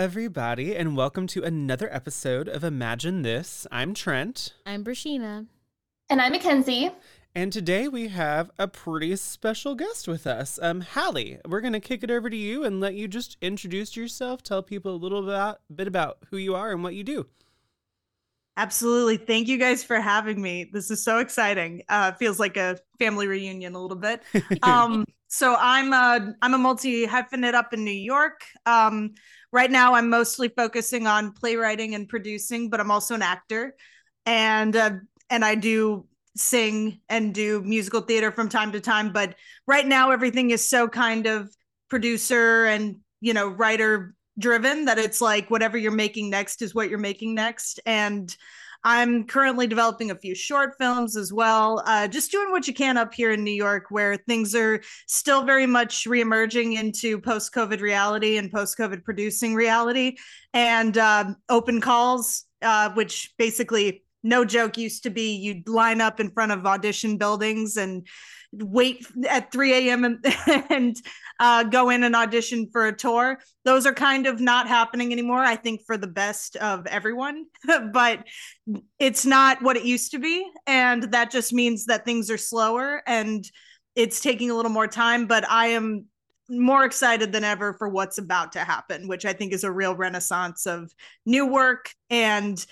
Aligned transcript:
Everybody, 0.00 0.74
and 0.74 0.96
welcome 0.96 1.26
to 1.26 1.44
another 1.44 1.92
episode 1.92 2.48
of 2.48 2.64
Imagine 2.64 3.20
This. 3.20 3.66
I'm 3.70 3.92
Trent, 3.92 4.54
I'm 4.64 4.82
Brashina. 4.82 5.44
And 6.08 6.22
I'm 6.22 6.32
Mackenzie. 6.32 6.90
and 7.34 7.52
today 7.52 7.86
we 7.86 8.08
have 8.08 8.50
a 8.58 8.66
pretty 8.66 9.14
special 9.16 9.74
guest 9.74 10.08
with 10.08 10.26
us. 10.26 10.58
Um, 10.62 10.80
Halley, 10.80 11.38
we're 11.46 11.60
going 11.60 11.74
to 11.74 11.80
kick 11.80 12.02
it 12.02 12.10
over 12.10 12.30
to 12.30 12.36
you 12.36 12.64
and 12.64 12.80
let 12.80 12.94
you 12.94 13.08
just 13.08 13.36
introduce 13.42 13.94
yourself, 13.94 14.42
tell 14.42 14.62
people 14.62 14.94
a 14.94 14.96
little 14.96 15.22
about, 15.22 15.60
bit 15.76 15.86
about 15.86 16.16
who 16.30 16.38
you 16.38 16.54
are 16.54 16.72
and 16.72 16.82
what 16.82 16.94
you 16.94 17.04
do. 17.04 17.26
Absolutely. 18.56 19.18
Thank 19.18 19.48
you 19.48 19.58
guys 19.58 19.84
for 19.84 20.00
having 20.00 20.40
me. 20.40 20.70
This 20.72 20.90
is 20.90 21.04
so 21.04 21.18
exciting. 21.18 21.82
Uh, 21.90 22.12
feels 22.12 22.40
like 22.40 22.56
a 22.56 22.78
family 22.98 23.26
reunion 23.26 23.74
a 23.74 23.82
little 23.82 23.98
bit. 23.98 24.22
Um, 24.62 25.04
so 25.32 25.56
I'm 25.60 25.92
a 25.92 26.34
I'm 26.42 26.54
a 26.54 26.58
multi 26.58 27.06
hyphenate 27.06 27.54
up 27.54 27.72
in 27.72 27.84
New 27.84 27.92
York. 27.92 28.42
Um, 28.66 29.14
right 29.52 29.70
now, 29.70 29.94
I'm 29.94 30.08
mostly 30.08 30.48
focusing 30.48 31.06
on 31.06 31.32
playwriting 31.32 31.94
and 31.94 32.08
producing, 32.08 32.70
but 32.70 32.80
I'm 32.80 32.90
also 32.90 33.14
an 33.14 33.22
actor, 33.22 33.74
and 34.26 34.74
uh, 34.76 34.92
and 35.28 35.44
I 35.44 35.54
do 35.54 36.06
sing 36.36 37.00
and 37.08 37.34
do 37.34 37.60
musical 37.62 38.00
theater 38.00 38.30
from 38.30 38.48
time 38.48 38.72
to 38.72 38.80
time. 38.80 39.12
But 39.12 39.34
right 39.66 39.86
now, 39.86 40.10
everything 40.10 40.50
is 40.50 40.66
so 40.66 40.88
kind 40.88 41.26
of 41.26 41.54
producer 41.88 42.66
and 42.66 42.96
you 43.20 43.34
know 43.34 43.48
writer 43.48 44.14
driven 44.38 44.86
that 44.86 44.98
it's 44.98 45.20
like 45.20 45.50
whatever 45.50 45.76
you're 45.76 45.92
making 45.92 46.30
next 46.30 46.62
is 46.62 46.74
what 46.74 46.88
you're 46.88 46.98
making 46.98 47.34
next 47.34 47.80
and 47.84 48.36
i'm 48.84 49.24
currently 49.24 49.66
developing 49.66 50.10
a 50.10 50.14
few 50.14 50.34
short 50.34 50.74
films 50.78 51.16
as 51.16 51.32
well 51.32 51.82
uh, 51.86 52.06
just 52.08 52.30
doing 52.30 52.50
what 52.50 52.66
you 52.66 52.74
can 52.74 52.96
up 52.96 53.12
here 53.12 53.32
in 53.32 53.44
new 53.44 53.50
york 53.50 53.86
where 53.90 54.16
things 54.16 54.54
are 54.54 54.80
still 55.06 55.42
very 55.44 55.66
much 55.66 56.04
reemerging 56.04 56.78
into 56.78 57.20
post-covid 57.20 57.80
reality 57.80 58.36
and 58.36 58.50
post-covid 58.52 59.04
producing 59.04 59.54
reality. 59.54 60.16
And 60.52 60.96
um, 60.98 61.36
open 61.48 61.80
calls 61.80 62.44
uh, 62.62 62.90
which 62.90 63.32
basically 63.38 64.04
no 64.22 64.44
joke 64.44 64.76
used 64.76 65.04
to 65.04 65.10
be 65.10 65.34
you'd 65.36 65.68
line 65.68 66.00
up 66.00 66.20
in 66.20 66.30
front 66.30 66.52
of 66.52 66.66
audition 66.66 67.16
buildings 67.16 67.76
and 67.76 68.06
wait 68.52 69.06
at 69.28 69.50
3 69.50 69.88
a.m 69.88 70.04
and, 70.04 70.24
and 70.70 70.96
uh, 71.40 71.64
go 71.64 71.88
in 71.88 72.04
and 72.04 72.14
audition 72.14 72.68
for 72.70 72.86
a 72.86 72.96
tour. 72.96 73.40
Those 73.64 73.86
are 73.86 73.94
kind 73.94 74.26
of 74.26 74.40
not 74.40 74.68
happening 74.68 75.10
anymore, 75.10 75.40
I 75.40 75.56
think, 75.56 75.80
for 75.86 75.96
the 75.96 76.06
best 76.06 76.54
of 76.56 76.86
everyone. 76.86 77.46
but 77.92 78.24
it's 78.98 79.24
not 79.24 79.62
what 79.62 79.78
it 79.78 79.84
used 79.84 80.10
to 80.12 80.18
be. 80.18 80.46
And 80.66 81.04
that 81.12 81.30
just 81.30 81.52
means 81.54 81.86
that 81.86 82.04
things 82.04 82.30
are 82.30 82.38
slower 82.38 83.02
and 83.06 83.42
it's 83.96 84.20
taking 84.20 84.50
a 84.50 84.54
little 84.54 84.70
more 84.70 84.86
time. 84.86 85.26
But 85.26 85.50
I 85.50 85.68
am 85.68 86.04
more 86.50 86.84
excited 86.84 87.32
than 87.32 87.44
ever 87.44 87.72
for 87.72 87.88
what's 87.88 88.18
about 88.18 88.52
to 88.52 88.60
happen, 88.60 89.08
which 89.08 89.24
I 89.24 89.32
think 89.32 89.54
is 89.54 89.64
a 89.64 89.72
real 89.72 89.96
renaissance 89.96 90.66
of 90.66 90.92
new 91.24 91.46
work 91.46 91.90
and 92.10 92.64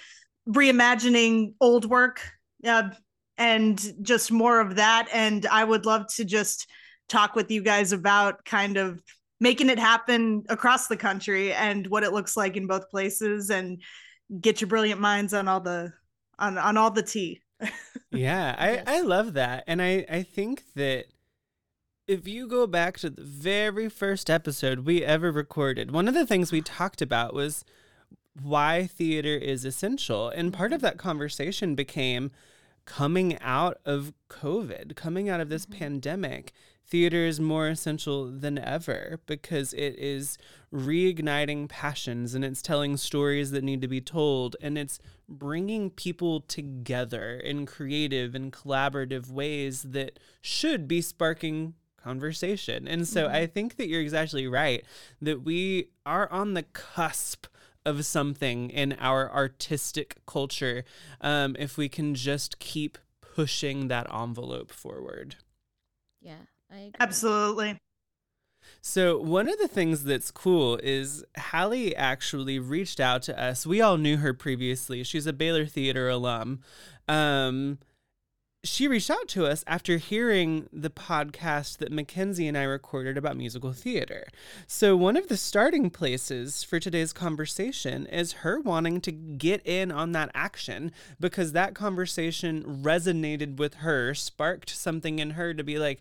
reimagining 0.47 1.55
old 1.59 1.87
work. 1.87 2.21
Uh, 2.63 2.91
and 3.39 3.95
just 4.03 4.33
more 4.33 4.61
of 4.61 4.77
that. 4.77 5.09
And 5.13 5.47
I 5.47 5.65
would 5.65 5.87
love 5.87 6.09
to 6.17 6.25
just 6.25 6.67
talk 7.09 7.35
with 7.35 7.51
you 7.51 7.63
guys 7.63 7.93
about 7.93 8.45
kind 8.45 8.77
of 8.77 9.03
making 9.41 9.71
it 9.71 9.79
happen 9.79 10.45
across 10.49 10.89
the 10.89 10.97
country 10.97 11.53
and 11.53 11.87
what 11.87 12.03
it 12.03 12.13
looks 12.13 12.37
like 12.37 12.57
in 12.57 12.67
both 12.67 12.91
places 12.91 13.51
and 13.51 13.81
get 14.41 14.61
your 14.61 14.69
brilliant 14.69 15.01
minds 15.01 15.33
on 15.33 15.49
all 15.49 15.61
the 15.61 15.93
on 16.39 16.59
on 16.59 16.77
all 16.77 16.91
the 16.91 17.03
tea. 17.03 17.41
yeah, 18.11 18.55
I, 18.59 18.99
I 18.99 19.01
love 19.01 19.35
that. 19.35 19.65
And 19.67 19.83
I, 19.83 20.05
I 20.11 20.23
think 20.23 20.63
that 20.75 21.07
if 22.07 22.27
you 22.27 22.47
go 22.47 22.67
back 22.67 22.99
to 22.99 23.11
the 23.11 23.23
very 23.23 23.89
first 23.89 24.31
episode 24.31 24.81
we 24.81 25.05
ever 25.05 25.31
recorded, 25.31 25.91
one 25.91 26.09
of 26.09 26.15
the 26.15 26.27
things 26.27 26.53
we 26.53 26.63
talked 26.63 27.03
about 27.03 27.35
was 27.35 27.65
why 28.41 28.87
theater 28.87 29.37
is 29.37 29.65
essential. 29.65 30.29
And 30.29 30.53
part 30.53 30.73
of 30.73 30.79
mm-hmm. 30.79 30.87
that 30.87 30.99
conversation 30.99 31.75
became 31.75 32.31
coming 32.87 33.39
out 33.41 33.79
of 33.85 34.15
COVID, 34.31 34.97
coming 34.97 35.29
out 35.29 35.41
of 35.41 35.49
this 35.49 35.67
mm-hmm. 35.67 35.79
pandemic, 35.79 36.53
theater 36.89 37.27
is 37.27 37.39
more 37.39 37.69
essential 37.69 38.31
than 38.31 38.59
ever 38.59 39.21
because 39.27 39.73
it 39.75 39.99
is 39.99 40.39
reigniting 40.73 41.69
passions 41.69 42.35
and 42.35 42.45
it's 42.45 42.63
telling 42.63 42.97
stories 42.97 43.51
that 43.51 43.63
need 43.65 43.83
to 43.83 43.89
be 43.89 44.01
told 44.01 44.57
and 44.61 44.79
it's 44.79 44.99
bringing 45.29 45.91
people 45.91 46.41
together 46.41 47.37
in 47.37 47.67
creative 47.67 48.35
and 48.35 48.53
collaborative 48.53 49.31
ways 49.31 49.83
that 49.83 50.19
should 50.41 50.89
be 50.89 51.01
sparking 51.01 51.75
conversation. 52.03 52.89
And 52.89 53.07
so 53.07 53.29
I 53.29 53.47
think 53.47 53.77
that 53.77 53.89
you're 53.89 54.01
exactly 54.01 54.47
right 54.47 54.85
that 55.21 55.43
we 55.43 55.91
are 56.07 56.31
on 56.33 56.55
the 56.55 56.63
cusp 56.63 57.47
of 57.85 58.05
something 58.05 58.71
in 58.71 58.95
our 58.99 59.31
artistic 59.33 60.17
culture 60.27 60.85
um, 61.21 61.57
if 61.59 61.77
we 61.77 61.89
can 61.89 62.15
just 62.15 62.59
keep 62.59 62.99
pushing 63.21 63.89
that 63.89 64.07
envelope 64.13 64.71
forward. 64.71 65.37
Yeah. 66.21 66.47
Absolutely. 67.01 67.79
So, 68.81 69.19
one 69.19 69.49
of 69.49 69.59
the 69.59 69.69
things 69.69 70.05
that's 70.05 70.31
cool 70.31 70.79
is 70.83 71.25
Halley 71.37 71.97
actually 71.97 72.59
reached 72.59 73.01
out 73.01 73.23
to 73.23 73.41
us. 73.41 73.67
We 73.67 73.81
all 73.81 73.97
knew 73.97 74.19
her 74.19 74.35
previously. 74.35 75.03
She's 75.05 75.27
a 75.27 75.33
Baylor 75.33 75.67
Theater 75.67 76.09
alum. 76.09 76.61
Um, 77.09 77.79
she 78.65 78.89
reached 78.89 79.11
out 79.11 79.29
to 79.29 79.47
us 79.47 79.65
after 79.67 79.99
hearing 79.99 80.69
the 80.73 80.91
podcast 80.91 81.79
that 81.79 81.93
Mackenzie 81.93 82.49
and 82.49 82.59
I 82.59 82.65
recorded 82.65 83.17
about 83.17 83.37
musical 83.37 83.73
theater. 83.73 84.27
So, 84.67 84.97
one 84.97 85.17
of 85.17 85.29
the 85.29 85.37
starting 85.37 85.91
places 85.91 86.63
for 86.63 86.79
today's 86.79 87.13
conversation 87.13 88.07
is 88.07 88.33
her 88.33 88.61
wanting 88.61 89.01
to 89.03 89.13
get 89.13 89.65
in 89.67 89.91
on 89.91 90.13
that 90.13 90.31
action 90.35 90.93
because 91.19 91.53
that 91.53 91.75
conversation 91.75 92.83
resonated 92.83 93.59
with 93.59 93.75
her, 93.75 94.15
sparked 94.15 94.71
something 94.71 95.19
in 95.19 95.31
her 95.31 95.55
to 95.55 95.65
be 95.65 95.79
like, 95.79 96.01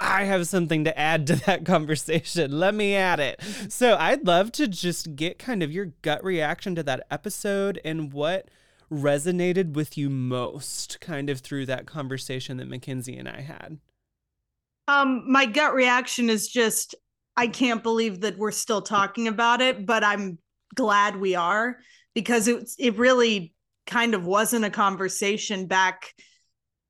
I 0.00 0.24
have 0.24 0.46
something 0.46 0.84
to 0.84 0.98
add 0.98 1.26
to 1.28 1.36
that 1.46 1.64
conversation. 1.66 2.58
Let 2.58 2.74
me 2.74 2.94
add 2.94 3.20
it. 3.20 3.40
So, 3.68 3.96
I'd 3.96 4.26
love 4.26 4.52
to 4.52 4.68
just 4.68 5.16
get 5.16 5.38
kind 5.38 5.62
of 5.62 5.72
your 5.72 5.86
gut 6.02 6.22
reaction 6.24 6.74
to 6.74 6.82
that 6.82 7.06
episode 7.10 7.80
and 7.84 8.12
what 8.12 8.48
resonated 8.90 9.72
with 9.72 9.96
you 9.96 10.10
most 10.10 11.00
kind 11.00 11.30
of 11.30 11.40
through 11.40 11.66
that 11.66 11.86
conversation 11.86 12.58
that 12.58 12.68
Mackenzie 12.68 13.16
and 13.16 13.28
I 13.28 13.40
had. 13.40 13.78
Um, 14.86 15.30
my 15.30 15.46
gut 15.46 15.74
reaction 15.74 16.28
is 16.28 16.48
just 16.48 16.94
I 17.36 17.48
can't 17.48 17.82
believe 17.82 18.20
that 18.20 18.38
we're 18.38 18.52
still 18.52 18.82
talking 18.82 19.28
about 19.28 19.60
it, 19.60 19.86
but 19.86 20.04
I'm 20.04 20.38
glad 20.74 21.16
we 21.16 21.34
are 21.34 21.78
because 22.14 22.48
it 22.48 22.70
it 22.78 22.96
really 22.96 23.54
kind 23.86 24.14
of 24.14 24.24
wasn't 24.24 24.64
a 24.64 24.70
conversation 24.70 25.66
back 25.66 26.14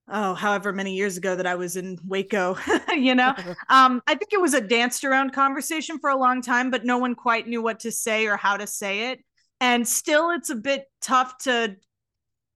oh 0.08 0.34
however 0.34 0.72
many 0.72 0.94
years 0.94 1.16
ago 1.16 1.34
that 1.34 1.46
I 1.46 1.54
was 1.54 1.76
in 1.76 1.98
Waco, 2.04 2.56
you 2.94 3.14
know. 3.14 3.34
Um 3.68 4.02
I 4.06 4.14
think 4.14 4.32
it 4.32 4.40
was 4.40 4.54
a 4.54 4.60
danced 4.60 5.04
around 5.04 5.32
conversation 5.32 5.98
for 5.98 6.10
a 6.10 6.16
long 6.16 6.42
time 6.42 6.70
but 6.70 6.84
no 6.84 6.98
one 6.98 7.14
quite 7.14 7.48
knew 7.48 7.62
what 7.62 7.80
to 7.80 7.92
say 7.92 8.26
or 8.26 8.36
how 8.36 8.56
to 8.56 8.66
say 8.66 9.10
it. 9.10 9.20
And 9.60 9.86
still 9.86 10.30
it's 10.30 10.50
a 10.50 10.56
bit 10.56 10.84
tough 11.00 11.38
to 11.44 11.76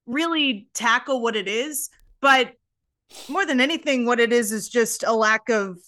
really 0.06 0.68
tackle 0.74 1.20
what 1.22 1.36
it 1.36 1.48
is, 1.48 1.90
but 2.20 2.52
more 3.28 3.46
than 3.46 3.60
anything, 3.60 4.04
what 4.04 4.20
it 4.20 4.32
is 4.32 4.52
is 4.52 4.68
just 4.68 5.04
a 5.04 5.12
lack 5.12 5.48
of 5.48 5.78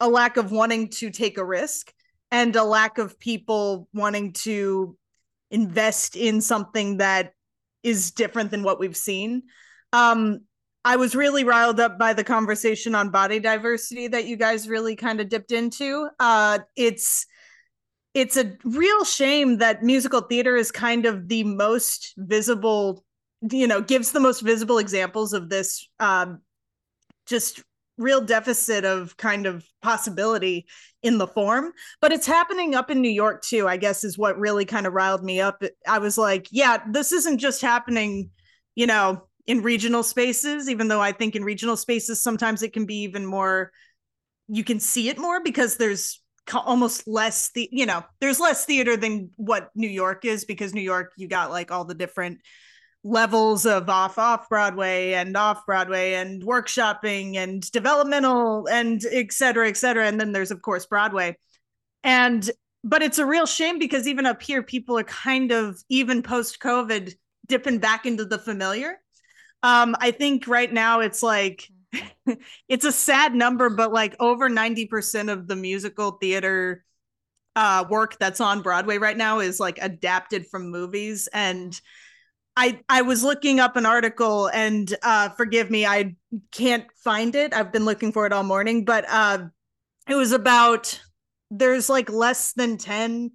a 0.00 0.08
lack 0.08 0.36
of 0.36 0.50
wanting 0.50 0.88
to 0.88 1.10
take 1.10 1.38
a 1.38 1.44
risk 1.44 1.92
and 2.30 2.56
a 2.56 2.64
lack 2.64 2.98
of 2.98 3.18
people 3.18 3.88
wanting 3.92 4.32
to 4.32 4.96
invest 5.50 6.16
in 6.16 6.40
something 6.40 6.98
that 6.98 7.32
is 7.82 8.12
different 8.12 8.50
than 8.50 8.62
what 8.62 8.78
we've 8.78 8.96
seen. 8.96 9.42
Um, 9.92 10.40
I 10.84 10.96
was 10.96 11.14
really 11.14 11.44
riled 11.44 11.78
up 11.78 11.98
by 11.98 12.14
the 12.14 12.24
conversation 12.24 12.94
on 12.94 13.10
body 13.10 13.38
diversity 13.38 14.08
that 14.08 14.26
you 14.26 14.36
guys 14.36 14.68
really 14.68 14.96
kind 14.96 15.20
of 15.20 15.28
dipped 15.28 15.52
into. 15.52 16.08
Uh, 16.18 16.60
it's 16.76 17.26
it's 18.14 18.36
a 18.36 18.56
real 18.64 19.04
shame 19.04 19.58
that 19.58 19.82
musical 19.82 20.22
theater 20.22 20.56
is 20.56 20.72
kind 20.72 21.06
of 21.06 21.28
the 21.28 21.44
most 21.44 22.14
visible, 22.16 23.04
you 23.52 23.66
know, 23.66 23.80
gives 23.80 24.10
the 24.12 24.20
most 24.20 24.40
visible 24.40 24.78
examples 24.78 25.32
of 25.32 25.48
this 25.48 25.88
um, 26.00 26.40
just 27.26 27.62
real 27.98 28.20
deficit 28.22 28.84
of 28.84 29.16
kind 29.18 29.46
of 29.46 29.64
possibility 29.82 30.66
in 31.02 31.18
the 31.18 31.26
form 31.26 31.70
but 32.00 32.12
it's 32.12 32.26
happening 32.26 32.74
up 32.74 32.90
in 32.90 33.02
new 33.02 33.10
york 33.10 33.42
too 33.42 33.68
i 33.68 33.76
guess 33.76 34.04
is 34.04 34.16
what 34.16 34.38
really 34.38 34.64
kind 34.64 34.86
of 34.86 34.94
riled 34.94 35.22
me 35.22 35.38
up 35.38 35.62
i 35.86 35.98
was 35.98 36.16
like 36.16 36.48
yeah 36.50 36.82
this 36.90 37.12
isn't 37.12 37.36
just 37.36 37.60
happening 37.60 38.30
you 38.74 38.86
know 38.86 39.22
in 39.50 39.62
regional 39.62 40.02
spaces 40.02 40.68
even 40.68 40.86
though 40.86 41.00
i 41.00 41.10
think 41.10 41.34
in 41.34 41.42
regional 41.42 41.76
spaces 41.76 42.22
sometimes 42.22 42.62
it 42.62 42.72
can 42.72 42.86
be 42.86 43.02
even 43.02 43.26
more 43.26 43.72
you 44.48 44.62
can 44.62 44.78
see 44.78 45.08
it 45.08 45.18
more 45.18 45.42
because 45.42 45.76
there's 45.76 46.22
almost 46.54 47.06
less 47.06 47.50
the 47.52 47.68
you 47.72 47.86
know 47.86 48.04
there's 48.20 48.38
less 48.38 48.64
theater 48.64 48.96
than 48.96 49.30
what 49.36 49.70
new 49.74 49.88
york 49.88 50.24
is 50.24 50.44
because 50.44 50.72
new 50.72 50.80
york 50.80 51.12
you 51.16 51.26
got 51.28 51.50
like 51.50 51.70
all 51.72 51.84
the 51.84 51.94
different 51.94 52.38
levels 53.02 53.64
of 53.64 53.88
off 53.88 54.18
off 54.18 54.48
Broadway 54.48 55.14
and 55.14 55.36
off 55.36 55.64
Broadway 55.64 56.14
and 56.14 56.42
workshopping 56.42 57.36
and 57.36 57.62
developmental 57.72 58.68
and 58.68 59.02
et 59.10 59.32
cetera, 59.32 59.68
et 59.68 59.78
cetera. 59.78 60.06
And 60.06 60.20
then 60.20 60.32
there's 60.32 60.50
of 60.50 60.60
course 60.60 60.84
Broadway. 60.84 61.38
And 62.04 62.50
but 62.84 63.02
it's 63.02 63.18
a 63.18 63.26
real 63.26 63.46
shame 63.46 63.78
because 63.78 64.06
even 64.06 64.26
up 64.26 64.42
here, 64.42 64.62
people 64.62 64.98
are 64.98 65.04
kind 65.04 65.52
of 65.52 65.82
even 65.88 66.22
post 66.22 66.60
COVID 66.60 67.14
dipping 67.46 67.78
back 67.78 68.06
into 68.06 68.24
the 68.24 68.38
familiar. 68.38 68.98
Um, 69.62 69.94
I 70.00 70.10
think 70.10 70.46
right 70.46 70.72
now 70.72 71.00
it's 71.00 71.22
like 71.22 71.68
it's 72.68 72.84
a 72.84 72.92
sad 72.92 73.34
number, 73.34 73.70
but 73.70 73.92
like 73.92 74.16
over 74.20 74.48
90% 74.48 75.30
of 75.30 75.48
the 75.48 75.56
musical 75.56 76.12
theater 76.12 76.84
uh 77.56 77.84
work 77.90 78.16
that's 78.18 78.40
on 78.40 78.62
Broadway 78.62 78.98
right 78.98 79.16
now 79.16 79.40
is 79.40 79.58
like 79.58 79.78
adapted 79.82 80.46
from 80.46 80.70
movies 80.70 81.28
and 81.32 81.80
I 82.56 82.80
I 82.88 83.02
was 83.02 83.24
looking 83.24 83.60
up 83.60 83.76
an 83.76 83.86
article 83.86 84.48
and 84.48 84.94
uh 85.02 85.30
forgive 85.30 85.70
me 85.70 85.86
I 85.86 86.16
can't 86.52 86.86
find 87.04 87.34
it. 87.34 87.54
I've 87.54 87.72
been 87.72 87.84
looking 87.84 88.12
for 88.12 88.26
it 88.26 88.32
all 88.32 88.42
morning, 88.44 88.84
but 88.84 89.04
uh 89.08 89.46
it 90.08 90.14
was 90.14 90.32
about 90.32 91.00
there's 91.50 91.88
like 91.88 92.10
less 92.10 92.52
than 92.54 92.78
10 92.78 93.32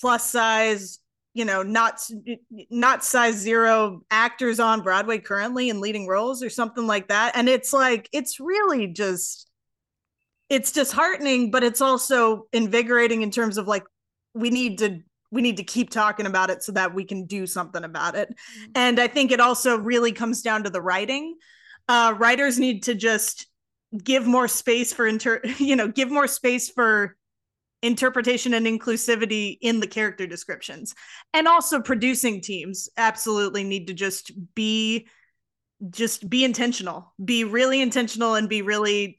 plus 0.00 0.30
size, 0.30 0.98
you 1.34 1.44
know, 1.44 1.62
not 1.62 2.00
not 2.70 3.04
size 3.04 3.36
0 3.36 4.00
actors 4.10 4.60
on 4.60 4.82
Broadway 4.82 5.18
currently 5.18 5.68
in 5.68 5.80
leading 5.80 6.06
roles 6.06 6.42
or 6.42 6.48
something 6.48 6.86
like 6.86 7.08
that 7.08 7.32
and 7.34 7.48
it's 7.48 7.72
like 7.72 8.08
it's 8.12 8.40
really 8.40 8.86
just 8.86 9.50
it's 10.48 10.72
disheartening 10.72 11.50
but 11.50 11.64
it's 11.64 11.80
also 11.80 12.46
invigorating 12.52 13.22
in 13.22 13.30
terms 13.30 13.58
of 13.58 13.66
like 13.66 13.82
we 14.34 14.50
need 14.50 14.78
to 14.78 15.00
we 15.34 15.42
need 15.42 15.56
to 15.56 15.64
keep 15.64 15.90
talking 15.90 16.26
about 16.26 16.48
it 16.48 16.62
so 16.62 16.72
that 16.72 16.94
we 16.94 17.04
can 17.04 17.26
do 17.26 17.46
something 17.46 17.82
about 17.82 18.14
it. 18.14 18.28
Mm-hmm. 18.28 18.70
And 18.76 19.00
I 19.00 19.08
think 19.08 19.32
it 19.32 19.40
also 19.40 19.76
really 19.76 20.12
comes 20.12 20.42
down 20.42 20.62
to 20.62 20.70
the 20.70 20.80
writing. 20.80 21.36
Uh, 21.88 22.14
writers 22.16 22.58
need 22.58 22.84
to 22.84 22.94
just 22.94 23.48
give 24.02 24.26
more 24.26 24.46
space 24.46 24.92
for 24.92 25.06
inter, 25.06 25.40
you 25.58 25.74
know, 25.74 25.88
give 25.88 26.10
more 26.10 26.28
space 26.28 26.70
for 26.70 27.16
interpretation 27.84 28.54
and 28.54 28.66
inclusivity 28.66 29.58
in 29.60 29.78
the 29.78 29.86
character 29.86 30.26
descriptions. 30.26 30.94
And 31.34 31.46
also 31.46 31.80
producing 31.80 32.40
teams 32.40 32.88
absolutely 32.96 33.62
need 33.62 33.86
to 33.88 33.94
just 33.94 34.32
be 34.54 35.06
just 35.90 36.30
be 36.30 36.44
intentional. 36.44 37.12
Be 37.22 37.44
really 37.44 37.82
intentional 37.82 38.36
and 38.36 38.48
be 38.48 38.62
really 38.62 39.18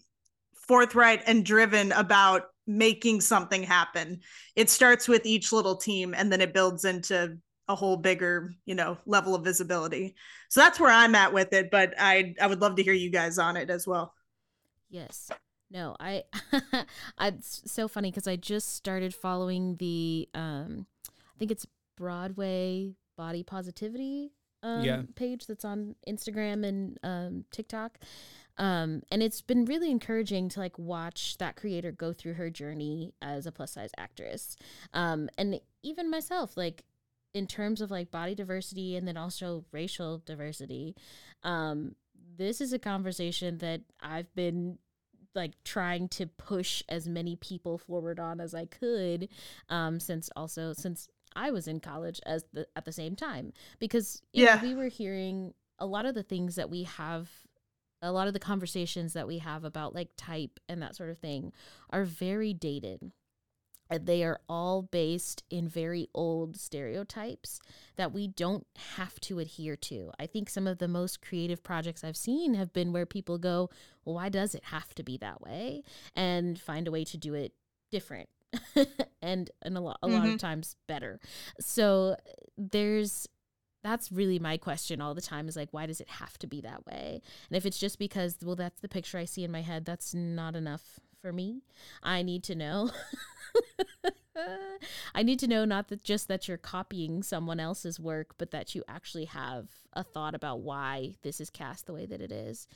forthright 0.67 1.21
and 1.27 1.45
driven 1.45 1.91
about 1.91 2.45
making 2.65 3.21
something 3.21 3.61
happen. 3.61 4.21
It 4.55 4.71
starts 4.71 5.07
with 5.07 5.27
each 5.27 5.51
little 5.51 5.75
team 5.75 6.15
and 6.17 6.31
then 6.31 6.41
it 6.41 6.53
builds 6.53 6.85
into 6.85 7.37
a 7.67 7.75
whole 7.75 7.97
bigger, 7.97 8.51
you 8.65 8.73
know, 8.73 8.97
level 9.05 9.35
of 9.35 9.43
visibility. 9.43 10.15
So 10.49 10.61
that's 10.61 10.79
where 10.79 10.91
I'm 10.91 11.13
at 11.13 11.33
with 11.33 11.53
it, 11.53 11.69
but 11.69 11.93
I 11.99 12.33
I 12.41 12.47
would 12.47 12.61
love 12.61 12.77
to 12.77 12.83
hear 12.83 12.93
you 12.93 13.11
guys 13.11 13.37
on 13.37 13.57
it 13.57 13.69
as 13.69 13.85
well. 13.85 14.13
Yes. 14.89 15.29
No, 15.71 15.95
I 15.99 16.23
I 17.17 17.27
it's 17.27 17.61
so 17.65 17.87
funny 17.87 18.11
cuz 18.11 18.27
I 18.27 18.35
just 18.35 18.75
started 18.75 19.13
following 19.13 19.75
the 19.77 20.29
um 20.33 20.87
I 21.07 21.37
think 21.37 21.51
it's 21.51 21.65
Broadway 21.97 22.93
body 23.17 23.43
positivity 23.43 24.31
um, 24.65 24.83
yeah. 24.83 25.01
page 25.15 25.45
that's 25.45 25.63
on 25.63 25.95
Instagram 26.07 26.65
and 26.65 26.97
um, 27.03 27.45
TikTok. 27.51 27.99
Um, 28.57 29.03
and 29.11 29.21
it's 29.21 29.41
been 29.41 29.65
really 29.65 29.91
encouraging 29.91 30.49
to 30.49 30.59
like 30.59 30.77
watch 30.79 31.37
that 31.37 31.55
creator 31.55 31.91
go 31.91 32.13
through 32.13 32.33
her 32.33 32.49
journey 32.49 33.13
as 33.21 33.45
a 33.45 33.51
plus 33.51 33.73
size 33.73 33.91
actress. 33.97 34.55
Um, 34.93 35.29
and 35.37 35.59
even 35.83 36.09
myself, 36.09 36.57
like 36.57 36.83
in 37.33 37.47
terms 37.47 37.79
of 37.79 37.91
like 37.91 38.09
body 38.11 38.33
diversity 38.33 38.95
and 38.95 39.07
then 39.07 39.17
also 39.17 39.65
racial 39.71 40.23
diversity, 40.25 40.95
um, 41.43 41.95
this 42.37 42.59
is 42.59 42.73
a 42.73 42.79
conversation 42.79 43.59
that 43.59 43.81
I've 44.01 44.33
been 44.35 44.79
like 45.35 45.51
trying 45.63 46.07
to 46.09 46.27
push 46.27 46.81
as 46.89 47.07
many 47.07 47.35
people 47.35 47.77
forward 47.77 48.19
on 48.19 48.39
as 48.39 48.53
I 48.53 48.65
could, 48.65 49.29
um, 49.69 49.99
since 49.99 50.29
also 50.35 50.73
since 50.73 51.07
I 51.35 51.51
was 51.51 51.67
in 51.67 51.79
college 51.79 52.19
as 52.25 52.45
the 52.53 52.67
at 52.75 52.85
the 52.85 52.91
same 52.91 53.15
time 53.15 53.53
because 53.79 54.21
yeah 54.33 54.55
know, 54.55 54.61
we 54.61 54.75
were 54.75 54.87
hearing 54.87 55.53
a 55.79 55.85
lot 55.85 56.05
of 56.05 56.15
the 56.15 56.23
things 56.23 56.55
that 56.55 56.69
we 56.69 56.83
have 56.83 57.29
a 58.01 58.11
lot 58.11 58.27
of 58.27 58.33
the 58.33 58.39
conversations 58.39 59.13
that 59.13 59.27
we 59.27 59.39
have 59.39 59.63
about 59.63 59.95
like 59.95 60.09
type 60.17 60.59
and 60.69 60.81
that 60.81 60.95
sort 60.95 61.09
of 61.09 61.17
thing 61.17 61.51
are 61.89 62.03
very 62.03 62.53
dated. 62.53 63.11
And 63.89 64.05
they 64.05 64.23
are 64.23 64.39
all 64.49 64.81
based 64.81 65.43
in 65.49 65.67
very 65.67 66.07
old 66.13 66.57
stereotypes 66.57 67.59
that 67.95 68.13
we 68.13 68.27
don't 68.27 68.65
have 68.95 69.19
to 69.21 69.39
adhere 69.39 69.75
to. 69.75 70.11
I 70.19 70.25
think 70.25 70.49
some 70.49 70.67
of 70.67 70.79
the 70.79 70.87
most 70.87 71.21
creative 71.21 71.63
projects 71.63 72.03
I've 72.03 72.17
seen 72.17 72.55
have 72.55 72.73
been 72.73 72.93
where 72.93 73.05
people 73.05 73.37
go, 73.37 73.69
well, 74.03 74.15
why 74.15 74.29
does 74.29 74.55
it 74.55 74.65
have 74.65 74.93
to 74.95 75.03
be 75.03 75.17
that 75.17 75.41
way? 75.41 75.83
And 76.15 76.59
find 76.59 76.87
a 76.87 76.91
way 76.91 77.03
to 77.05 77.17
do 77.17 77.33
it 77.33 77.53
different 77.91 78.29
and 79.21 79.51
and 79.61 79.77
a 79.77 79.79
lot 79.79 79.97
a 80.01 80.07
mm-hmm. 80.07 80.15
lot 80.15 80.25
of 80.25 80.29
mm-hmm. 80.31 80.37
times 80.37 80.75
better. 80.87 81.19
So 81.59 82.15
there's 82.57 83.27
that's 83.83 84.11
really 84.11 84.39
my 84.39 84.57
question 84.57 84.99
all 84.99 85.13
the 85.13 85.21
time 85.21 85.47
is 85.47 85.55
like 85.55 85.69
why 85.71 85.85
does 85.85 86.01
it 86.01 86.09
have 86.09 86.37
to 86.39 86.47
be 86.47 86.59
that 86.61 86.85
way 86.87 87.21
and 87.49 87.55
if 87.55 87.67
it's 87.67 87.77
just 87.77 87.99
because 87.99 88.35
well 88.43 88.55
that's 88.55 88.81
the 88.81 88.89
picture 88.89 89.19
i 89.19 89.25
see 89.25 89.43
in 89.43 89.51
my 89.51 89.61
head 89.61 89.85
that's 89.85 90.11
not 90.11 90.55
enough 90.55 90.99
for 91.25 91.33
me 91.33 91.63
i 92.03 92.21
need 92.21 92.43
to 92.43 92.53
know 92.53 92.91
I 95.15 95.23
need 95.23 95.39
to 95.39 95.47
know 95.47 95.65
not 95.65 95.87
that 95.87 96.03
just 96.03 96.27
that 96.27 96.47
you're 96.47 96.57
copying 96.57 97.23
someone 97.23 97.59
else's 97.59 97.99
work, 97.99 98.35
but 98.37 98.51
that 98.51 98.75
you 98.75 98.83
actually 98.87 99.25
have 99.25 99.69
a 99.93 100.03
thought 100.03 100.35
about 100.35 100.59
why 100.59 101.13
this 101.23 101.39
is 101.39 101.49
cast 101.49 101.85
the 101.85 101.93
way 101.93 102.05
that 102.05 102.21
it 102.21 102.31
is. 102.31 102.67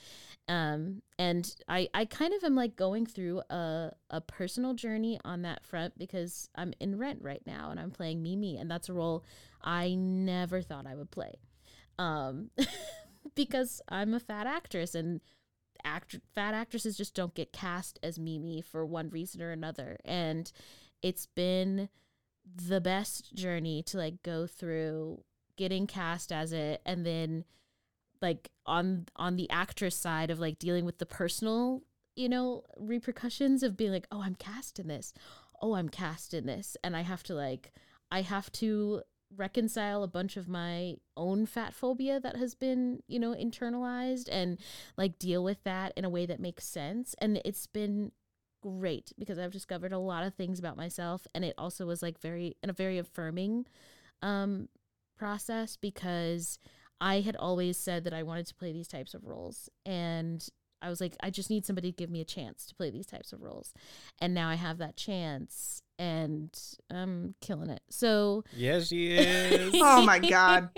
Um, 0.47 1.01
and 1.17 1.53
I, 1.67 1.89
I 1.93 2.05
kind 2.05 2.33
of 2.33 2.43
am 2.43 2.55
like 2.55 2.77
going 2.77 3.05
through 3.05 3.41
a, 3.49 3.91
a 4.09 4.21
personal 4.21 4.73
journey 4.73 5.19
on 5.25 5.41
that 5.41 5.65
front 5.65 5.97
because 5.97 6.49
I'm 6.55 6.73
in 6.79 6.97
rent 6.97 7.19
right 7.21 7.43
now 7.45 7.71
and 7.71 7.79
I'm 7.79 7.91
playing 7.91 8.23
Mimi, 8.23 8.57
and 8.57 8.71
that's 8.71 8.87
a 8.87 8.93
role 8.93 9.25
I 9.61 9.95
never 9.95 10.61
thought 10.61 10.87
I 10.87 10.95
would 10.95 11.11
play. 11.11 11.33
Um, 11.97 12.51
because 13.35 13.81
I'm 13.89 14.13
a 14.13 14.19
fat 14.19 14.47
actress 14.47 14.95
and 14.95 15.19
act 15.83 16.17
fat 16.33 16.53
actresses 16.53 16.97
just 16.97 17.15
don't 17.15 17.33
get 17.33 17.53
cast 17.53 17.99
as 18.03 18.19
Mimi 18.19 18.61
for 18.61 18.85
one 18.85 19.09
reason 19.09 19.41
or 19.41 19.51
another. 19.51 19.97
And 20.05 20.51
it's 21.01 21.25
been 21.25 21.89
the 22.55 22.81
best 22.81 23.33
journey 23.35 23.83
to 23.83 23.97
like 23.97 24.23
go 24.23 24.47
through 24.47 25.23
getting 25.57 25.87
cast 25.87 26.31
as 26.31 26.53
it 26.53 26.81
and 26.85 27.05
then 27.05 27.43
like 28.21 28.49
on 28.65 29.05
on 29.15 29.35
the 29.35 29.49
actress 29.49 29.95
side 29.95 30.29
of 30.29 30.39
like 30.39 30.57
dealing 30.57 30.85
with 30.85 30.97
the 30.97 31.05
personal 31.05 31.83
you 32.15 32.29
know 32.29 32.63
repercussions 32.77 33.61
of 33.61 33.77
being 33.77 33.91
like 33.91 34.07
oh 34.11 34.21
i'm 34.23 34.35
cast 34.35 34.79
in 34.79 34.87
this 34.87 35.13
oh 35.61 35.75
i'm 35.75 35.89
cast 35.89 36.33
in 36.33 36.45
this 36.45 36.77
and 36.83 36.95
i 36.95 37.01
have 37.01 37.21
to 37.23 37.33
like 37.33 37.71
i 38.11 38.21
have 38.21 38.51
to 38.51 39.01
reconcile 39.35 40.03
a 40.03 40.07
bunch 40.07 40.37
of 40.37 40.47
my 40.47 40.95
own 41.15 41.45
fat 41.45 41.73
phobia 41.73 42.19
that 42.19 42.35
has 42.35 42.55
been, 42.55 43.01
you 43.07 43.19
know, 43.19 43.33
internalized 43.33 44.27
and 44.31 44.57
like 44.97 45.19
deal 45.19 45.43
with 45.43 45.63
that 45.63 45.93
in 45.95 46.05
a 46.05 46.09
way 46.09 46.25
that 46.25 46.39
makes 46.39 46.65
sense. 46.65 47.15
And 47.19 47.41
it's 47.45 47.67
been 47.67 48.11
great 48.61 49.13
because 49.17 49.39
I've 49.39 49.51
discovered 49.51 49.93
a 49.93 49.99
lot 49.99 50.23
of 50.23 50.33
things 50.33 50.59
about 50.59 50.75
myself 50.75 51.25
and 51.33 51.45
it 51.45 51.53
also 51.57 51.85
was 51.85 52.01
like 52.01 52.19
very 52.19 52.57
in 52.61 52.69
a 52.69 52.73
very 52.73 52.97
affirming 52.97 53.65
um 54.21 54.67
process 55.17 55.77
because 55.77 56.59
I 57.01 57.21
had 57.21 57.35
always 57.35 57.77
said 57.77 58.03
that 58.03 58.13
I 58.13 58.23
wanted 58.23 58.47
to 58.47 58.55
play 58.55 58.71
these 58.71 58.87
types 58.87 59.13
of 59.13 59.25
roles. 59.25 59.69
And 59.85 60.45
I 60.81 60.89
was 60.89 60.99
like, 61.01 61.15
I 61.21 61.29
just 61.29 61.49
need 61.49 61.65
somebody 61.65 61.91
to 61.91 61.95
give 61.95 62.09
me 62.09 62.21
a 62.21 62.25
chance 62.25 62.65
to 62.67 62.75
play 62.75 62.89
these 62.89 63.05
types 63.05 63.31
of 63.31 63.41
roles. 63.41 63.73
And 64.19 64.33
now 64.33 64.49
I 64.49 64.55
have 64.55 64.77
that 64.79 64.97
chance 64.97 65.81
and 65.99 66.49
I'm 66.89 67.35
killing 67.41 67.69
it. 67.69 67.81
So 67.89 68.43
Yes, 68.55 68.87
she 68.87 69.11
is. 69.11 69.73
oh 69.75 70.03
my 70.03 70.17
god. 70.29 70.69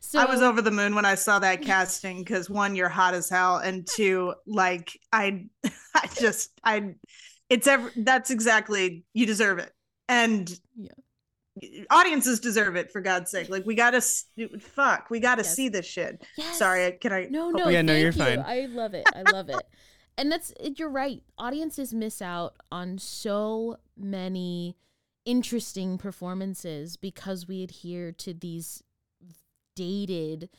So 0.00 0.18
I 0.18 0.24
was 0.24 0.42
over 0.42 0.62
the 0.62 0.72
moon 0.72 0.94
when 0.96 1.04
I 1.04 1.14
saw 1.14 1.38
that 1.38 1.62
casting 1.62 2.24
because 2.24 2.50
one, 2.50 2.74
you're 2.74 2.88
hot 2.88 3.14
as 3.14 3.28
hell, 3.28 3.58
and 3.58 3.86
two, 3.86 4.34
like 4.46 4.98
I, 5.12 5.44
I 5.94 6.08
just 6.18 6.50
I, 6.64 6.94
it's 7.48 7.68
ever 7.68 7.92
that's 7.96 8.30
exactly 8.30 9.04
you 9.12 9.26
deserve 9.26 9.58
it, 9.60 9.72
and 10.08 10.50
yeah 10.74 10.88
audiences 11.90 12.40
deserve 12.40 12.76
it 12.76 12.90
for 12.90 13.00
God's 13.00 13.30
sake. 13.30 13.48
Like 13.48 13.66
we 13.66 13.74
gotta 13.74 14.00
fuck, 14.60 15.10
we 15.10 15.20
gotta 15.20 15.42
yes. 15.42 15.54
see 15.54 15.68
this 15.68 15.86
shit. 15.86 16.24
Yes. 16.36 16.58
Sorry, 16.58 16.92
can 16.92 17.12
I? 17.12 17.26
No, 17.30 17.50
no, 17.50 17.68
yeah, 17.68 17.82
no, 17.82 17.94
you're 17.94 18.06
you. 18.06 18.12
fine. 18.12 18.40
I 18.40 18.66
love 18.66 18.94
it. 18.94 19.06
I 19.14 19.30
love 19.30 19.48
it. 19.48 19.62
And 20.18 20.30
that's 20.30 20.52
you're 20.76 20.90
right. 20.90 21.22
Audiences 21.38 21.94
miss 21.94 22.20
out 22.20 22.56
on 22.70 22.98
so 22.98 23.78
many 23.96 24.76
interesting 25.24 25.96
performances 25.96 26.96
because 26.96 27.48
we 27.48 27.62
adhere 27.62 28.12
to 28.12 28.34
these 28.34 28.82
dated 29.76 30.50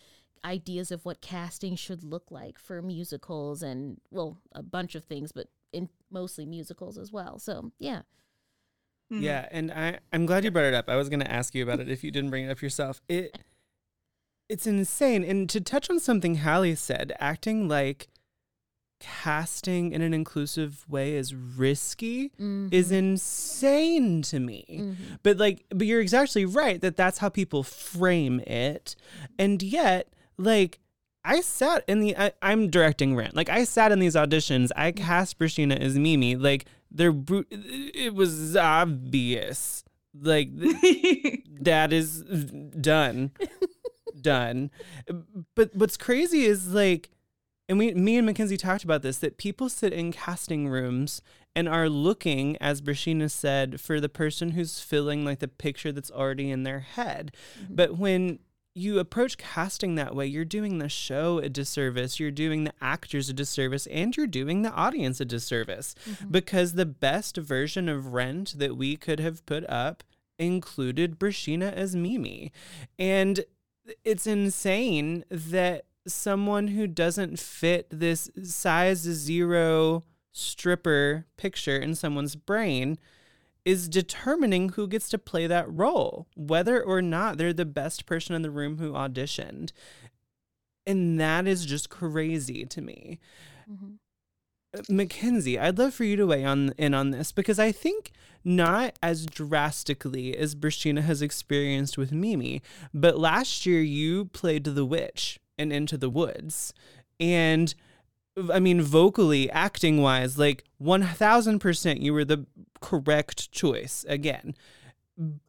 ideas 0.46 0.92
of 0.92 1.04
what 1.04 1.22
casting 1.22 1.76
should 1.76 2.04
look 2.04 2.32
like 2.32 2.58
for 2.58 2.82
musicals 2.82 3.62
and 3.62 4.00
well 4.10 4.38
a 4.54 4.64
bunch 4.64 4.96
of 4.96 5.04
things 5.04 5.34
but 5.34 5.48
in 5.74 5.90
mostly 6.10 6.46
musicals 6.46 6.98
as 6.98 7.12
well 7.12 7.38
so 7.38 7.74
yeah 7.78 8.04
Mm-hmm. 9.12 9.24
Yeah, 9.24 9.48
and 9.52 9.72
I 9.72 10.00
I'm 10.14 10.26
glad 10.26 10.44
you 10.44 10.52
brought 10.52 10.66
it 10.66 10.74
up. 10.74 10.88
I 10.88 10.96
was 10.96 11.10
going 11.10 11.22
to 11.22 11.32
ask 11.32 11.56
you 11.56 11.64
about 11.64 11.80
it 11.80 11.90
if 11.90 12.04
you 12.04 12.12
didn't 12.12 12.30
bring 12.30 12.46
it 12.46 12.52
up 12.52 12.62
yourself. 12.62 13.02
It 13.08 13.40
it's 14.48 14.68
insane. 14.68 15.24
And 15.24 15.50
to 15.50 15.62
touch 15.62 15.90
on 15.90 16.00
something 16.00 16.36
Halley 16.36 16.76
said, 16.76 17.14
acting 17.20 17.68
like 17.68 18.08
casting 19.00 19.92
in 19.92 20.02
an 20.02 20.14
inclusive 20.14 20.86
way 20.90 21.14
is 21.14 21.34
risky 21.34 22.30
mm-hmm. 22.30 22.68
is 22.72 22.92
insane 22.92 24.22
to 24.24 24.40
me. 24.40 24.66
Mm-hmm. 24.70 25.14
But 25.24 25.38
like 25.38 25.66
but 25.70 25.88
you're 25.88 26.02
exactly 26.02 26.46
right 26.46 26.80
that 26.82 26.98
that's 26.98 27.20
how 27.20 27.30
people 27.30 27.64
frame 27.64 28.40
it. 28.42 28.96
And 29.38 29.64
yet 29.64 30.14
like 30.38 30.80
I 31.24 31.42
sat 31.42 31.84
in 31.88 32.00
the 32.00 32.16
I, 32.18 32.32
am 32.42 32.70
directing 32.70 33.16
rent. 33.16 33.36
Like 33.36 33.50
I 33.50 33.64
sat 33.64 33.92
in 33.92 34.00
these 34.00 34.16
auditions. 34.16 34.70
I 34.76 34.92
mm-hmm. 34.92 35.06
cast 35.06 35.40
Brashina 35.40 35.80
as 35.80 35.98
Mimi. 35.98 36.36
Like 36.36 36.66
they're 36.92 37.16
it 37.52 38.14
was 38.14 38.56
obvious 38.56 39.84
like 40.20 40.50
that 41.62 41.94
is 41.94 42.24
done 42.80 43.32
done 44.22 44.72
but 45.56 45.74
what's 45.76 45.98
crazy 45.98 46.46
is 46.46 46.74
like 46.74 47.10
and 47.70 47.78
we 47.78 47.94
me 47.94 48.18
and 48.18 48.26
mackenzie 48.26 48.58
talked 48.58 48.84
about 48.84 49.02
this 49.02 49.20
that 49.20 49.38
people 49.38 49.70
sit 49.70 49.94
in 49.94 50.12
casting 50.12 50.68
rooms 50.68 51.22
and 51.56 51.70
are 51.70 51.88
looking 51.88 52.58
as 52.58 52.82
brashina 52.82 53.32
said 53.32 53.80
for 53.80 54.02
the 54.02 54.10
person 54.10 54.52
who's 54.52 54.82
filling 54.82 55.24
like 55.24 55.40
the 55.40 55.48
picture 55.48 55.94
that's 55.94 56.12
already 56.12 56.52
in 56.52 56.64
their 56.64 56.82
head 56.82 57.32
mm-hmm. 57.62 57.76
but 57.76 57.98
when 57.98 58.40
you 58.76 59.00
approach 59.00 59.38
casting 59.38 59.96
that 59.96 60.16
way, 60.16 60.26
you're 60.26 60.46
doing 60.46 60.78
the 60.78 60.90
show 60.90 61.40
a 61.40 61.50
disservice, 61.50 62.20
you're 62.20 62.32
doing 62.32 62.64
the 62.64 62.74
actors 62.82 63.30
a 63.30 63.34
disservice, 63.34 63.88
and 63.88 64.16
you're 64.16 64.28
doing 64.28 64.62
the 64.62 64.72
audience 64.72 65.20
a 65.20 65.26
disservice 65.26 65.96
mm-hmm. 66.08 66.30
because 66.30 66.74
the 66.74 66.86
best 66.86 67.38
version 67.38 67.90
of 67.90 68.14
Rent 68.14 68.58
that 68.58 68.78
we 68.78 68.96
could 68.96 69.20
have 69.20 69.46
put 69.46 69.68
up 69.70 70.04
included 70.38 71.20
Brashina 71.20 71.74
as 71.74 71.96
Mimi. 71.96 72.52
And 72.98 73.42
it's 74.04 74.28
insane 74.28 75.26
that 75.30 75.86
someone 76.14 76.70
who 76.70 76.88
doesn't 76.88 77.40
fit 77.40 77.88
this 77.90 78.30
size 78.44 79.00
zero 79.00 80.04
stripper 80.32 81.26
picture 81.38 81.78
in 81.78 81.96
someone's 81.96 82.36
brain 82.36 82.98
is 83.66 83.90
determining 83.90 84.70
who 84.70 84.88
gets 84.88 85.10
to 85.10 85.18
play 85.18 85.46
that 85.48 85.72
role, 85.72 86.28
whether 86.36 86.82
or 86.82 87.02
not 87.02 87.38
they're 87.38 87.54
the 87.54 87.66
best 87.66 88.06
person 88.06 88.36
in 88.36 88.42
the 88.42 88.52
room 88.52 88.78
who 88.78 88.94
auditioned. 88.94 89.72
And 90.88 91.20
that 91.20 91.46
is 91.46 91.66
just 91.66 91.90
crazy 91.90 92.66
to 92.66 92.82
me. 92.82 93.20
Mm-hmm. 93.70 94.96
Mackenzie, 94.96 95.58
I'd 95.58 95.78
love 95.78 95.94
for 95.94 96.04
you 96.04 96.16
to 96.16 96.28
weigh 96.28 96.46
on 96.46 96.74
in 96.78 96.94
on 96.94 97.10
this 97.10 97.32
because 97.32 97.60
I 97.60 97.72
think 97.72 98.12
not 98.44 98.98
as 99.02 99.26
drastically 99.26 100.38
as 100.38 100.56
Brashina 100.56 101.02
has 101.02 101.22
experienced 101.22 101.98
with 101.98 102.12
Mimi, 102.12 102.62
but 102.94 103.18
last 103.18 103.66
year 103.66 103.82
you 103.82 104.26
played 104.26 104.64
the 104.64 104.86
witch 104.86 105.40
and 105.60 105.72
Into 105.72 105.98
the 105.98 106.10
Woods. 106.10 106.74
And 107.20 107.76
I 108.52 108.60
mean, 108.60 108.82
vocally, 108.82 109.50
acting 109.52 110.02
wise, 110.02 110.38
like 110.38 110.64
1000% 110.82 112.02
you 112.02 112.14
were 112.14 112.26
the 112.26 112.46
correct 112.82 113.52
choice 113.52 114.06
again. 114.08 114.56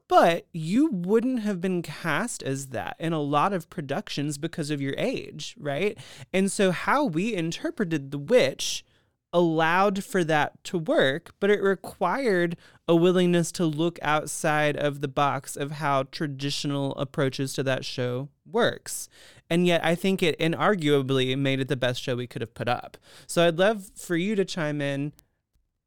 But 0.09 0.47
you 0.53 0.91
wouldn't 0.91 1.41
have 1.41 1.61
been 1.61 1.83
cast 1.83 2.43
as 2.43 2.69
that 2.69 2.97
in 2.99 3.13
a 3.13 3.21
lot 3.21 3.53
of 3.53 3.71
productions 3.71 4.39
because 4.39 4.71
of 4.71 4.81
your 4.81 4.95
age, 4.99 5.55
right? 5.57 5.97
And 6.33 6.51
so, 6.51 6.73
how 6.73 7.05
we 7.05 7.33
interpreted 7.33 8.11
The 8.11 8.19
Witch 8.19 8.85
allowed 9.33 10.03
for 10.03 10.25
that 10.25 10.63
to 10.65 10.79
work, 10.79 11.33
but 11.39 11.51
it 11.51 11.63
required 11.63 12.57
a 12.89 12.97
willingness 12.97 13.53
to 13.53 13.65
look 13.65 14.01
outside 14.03 14.77
of 14.77 15.01
the 15.01 15.09
box 15.09 15.57
of 15.57 15.73
how 15.73 16.05
traditional 16.05 16.97
approaches 16.97 17.53
to 17.55 17.63
that 17.63 17.85
show 17.85 18.29
works. 18.45 19.09
And 19.51 19.67
yet 19.67 19.85
I 19.85 19.97
think 19.97 20.23
it 20.23 20.39
inarguably 20.39 21.37
made 21.37 21.61
it 21.61 21.69
the 21.69 21.77
best 21.77 22.01
show 22.01 22.15
we 22.15 22.29
could 22.29 22.41
have 22.41 22.55
put 22.55 22.69
up. 22.69 22.97
So 23.27 23.47
I'd 23.47 23.59
love 23.59 23.91
for 23.97 24.17
you 24.17 24.37
to 24.37 24.45
chime 24.45 24.81
in 24.81 25.13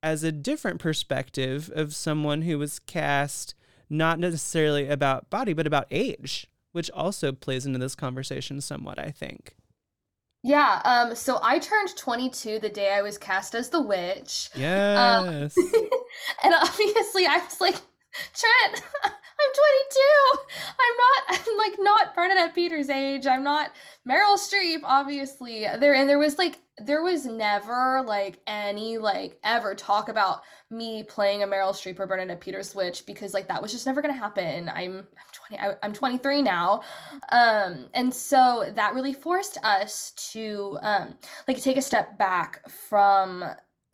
as 0.03 0.24
a 0.24 0.34
different 0.34 0.82
perspective 0.82 1.72
of 1.74 1.96
someone 1.96 2.41
who 2.41 2.60
was 2.60 2.79
cast 2.79 3.55
not 3.89 4.20
necessarily 4.20 4.89
about 4.89 5.29
body, 5.29 5.53
but 5.53 5.65
about 5.65 5.88
age, 5.89 6.48
which 6.74 6.91
also 6.91 7.32
plays 7.32 7.65
into 7.65 7.79
this 7.79 7.96
conversation 7.96 8.60
somewhat, 8.60 9.00
I 9.00 9.12
think. 9.12 9.55
Yeah, 10.46 10.82
um, 10.84 11.15
so 11.15 11.39
I 11.41 11.58
turned 11.60 11.96
22 11.96 12.60
the 12.60 12.67
day 12.67 12.93
I 12.93 13.01
was 13.01 13.17
cast 13.17 13.55
as 13.55 13.70
the 13.70 13.82
witch. 13.82 14.50
Um, 14.55 14.62
yes. 14.62 15.58
Um, 15.58 15.74
and 16.43 16.53
obviously 16.53 17.25
I 17.25 17.38
was 17.38 17.62
like, 17.62 17.75
Trent, 18.34 18.84
I'm 19.03 19.12
22. 19.55 20.00
I'm 20.67 20.98
not 20.98 21.48
I'm 21.48 21.58
like 21.58 21.75
Bernadette 22.15 22.55
Peters' 22.55 22.89
age. 22.89 23.27
I'm 23.27 23.43
not 23.43 23.72
Meryl 24.08 24.38
Streep, 24.38 24.82
obviously. 24.84 25.65
There 25.79 25.93
and 25.93 26.08
there 26.08 26.20
was 26.20 26.38
like 26.38 26.60
there 26.79 27.03
was 27.03 27.25
never 27.25 28.03
like 28.05 28.39
any 28.48 28.98
like 28.98 29.39
ever 29.43 29.75
talk 29.75 30.10
about 30.10 30.41
me 30.70 31.03
playing 31.03 31.43
a 31.43 31.48
Meryl 31.48 31.72
Streep 31.72 32.00
or 32.00 32.08
Bernadette 32.08 32.41
Peters 32.41 32.74
witch 32.74 33.05
because 33.05 33.34
like 33.34 33.48
that 33.48 33.62
was 33.62 33.72
just 33.72 33.86
never 33.86 34.01
gonna 34.01 34.13
happen. 34.13 34.70
I'm 34.70 34.98
I'm 34.98 35.05
20 35.50 35.63
I, 35.63 35.75
I'm 35.84 35.93
23 35.93 36.41
now, 36.41 36.82
um, 37.32 37.88
and 37.93 38.13
so 38.13 38.72
that 38.75 38.93
really 38.93 39.13
forced 39.13 39.58
us 39.63 40.12
to 40.32 40.77
um 40.82 41.15
like 41.48 41.62
take 41.62 41.77
a 41.77 41.82
step 41.82 42.17
back 42.17 42.67
from 42.70 43.46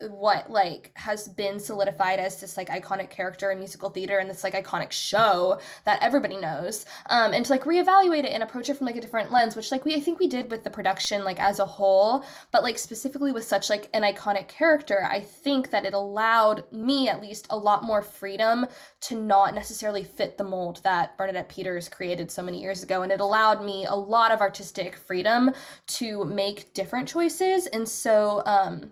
what 0.08 0.50
like 0.50 0.90
has 0.94 1.28
been 1.28 1.60
solidified 1.60 2.18
as 2.18 2.40
this 2.40 2.56
like 2.56 2.68
iconic 2.68 3.10
character 3.10 3.50
in 3.50 3.58
musical 3.58 3.90
theater 3.90 4.18
and 4.18 4.30
this 4.30 4.42
like 4.42 4.54
iconic 4.54 4.90
show 4.90 5.60
that 5.84 6.02
everybody 6.02 6.38
knows 6.38 6.86
um 7.10 7.34
and 7.34 7.44
to 7.44 7.52
like 7.52 7.64
reevaluate 7.64 8.24
it 8.24 8.32
and 8.32 8.42
approach 8.42 8.70
it 8.70 8.76
from 8.76 8.86
like 8.86 8.96
a 8.96 9.00
different 9.00 9.30
lens 9.30 9.54
which 9.54 9.70
like 9.70 9.84
we 9.84 9.94
i 9.94 10.00
think 10.00 10.18
we 10.18 10.26
did 10.26 10.50
with 10.50 10.64
the 10.64 10.70
production 10.70 11.22
like 11.22 11.38
as 11.38 11.58
a 11.58 11.66
whole 11.66 12.24
but 12.50 12.62
like 12.62 12.78
specifically 12.78 13.30
with 13.30 13.44
such 13.44 13.68
like 13.68 13.90
an 13.92 14.02
iconic 14.02 14.48
character 14.48 15.06
i 15.10 15.20
think 15.20 15.70
that 15.70 15.84
it 15.84 15.92
allowed 15.92 16.64
me 16.72 17.08
at 17.08 17.20
least 17.20 17.46
a 17.50 17.56
lot 17.56 17.84
more 17.84 18.00
freedom 18.00 18.66
to 19.00 19.20
not 19.20 19.54
necessarily 19.54 20.02
fit 20.02 20.38
the 20.38 20.44
mold 20.44 20.80
that 20.82 21.16
bernadette 21.18 21.48
peters 21.48 21.90
created 21.90 22.30
so 22.30 22.42
many 22.42 22.60
years 22.60 22.82
ago 22.82 23.02
and 23.02 23.12
it 23.12 23.20
allowed 23.20 23.62
me 23.62 23.84
a 23.84 23.94
lot 23.94 24.32
of 24.32 24.40
artistic 24.40 24.96
freedom 24.96 25.50
to 25.86 26.24
make 26.24 26.72
different 26.72 27.06
choices 27.06 27.66
and 27.66 27.86
so 27.86 28.42
um 28.46 28.90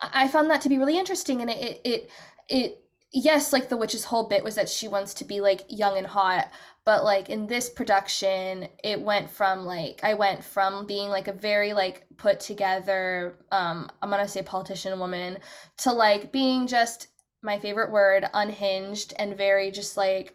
I 0.00 0.28
found 0.28 0.50
that 0.50 0.60
to 0.62 0.68
be 0.68 0.78
really 0.78 0.98
interesting, 0.98 1.40
and 1.40 1.50
it 1.50 1.80
it 1.84 2.10
it 2.48 2.84
yes, 3.12 3.52
like 3.52 3.68
the 3.68 3.76
witch's 3.76 4.04
whole 4.04 4.28
bit 4.28 4.44
was 4.44 4.54
that 4.56 4.68
she 4.68 4.88
wants 4.88 5.14
to 5.14 5.24
be 5.24 5.40
like 5.40 5.64
young 5.68 5.96
and 5.98 6.06
hot, 6.06 6.50
but 6.84 7.04
like 7.04 7.28
in 7.30 7.46
this 7.46 7.68
production, 7.70 8.68
it 8.84 9.00
went 9.00 9.30
from 9.30 9.64
like 9.64 10.00
I 10.02 10.14
went 10.14 10.44
from 10.44 10.86
being 10.86 11.08
like 11.08 11.28
a 11.28 11.32
very 11.32 11.72
like 11.72 12.06
put 12.16 12.40
together, 12.40 13.38
um, 13.52 13.90
I'm 14.02 14.10
gonna 14.10 14.28
say 14.28 14.42
politician 14.42 14.98
woman, 14.98 15.38
to 15.78 15.92
like 15.92 16.32
being 16.32 16.66
just 16.66 17.08
my 17.42 17.58
favorite 17.58 17.90
word, 17.92 18.26
unhinged 18.34 19.14
and 19.18 19.36
very 19.36 19.70
just 19.70 19.96
like, 19.96 20.34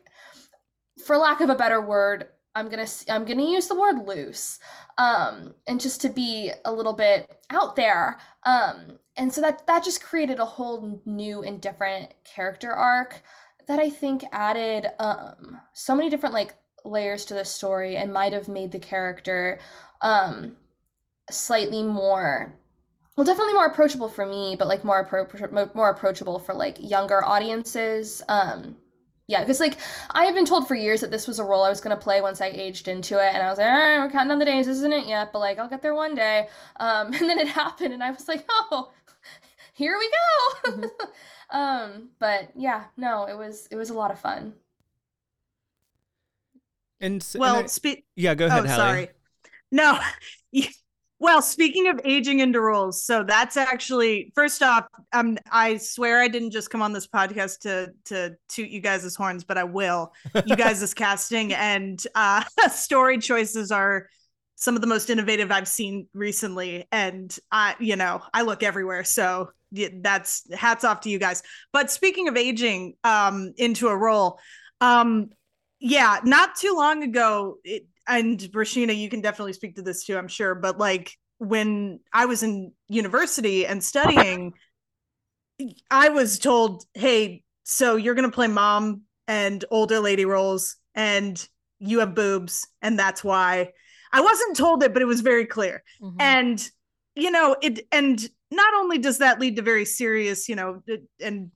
for 1.05 1.17
lack 1.17 1.41
of 1.41 1.49
a 1.49 1.55
better 1.55 1.81
word, 1.81 2.27
I'm 2.55 2.69
gonna 2.69 2.87
I'm 3.09 3.25
gonna 3.25 3.43
use 3.49 3.67
the 3.67 3.79
word 3.79 4.05
loose, 4.07 4.59
um, 4.97 5.53
and 5.67 5.79
just 5.79 6.01
to 6.01 6.09
be 6.09 6.51
a 6.65 6.71
little 6.71 6.93
bit 6.93 7.29
out 7.49 7.75
there. 7.75 8.19
Um, 8.45 8.99
and 9.15 9.31
so 9.33 9.41
that 9.41 9.65
that 9.67 9.83
just 9.83 10.03
created 10.03 10.39
a 10.39 10.45
whole 10.45 11.01
new 11.05 11.43
and 11.43 11.61
different 11.61 12.13
character 12.23 12.71
arc 12.71 13.21
that 13.67 13.79
I 13.79 13.89
think 13.89 14.23
added 14.31 14.87
um, 14.99 15.59
so 15.73 15.95
many 15.95 16.09
different 16.09 16.33
like 16.33 16.55
layers 16.85 17.25
to 17.25 17.33
the 17.33 17.45
story 17.45 17.95
and 17.95 18.11
might 18.11 18.33
have 18.33 18.47
made 18.47 18.71
the 18.71 18.79
character 18.79 19.59
um 20.01 20.57
slightly 21.31 21.81
more 21.81 22.53
well 23.15 23.23
definitely 23.23 23.53
more 23.53 23.67
approachable 23.67 24.09
for 24.09 24.25
me 24.25 24.55
but 24.59 24.67
like 24.67 24.83
more 24.83 25.05
appro- 25.05 25.73
more 25.73 25.89
approachable 25.89 26.39
for 26.39 26.53
like 26.53 26.77
younger 26.79 27.23
audiences. 27.23 28.21
Um 28.27 28.75
yeah 29.27 29.39
because 29.39 29.59
like 29.59 29.77
i 30.11 30.25
have 30.25 30.35
been 30.35 30.45
told 30.45 30.67
for 30.67 30.75
years 30.75 31.01
that 31.01 31.11
this 31.11 31.27
was 31.27 31.39
a 31.39 31.43
role 31.43 31.63
i 31.63 31.69
was 31.69 31.81
going 31.81 31.95
to 31.95 32.01
play 32.01 32.21
once 32.21 32.41
i 32.41 32.47
aged 32.47 32.87
into 32.87 33.15
it 33.15 33.33
and 33.33 33.41
i 33.41 33.49
was 33.49 33.57
like 33.57 33.67
right, 33.67 33.99
we're 33.99 34.09
counting 34.09 34.29
down 34.29 34.39
the 34.39 34.45
days 34.45 34.65
this 34.65 34.77
isn't 34.77 34.93
it 34.93 35.07
yet 35.07 35.31
but 35.31 35.39
like 35.39 35.57
i'll 35.59 35.69
get 35.69 35.81
there 35.81 35.95
one 35.95 36.15
day. 36.15 36.47
Um 36.77 37.07
and 37.13 37.29
then 37.29 37.39
it 37.39 37.47
happened 37.47 37.93
and 37.93 38.03
i 38.03 38.11
was 38.11 38.27
like 38.27 38.45
oh 38.49 38.91
here 39.73 39.97
we 39.97 40.09
go. 40.09 40.71
Mm-hmm. 40.71 41.05
um 41.57 42.09
but 42.19 42.49
yeah 42.55 42.85
no 42.97 43.25
it 43.25 43.37
was 43.37 43.67
it 43.71 43.75
was 43.75 43.89
a 43.89 43.93
lot 43.93 44.11
of 44.11 44.19
fun. 44.19 44.53
And 46.99 47.25
well 47.35 47.55
and 47.55 47.65
I, 47.65 47.67
spe- 47.67 48.03
yeah 48.15 48.33
go 48.35 48.47
ahead 48.47 48.65
oh, 48.65 48.67
sorry. 48.67 49.09
No 49.71 49.99
Well, 51.23 51.41
speaking 51.41 51.87
of 51.87 52.01
aging 52.03 52.41
into 52.41 52.59
roles, 52.59 53.01
so 53.01 53.23
that's 53.23 53.55
actually 53.55 54.33
first 54.35 54.61
off, 54.61 54.87
um, 55.13 55.37
I 55.49 55.77
swear 55.77 56.19
I 56.19 56.27
didn't 56.27 56.51
just 56.51 56.69
come 56.69 56.81
on 56.81 56.91
this 56.91 57.07
podcast 57.07 57.59
to 57.59 57.93
to 58.07 58.35
toot 58.49 58.69
you 58.69 58.81
guys' 58.81 59.15
horns, 59.15 59.45
but 59.45 59.57
I 59.57 59.63
will. 59.63 60.11
You 60.45 60.55
guys' 60.57 60.93
casting 60.93 61.53
and 61.53 62.05
uh, 62.13 62.43
story 62.69 63.19
choices 63.19 63.71
are 63.71 64.09
some 64.55 64.75
of 64.75 64.81
the 64.81 64.87
most 64.87 65.09
innovative 65.09 65.49
I've 65.49 65.69
seen 65.69 66.09
recently, 66.13 66.89
and 66.91 67.33
I, 67.49 67.75
you 67.79 67.95
know, 67.95 68.21
I 68.33 68.41
look 68.41 68.61
everywhere, 68.61 69.05
so 69.05 69.51
that's 69.71 70.43
hats 70.53 70.83
off 70.83 70.99
to 71.01 71.09
you 71.09 71.19
guys. 71.19 71.41
But 71.71 71.89
speaking 71.89 72.27
of 72.27 72.35
aging 72.35 72.95
um, 73.05 73.53
into 73.55 73.87
a 73.87 73.95
role, 73.95 74.41
um, 74.81 75.29
yeah, 75.79 76.19
not 76.25 76.57
too 76.57 76.73
long 76.75 77.01
ago, 77.01 77.59
it, 77.63 77.87
and 78.07 78.39
Brashina, 78.39 78.95
you 78.95 79.09
can 79.09 79.21
definitely 79.21 79.53
speak 79.53 79.75
to 79.75 79.81
this 79.81 80.05
too, 80.05 80.17
I'm 80.17 80.27
sure. 80.27 80.55
But 80.55 80.77
like 80.77 81.17
when 81.37 81.99
I 82.11 82.25
was 82.25 82.43
in 82.43 82.73
university 82.87 83.65
and 83.65 83.83
studying, 83.83 84.53
I 85.89 86.09
was 86.09 86.39
told, 86.39 86.83
hey, 86.93 87.43
so 87.63 87.95
you're 87.95 88.15
going 88.15 88.29
to 88.29 88.33
play 88.33 88.47
mom 88.47 89.03
and 89.27 89.63
older 89.71 89.99
lady 89.99 90.25
roles, 90.25 90.75
and 90.95 91.47
you 91.79 91.99
have 91.99 92.15
boobs, 92.15 92.67
and 92.81 92.99
that's 92.99 93.23
why. 93.23 93.71
I 94.11 94.21
wasn't 94.21 94.57
told 94.57 94.83
it, 94.83 94.93
but 94.93 95.01
it 95.01 95.05
was 95.05 95.21
very 95.21 95.45
clear. 95.45 95.83
Mm-hmm. 96.01 96.17
And, 96.19 96.69
you 97.15 97.31
know, 97.31 97.55
it, 97.61 97.87
and 97.91 98.19
not 98.51 98.73
only 98.75 98.97
does 98.97 99.19
that 99.19 99.39
lead 99.39 99.55
to 99.55 99.61
very 99.61 99.85
serious, 99.85 100.47
you 100.49 100.55
know, 100.55 100.83
and 101.19 101.51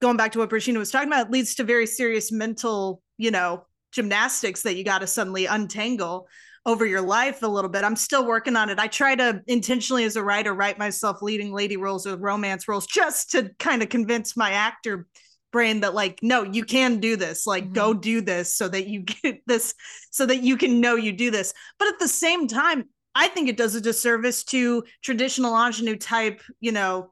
going 0.00 0.16
back 0.16 0.32
to 0.32 0.38
what 0.38 0.50
Brashina 0.50 0.78
was 0.78 0.90
talking 0.90 1.08
about, 1.08 1.26
it 1.26 1.32
leads 1.32 1.56
to 1.56 1.64
very 1.64 1.86
serious 1.86 2.30
mental, 2.30 3.02
you 3.16 3.30
know, 3.30 3.64
gymnastics 3.92 4.62
that 4.62 4.76
you 4.76 4.84
got 4.84 5.00
to 5.00 5.06
suddenly 5.06 5.46
untangle 5.46 6.28
over 6.66 6.84
your 6.84 7.00
life 7.00 7.42
a 7.42 7.46
little 7.46 7.70
bit. 7.70 7.84
I'm 7.84 7.96
still 7.96 8.26
working 8.26 8.56
on 8.56 8.68
it. 8.68 8.78
I 8.78 8.88
try 8.88 9.14
to 9.14 9.42
intentionally 9.46 10.04
as 10.04 10.16
a 10.16 10.22
writer 10.22 10.52
write 10.52 10.78
myself 10.78 11.22
leading 11.22 11.52
lady 11.52 11.76
roles 11.76 12.06
or 12.06 12.16
romance 12.16 12.68
roles 12.68 12.86
just 12.86 13.30
to 13.30 13.50
kind 13.58 13.82
of 13.82 13.88
convince 13.88 14.36
my 14.36 14.50
actor 14.50 15.06
brain 15.50 15.80
that 15.80 15.94
like 15.94 16.18
no 16.22 16.42
you 16.42 16.64
can 16.64 17.00
do 17.00 17.16
this 17.16 17.46
like 17.46 17.64
mm-hmm. 17.64 17.72
go 17.72 17.94
do 17.94 18.20
this 18.20 18.54
so 18.54 18.68
that 18.68 18.86
you 18.86 19.00
get 19.22 19.40
this 19.46 19.74
so 20.10 20.26
that 20.26 20.42
you 20.42 20.56
can 20.56 20.80
know 20.80 20.94
you 20.94 21.12
do 21.12 21.30
this 21.30 21.54
but 21.78 21.88
at 21.88 21.98
the 21.98 22.08
same 22.08 22.46
time 22.46 22.84
i 23.14 23.28
think 23.28 23.48
it 23.48 23.56
does 23.56 23.74
a 23.74 23.80
disservice 23.80 24.44
to 24.44 24.84
traditional 25.02 25.54
ingenue 25.54 25.96
type 25.96 26.42
you 26.60 26.72
know 26.72 27.10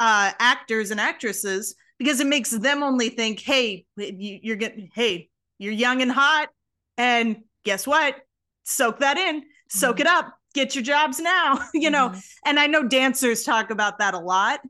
uh 0.00 0.32
actors 0.38 0.90
and 0.90 1.00
actresses 1.00 1.74
because 1.98 2.20
it 2.20 2.26
makes 2.26 2.50
them 2.50 2.82
only 2.82 3.08
think 3.08 3.40
hey 3.40 3.86
you, 3.96 4.52
are 4.52 4.56
getting 4.56 4.90
hey 4.94 5.30
you're 5.58 5.72
young 5.72 6.02
and 6.02 6.10
hot. 6.10 6.48
And 6.96 7.42
guess 7.64 7.86
what? 7.86 8.16
Soak 8.64 9.00
that 9.00 9.18
in, 9.18 9.42
soak 9.68 9.96
mm-hmm. 9.96 10.02
it 10.02 10.06
up, 10.06 10.34
get 10.54 10.74
your 10.74 10.84
jobs 10.84 11.18
now, 11.18 11.58
you 11.74 11.90
know. 11.90 12.10
Mm-hmm. 12.10 12.18
And 12.46 12.60
I 12.60 12.66
know 12.66 12.86
dancers 12.86 13.44
talk 13.44 13.70
about 13.70 13.98
that 13.98 14.14
a 14.14 14.18
lot, 14.18 14.60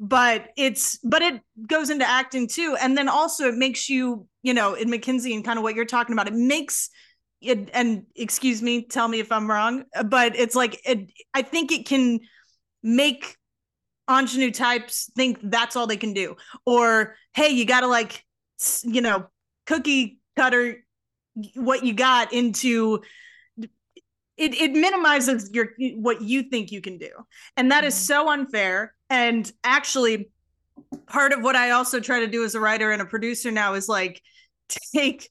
but 0.00 0.48
it's 0.56 0.98
but 0.98 1.22
it 1.22 1.40
goes 1.66 1.90
into 1.90 2.08
acting 2.08 2.48
too. 2.48 2.76
And 2.80 2.96
then 2.96 3.08
also 3.08 3.48
it 3.48 3.56
makes 3.56 3.88
you, 3.88 4.26
you 4.42 4.54
know, 4.54 4.74
in 4.74 4.90
Mackenzie 4.90 5.34
and 5.34 5.44
kind 5.44 5.58
of 5.58 5.62
what 5.62 5.74
you're 5.74 5.84
talking 5.84 6.12
about, 6.12 6.28
it 6.28 6.34
makes 6.34 6.90
it 7.40 7.70
and 7.72 8.04
excuse 8.16 8.62
me, 8.62 8.86
tell 8.86 9.08
me 9.08 9.20
if 9.20 9.32
I'm 9.32 9.50
wrong, 9.50 9.84
but 10.06 10.36
it's 10.36 10.54
like 10.54 10.80
it 10.84 11.10
I 11.34 11.42
think 11.42 11.72
it 11.72 11.86
can 11.86 12.20
make 12.82 13.36
ingenue 14.10 14.50
types 14.50 15.10
think 15.16 15.38
that's 15.42 15.76
all 15.76 15.86
they 15.86 15.96
can 15.96 16.12
do. 16.12 16.36
Or 16.64 17.16
hey, 17.34 17.50
you 17.50 17.64
gotta 17.64 17.86
like 17.86 18.24
you 18.82 19.00
know, 19.00 19.26
cookie 19.66 20.17
cutter 20.38 20.84
what 21.54 21.84
you 21.84 21.92
got 21.92 22.32
into 22.32 23.00
it, 23.56 24.54
it 24.54 24.72
minimizes 24.72 25.50
your 25.52 25.70
what 25.96 26.22
you 26.22 26.44
think 26.44 26.70
you 26.70 26.80
can 26.80 26.96
do 26.96 27.10
and 27.56 27.70
that 27.72 27.78
mm-hmm. 27.78 27.88
is 27.88 27.94
so 27.94 28.30
unfair 28.30 28.94
and 29.10 29.50
actually 29.64 30.30
part 31.08 31.32
of 31.32 31.42
what 31.42 31.56
i 31.56 31.70
also 31.70 31.98
try 31.98 32.20
to 32.20 32.28
do 32.28 32.44
as 32.44 32.54
a 32.54 32.60
writer 32.60 32.92
and 32.92 33.02
a 33.02 33.06
producer 33.06 33.50
now 33.50 33.74
is 33.74 33.88
like 33.88 34.22
take 34.94 35.28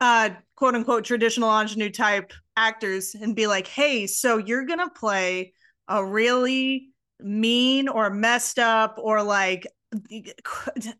uh 0.00 0.30
quote 0.56 0.74
unquote 0.74 1.04
traditional 1.04 1.48
ingenue 1.48 1.90
type 1.90 2.32
actors 2.56 3.14
and 3.14 3.34
be 3.34 3.46
like 3.46 3.66
hey 3.66 4.06
so 4.06 4.36
you're 4.36 4.66
gonna 4.66 4.90
play 4.90 5.54
a 5.88 6.04
really 6.04 6.90
mean 7.18 7.88
or 7.88 8.10
messed 8.10 8.58
up 8.58 8.96
or 8.98 9.22
like 9.22 9.66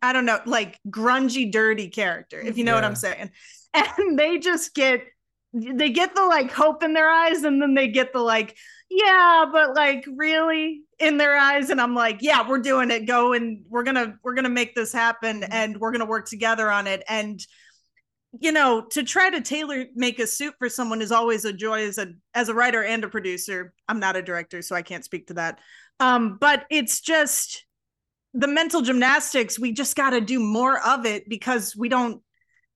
I 0.03 0.13
don't 0.13 0.27
know, 0.27 0.41
like 0.47 0.79
grungy, 0.89 1.51
dirty 1.51 1.89
character, 1.89 2.41
if 2.41 2.59
you 2.59 2.65
know 2.65 2.73
yeah. 2.73 2.77
what 2.77 2.85
I'm 2.85 2.97
saying. 2.97 3.31
And 3.73 4.19
they 4.19 4.39
just 4.39 4.75
get 4.75 5.05
they 5.53 5.91
get 5.91 6.15
the 6.17 6.25
like 6.25 6.51
hope 6.51 6.83
in 6.83 6.93
their 6.93 7.09
eyes, 7.09 7.45
and 7.45 7.63
then 7.63 7.75
they 7.75 7.87
get 7.87 8.13
the 8.13 8.19
like, 8.21 8.57
yeah, 8.89 9.47
but 9.51 9.75
like 9.75 10.05
really 10.17 10.83
in 10.99 11.17
their 11.19 11.37
eyes. 11.37 11.71
And 11.71 11.81
I'm 11.81 11.95
like, 11.95 12.19
yeah, 12.21 12.49
we're 12.49 12.61
doing 12.61 12.91
it. 12.91 13.07
Go 13.07 13.33
and 13.33 13.65
we're 13.69 13.85
gonna 13.85 14.17
we're 14.23 14.35
gonna 14.35 14.49
make 14.49 14.75
this 14.75 14.93
happen 14.93 15.43
mm-hmm. 15.43 15.53
and 15.53 15.79
we're 15.79 15.93
gonna 15.93 16.07
work 16.07 16.29
together 16.29 16.71
on 16.71 16.87
it. 16.87 17.03
And 17.09 17.41
you 18.39 18.53
know, 18.53 18.83
to 18.91 19.03
try 19.03 19.29
to 19.31 19.41
tailor 19.41 19.87
make 19.97 20.21
a 20.21 20.27
suit 20.27 20.55
for 20.59 20.69
someone 20.69 21.03
is 21.03 21.11
always 21.11 21.45
a 21.45 21.53
joy 21.53 21.87
as 21.87 21.99
a 21.99 22.13
as 22.35 22.49
a 22.49 22.55
writer 22.55 22.85
and 22.85 23.03
a 23.03 23.09
producer. 23.09 23.73
I'm 23.89 24.01
not 24.01 24.17
a 24.17 24.23
director, 24.23 24.63
so 24.63 24.77
I 24.77 24.83
can't 24.83 25.05
speak 25.05 25.29
to 25.29 25.35
that. 25.35 25.59
Um, 25.99 26.39
but 26.41 26.65
it's 26.71 27.01
just 27.01 27.65
the 28.33 28.49
mental 28.49 28.81
gymnastics 28.83 29.59
we 29.59 29.73
just 29.73 29.97
got 29.97 30.11
to 30.11 30.21
do 30.21 30.39
more 30.39 30.79
of 30.87 31.05
it 31.05 31.29
because 31.29 31.75
we 31.77 31.89
don't 31.89 32.23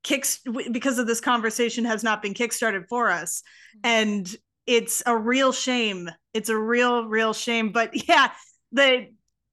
kick 0.03 0.27
because 0.73 0.99
of 0.99 1.07
this 1.07 1.21
conversation 1.21 1.85
has 1.85 2.03
not 2.03 2.23
been 2.23 2.35
kickstarted 2.35 2.89
for 2.89 3.11
us. 3.11 3.43
Mm-hmm. 3.77 3.81
and 3.89 4.37
it's 4.67 5.03
a 5.05 5.17
real 5.17 5.53
shame. 5.53 6.11
It's 6.33 6.49
a 6.49 6.57
real 6.57 7.07
real 7.07 7.35
shame. 7.35 7.71
But 7.71 8.09
yeah 8.09 8.31
the 8.75 9.07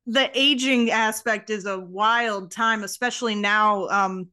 the 0.08 0.30
aging 0.34 0.90
aspect 0.92 1.50
is 1.50 1.66
a 1.66 1.80
wild 1.80 2.52
time 2.52 2.84
especially 2.84 3.36
now 3.36 3.88
um 3.88 4.28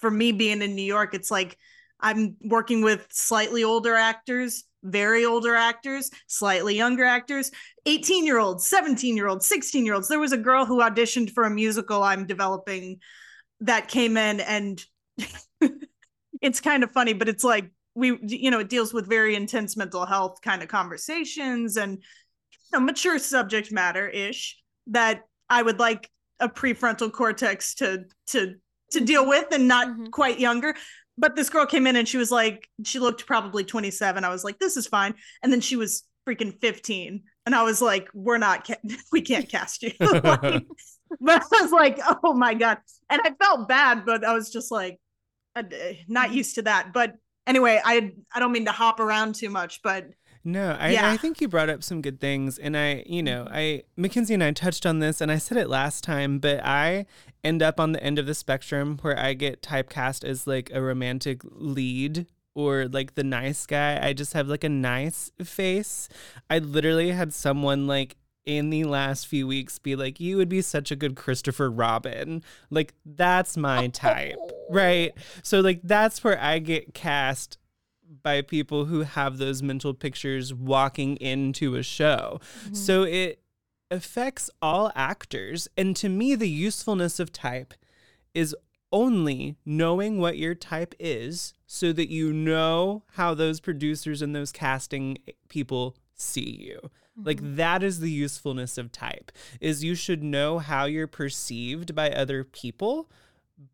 for 0.00 0.10
me 0.10 0.32
being 0.32 0.62
in 0.62 0.74
new 0.74 0.82
york 0.82 1.14
it's 1.14 1.30
like 1.30 1.56
i'm 2.00 2.34
working 2.40 2.82
with 2.82 3.06
slightly 3.10 3.62
older 3.62 3.94
actors 3.94 4.64
very 4.82 5.24
older 5.24 5.54
actors, 5.54 6.10
slightly 6.26 6.76
younger 6.76 7.04
actors, 7.04 7.50
18 7.86 8.24
year 8.24 8.38
olds, 8.38 8.66
17 8.66 9.16
year 9.16 9.28
olds, 9.28 9.46
16 9.46 9.84
year 9.84 9.94
olds. 9.94 10.08
There 10.08 10.18
was 10.18 10.32
a 10.32 10.38
girl 10.38 10.64
who 10.64 10.80
auditioned 10.80 11.30
for 11.30 11.44
a 11.44 11.50
musical 11.50 12.02
I'm 12.02 12.26
developing 12.26 13.00
that 13.60 13.88
came 13.88 14.16
in, 14.16 14.40
and 14.40 14.84
it's 16.40 16.60
kind 16.60 16.82
of 16.82 16.90
funny, 16.92 17.12
but 17.12 17.28
it's 17.28 17.44
like 17.44 17.70
we, 17.94 18.18
you 18.22 18.50
know, 18.50 18.60
it 18.60 18.68
deals 18.68 18.92
with 18.92 19.08
very 19.08 19.34
intense 19.34 19.76
mental 19.76 20.06
health 20.06 20.40
kind 20.42 20.62
of 20.62 20.68
conversations 20.68 21.76
and 21.76 21.98
you 21.98 22.78
know, 22.78 22.80
mature 22.80 23.18
subject 23.18 23.70
matter 23.70 24.08
ish 24.08 24.58
that 24.88 25.22
I 25.48 25.62
would 25.62 25.78
like 25.78 26.10
a 26.40 26.48
prefrontal 26.48 27.12
cortex 27.12 27.74
to 27.76 28.04
to 28.28 28.54
to 28.92 29.00
deal 29.00 29.26
with 29.26 29.46
and 29.52 29.68
not 29.68 29.88
mm-hmm. 29.88 30.06
quite 30.06 30.40
younger 30.40 30.74
but 31.18 31.36
this 31.36 31.50
girl 31.50 31.66
came 31.66 31.86
in 31.86 31.96
and 31.96 32.08
she 32.08 32.16
was 32.16 32.30
like, 32.30 32.68
she 32.84 32.98
looked 32.98 33.26
probably 33.26 33.64
27. 33.64 34.24
I 34.24 34.28
was 34.28 34.44
like, 34.44 34.58
this 34.58 34.76
is 34.76 34.86
fine. 34.86 35.14
And 35.42 35.52
then 35.52 35.60
she 35.60 35.76
was 35.76 36.04
freaking 36.26 36.58
15. 36.60 37.22
And 37.44 37.54
I 37.54 37.62
was 37.62 37.82
like, 37.82 38.08
we're 38.14 38.38
not, 38.38 38.66
ca- 38.66 38.76
we 39.12 39.20
can't 39.20 39.48
cast 39.48 39.82
you. 39.82 39.92
like, 40.00 40.22
but 41.20 41.42
I 41.42 41.62
was 41.62 41.72
like, 41.72 41.98
oh 42.24 42.32
my 42.34 42.54
God. 42.54 42.78
And 43.10 43.20
I 43.24 43.32
felt 43.40 43.68
bad, 43.68 44.06
but 44.06 44.24
I 44.24 44.34
was 44.34 44.50
just 44.50 44.70
like, 44.70 44.98
uh, 45.54 45.62
not 46.08 46.32
used 46.32 46.54
to 46.54 46.62
that. 46.62 46.92
But 46.92 47.14
anyway, 47.46 47.80
I, 47.84 48.12
I 48.32 48.38
don't 48.40 48.52
mean 48.52 48.64
to 48.66 48.72
hop 48.72 49.00
around 49.00 49.34
too 49.34 49.50
much, 49.50 49.80
but 49.82 50.06
no, 50.44 50.76
I, 50.78 50.90
yeah. 50.90 51.10
I 51.10 51.16
think 51.16 51.40
you 51.40 51.48
brought 51.48 51.70
up 51.70 51.82
some 51.82 52.02
good 52.02 52.20
things. 52.20 52.58
And 52.58 52.76
I, 52.76 53.04
you 53.06 53.22
know, 53.22 53.44
mm-hmm. 53.44 53.54
I, 53.54 53.82
Mackenzie 53.96 54.34
and 54.34 54.42
I 54.42 54.50
touched 54.52 54.86
on 54.86 54.98
this 54.98 55.20
and 55.20 55.30
I 55.30 55.38
said 55.38 55.58
it 55.58 55.68
last 55.68 56.02
time, 56.02 56.38
but 56.38 56.64
I 56.64 57.06
end 57.44 57.62
up 57.62 57.78
on 57.78 57.92
the 57.92 58.02
end 58.02 58.18
of 58.18 58.26
the 58.26 58.34
spectrum 58.34 58.98
where 59.02 59.18
I 59.18 59.34
get 59.34 59.62
typecast 59.62 60.24
as 60.24 60.46
like 60.46 60.70
a 60.72 60.82
romantic 60.82 61.40
lead 61.44 62.26
or 62.54 62.86
like 62.88 63.14
the 63.14 63.24
nice 63.24 63.66
guy. 63.66 64.04
I 64.04 64.12
just 64.12 64.32
have 64.32 64.48
like 64.48 64.64
a 64.64 64.68
nice 64.68 65.30
face. 65.42 66.08
I 66.50 66.58
literally 66.58 67.10
had 67.10 67.32
someone 67.32 67.86
like 67.86 68.16
in 68.44 68.70
the 68.70 68.84
last 68.84 69.26
few 69.26 69.46
weeks 69.46 69.78
be 69.78 69.94
like, 69.94 70.18
you 70.18 70.36
would 70.36 70.48
be 70.48 70.62
such 70.62 70.90
a 70.90 70.96
good 70.96 71.14
Christopher 71.14 71.70
Robin. 71.70 72.42
Like, 72.70 72.94
that's 73.06 73.56
my 73.56 73.86
type, 73.88 74.36
right? 74.70 75.12
So, 75.42 75.60
like, 75.60 75.80
that's 75.84 76.24
where 76.24 76.40
I 76.40 76.58
get 76.58 76.92
cast 76.92 77.58
by 78.22 78.42
people 78.42 78.86
who 78.86 79.02
have 79.02 79.38
those 79.38 79.62
mental 79.62 79.94
pictures 79.94 80.52
walking 80.52 81.16
into 81.16 81.76
a 81.76 81.82
show. 81.82 82.40
Mm-hmm. 82.64 82.74
So 82.74 83.02
it 83.04 83.42
affects 83.90 84.50
all 84.60 84.90
actors. 84.94 85.68
And 85.76 85.94
to 85.96 86.08
me, 86.08 86.34
the 86.34 86.48
usefulness 86.48 87.20
of 87.20 87.32
type 87.32 87.74
is 88.34 88.56
only 88.90 89.56
knowing 89.64 90.18
what 90.18 90.36
your 90.36 90.54
type 90.54 90.94
is 90.98 91.54
so 91.66 91.92
that 91.92 92.10
you 92.10 92.32
know 92.32 93.04
how 93.14 93.34
those 93.34 93.60
producers 93.60 94.20
and 94.20 94.34
those 94.34 94.52
casting 94.52 95.18
people 95.48 95.96
see 96.14 96.58
you. 96.60 96.78
Mm-hmm. 96.82 97.26
Like 97.26 97.56
that 97.56 97.82
is 97.82 98.00
the 98.00 98.10
usefulness 98.10 98.78
of 98.78 98.92
type 98.92 99.32
is 99.60 99.84
you 99.84 99.94
should 99.94 100.22
know 100.22 100.58
how 100.58 100.84
you're 100.84 101.06
perceived 101.06 101.94
by 101.94 102.10
other 102.10 102.44
people 102.44 103.10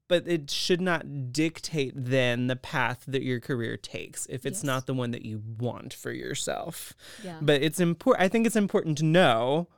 but 0.09 0.27
it 0.27 0.51
should 0.51 0.81
not 0.81 1.33
dictate 1.33 1.93
then 1.95 2.47
the 2.47 2.57
path 2.57 3.05
that 3.07 3.23
your 3.23 3.41
career 3.41 3.77
takes 3.77 4.27
if 4.27 4.47
it's 4.47 4.61
yes. 4.61 4.65
not 4.65 4.87
the 4.87 4.95
one 4.95 5.11
that 5.11 5.25
you 5.25 5.43
want 5.59 5.93
for 5.93 6.13
yourself. 6.13 6.95
Yeah. 7.23 7.39
But 7.41 7.63
it's 7.63 7.81
important 7.81 8.25
I 8.25 8.29
think 8.29 8.47
it's 8.47 8.57
important 8.57 8.99
to 8.99 9.05
know 9.05 9.69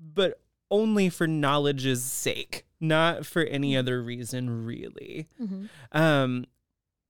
but 0.00 0.40
only 0.70 1.08
for 1.08 1.26
knowledge's 1.26 2.04
sake, 2.04 2.66
not 2.80 3.24
for 3.24 3.42
any 3.42 3.72
mm-hmm. 3.72 3.78
other 3.78 4.02
reason 4.02 4.64
really. 4.64 5.28
Mm-hmm. 5.40 5.66
Um 5.92 6.44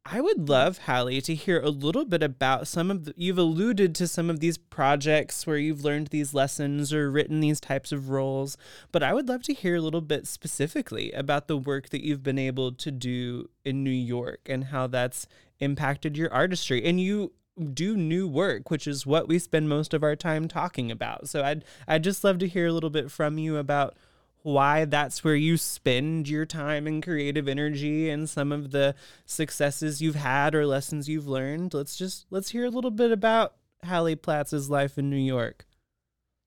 I 0.05 0.23
would 0.23 0.49
love, 0.49 0.79
Halley, 0.79 1.21
to 1.21 1.35
hear 1.35 1.61
a 1.61 1.69
little 1.69 2.07
bit 2.07 2.23
about 2.23 2.67
some 2.67 2.91
of 2.91 3.05
the, 3.05 3.15
you've 3.17 3.37
alluded 3.37 3.95
to 3.97 4.09
some 4.09 4.31
of 4.31 4.41
these 4.41 4.57
projects 4.57 5.47
where 5.47 5.59
you've 5.59 5.85
learned 5.85 6.07
these 6.07 6.33
lessons 6.33 6.95
or 6.95 7.11
written 7.11 7.41
these 7.41 7.61
types 7.61 7.93
of 7.93 8.09
roles, 8.09 8.57
but 8.91 9.03
I 9.03 9.13
would 9.13 9.29
love 9.29 9.43
to 9.43 9.53
hear 9.53 9.77
a 9.77 9.83
little 9.83 10.01
bit 10.01 10.27
specifically 10.27 11.13
about 11.13 11.47
the 11.47 11.59
work 11.59 11.91
that 11.91 12.03
you've 12.03 12.23
been 12.23 12.39
able 12.39 12.73
to 12.73 12.91
do 12.91 13.51
in 13.67 13.85
New 13.85 13.91
York 13.91 14.41
and 14.47 14.65
how 14.65 14.87
that's 14.87 15.27
impacted 15.61 16.17
your 16.17 16.33
artistry. 16.33 16.83
And 16.87 16.99
you 16.99 17.33
do 17.75 17.97
new 17.97 18.27
work, 18.27 18.71
which 18.71 18.87
is 18.87 19.05
what 19.05 19.29
we 19.29 19.39
spend 19.39 19.69
most 19.69 19.93
of 19.93 20.03
our 20.03 20.17
time 20.17 20.49
talking 20.49 20.91
about. 20.91 21.29
So 21.29 21.43
I'd 21.43 21.65
I'd 21.87 22.05
just 22.05 22.25
love 22.25 22.39
to 22.39 22.49
hear 22.49 22.67
a 22.67 22.73
little 22.73 22.89
bit 22.91 23.11
from 23.11 23.37
you 23.37 23.57
about 23.57 23.97
why 24.43 24.85
that's 24.85 25.25
where 25.25 25.35
you 25.35 25.57
spend 25.57 26.29
your 26.29 26.47
time 26.47 26.87
and 26.87 27.03
creative 27.03 27.49
energy 27.49 28.09
and 28.09 28.29
some 28.29 28.53
of 28.53 28.71
the 28.71 28.95
successes 29.27 30.01
you've 30.01 30.15
had 30.15 30.55
or 30.55 30.67
lessons 30.67 31.09
you've 31.09 31.29
learned. 31.29 31.75
Let's 31.75 31.97
just 31.97 32.27
let's 32.31 32.51
hear 32.51 32.65
a 32.65 32.71
little 32.71 32.91
bit 32.91 33.13
about 33.13 33.55
Halley 33.83 34.17
Platz's 34.17 34.71
life 34.71 34.99
in 34.99 35.11
New 35.11 35.17
York. 35.17 35.67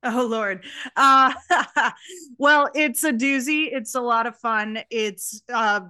Oh 0.04 0.26
Lord. 0.30 0.64
Uh 0.96 1.34
well, 2.38 2.70
it's 2.74 3.04
a 3.04 3.12
doozy. 3.12 3.70
It's 3.72 3.96
a 3.96 4.02
lot 4.02 4.26
of 4.26 4.36
fun. 4.38 4.80
It's 4.90 5.42
uh 5.54 5.82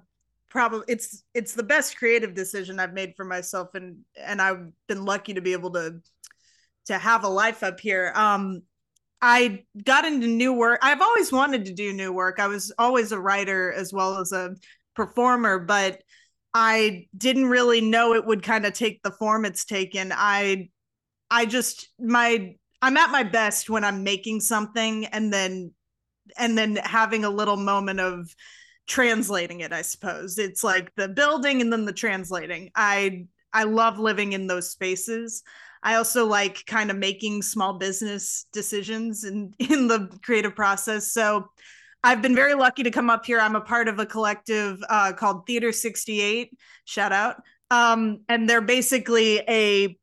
probably 0.50 0.84
it's 0.88 1.24
it's 1.34 1.54
the 1.54 1.64
best 1.64 1.98
creative 1.98 2.34
decision 2.34 2.80
I've 2.80 2.94
made 2.94 3.16
for 3.16 3.24
myself 3.24 3.74
and 3.74 4.00
and 4.18 4.42
I've 4.42 4.68
been 4.88 5.06
lucky 5.06 5.34
to 5.36 5.42
be 5.42 5.54
able 5.54 5.72
to 5.72 6.02
to 6.88 6.98
have 6.98 7.24
a 7.24 7.30
life 7.30 7.64
up 7.64 7.80
here. 7.80 8.12
Um 8.16 8.64
I 9.22 9.66
got 9.84 10.06
into 10.06 10.28
new 10.28 10.54
work. 10.54 10.80
I've 10.82 11.02
always 11.02 11.32
wanted 11.32 11.66
to 11.66 11.74
do 11.74 11.94
new 11.94 12.12
work. 12.12 12.40
I 12.40 12.48
was 12.48 12.72
always 12.78 13.12
a 13.12 13.20
writer 13.20 13.72
as 13.72 13.94
well 13.94 14.18
as 14.18 14.32
a 14.32 14.56
performer, 14.96 15.60
but 15.60 16.02
I 16.54 17.08
didn't 17.16 17.48
really 17.48 17.82
know 17.82 18.14
it 18.14 18.26
would 18.26 18.44
kind 18.44 18.66
of 18.66 18.74
take 18.74 19.02
the 19.04 19.12
form 19.12 19.46
it's 19.46 19.66
taken. 19.66 20.12
I 20.16 20.70
I 21.30 21.46
just 21.46 21.90
my 22.00 22.56
I'm 22.82 22.98
at 22.98 23.12
my 23.12 23.24
best 23.24 23.70
when 23.70 23.84
I'm 23.84 24.04
making 24.04 24.42
something 24.42 25.06
and 25.06 25.32
then 25.32 25.74
and 26.38 26.58
then 26.58 26.78
having 26.78 27.24
a 27.24 27.30
little 27.30 27.58
moment 27.58 28.00
of 28.00 28.34
translating 28.88 29.62
it, 29.62 29.72
I 29.72 29.84
suppose. 29.84 30.38
It's 30.38 30.64
like 30.64 30.92
the 30.96 31.08
building 31.08 31.62
and 31.62 31.72
then 31.72 31.86
the 31.86 31.94
translating. 31.94 32.72
I 32.76 33.28
I 33.54 33.64
love 33.64 34.00
living 34.00 34.34
in 34.34 34.48
those 34.48 34.72
spaces. 34.72 35.44
I 35.84 35.96
also 35.96 36.26
like 36.26 36.66
kind 36.66 36.92
of 36.92 36.98
making 36.98 37.42
small 37.42 37.74
business 37.74 38.46
decisions 38.54 39.24
in 39.24 39.54
in 39.60 39.88
the 39.88 40.10
creative 40.24 40.56
process. 40.56 41.12
So 41.12 41.50
I've 42.04 42.22
been 42.22 42.36
very 42.36 42.56
lucky 42.56 42.84
to 42.84 42.92
come 42.92 43.10
up 43.10 43.26
here. 43.26 43.40
I'm 43.40 43.56
a 43.56 43.62
part 43.62 43.88
of 43.88 44.00
a 44.00 44.06
collective 44.06 44.80
uh, 44.90 45.14
called 45.14 45.46
Theater 45.46 45.72
68. 45.72 46.52
Shout 46.86 47.12
out. 47.12 47.44
Um, 47.70 48.22
and 48.28 48.50
they're 48.50 48.62
basically 48.62 49.40
a 49.48 49.98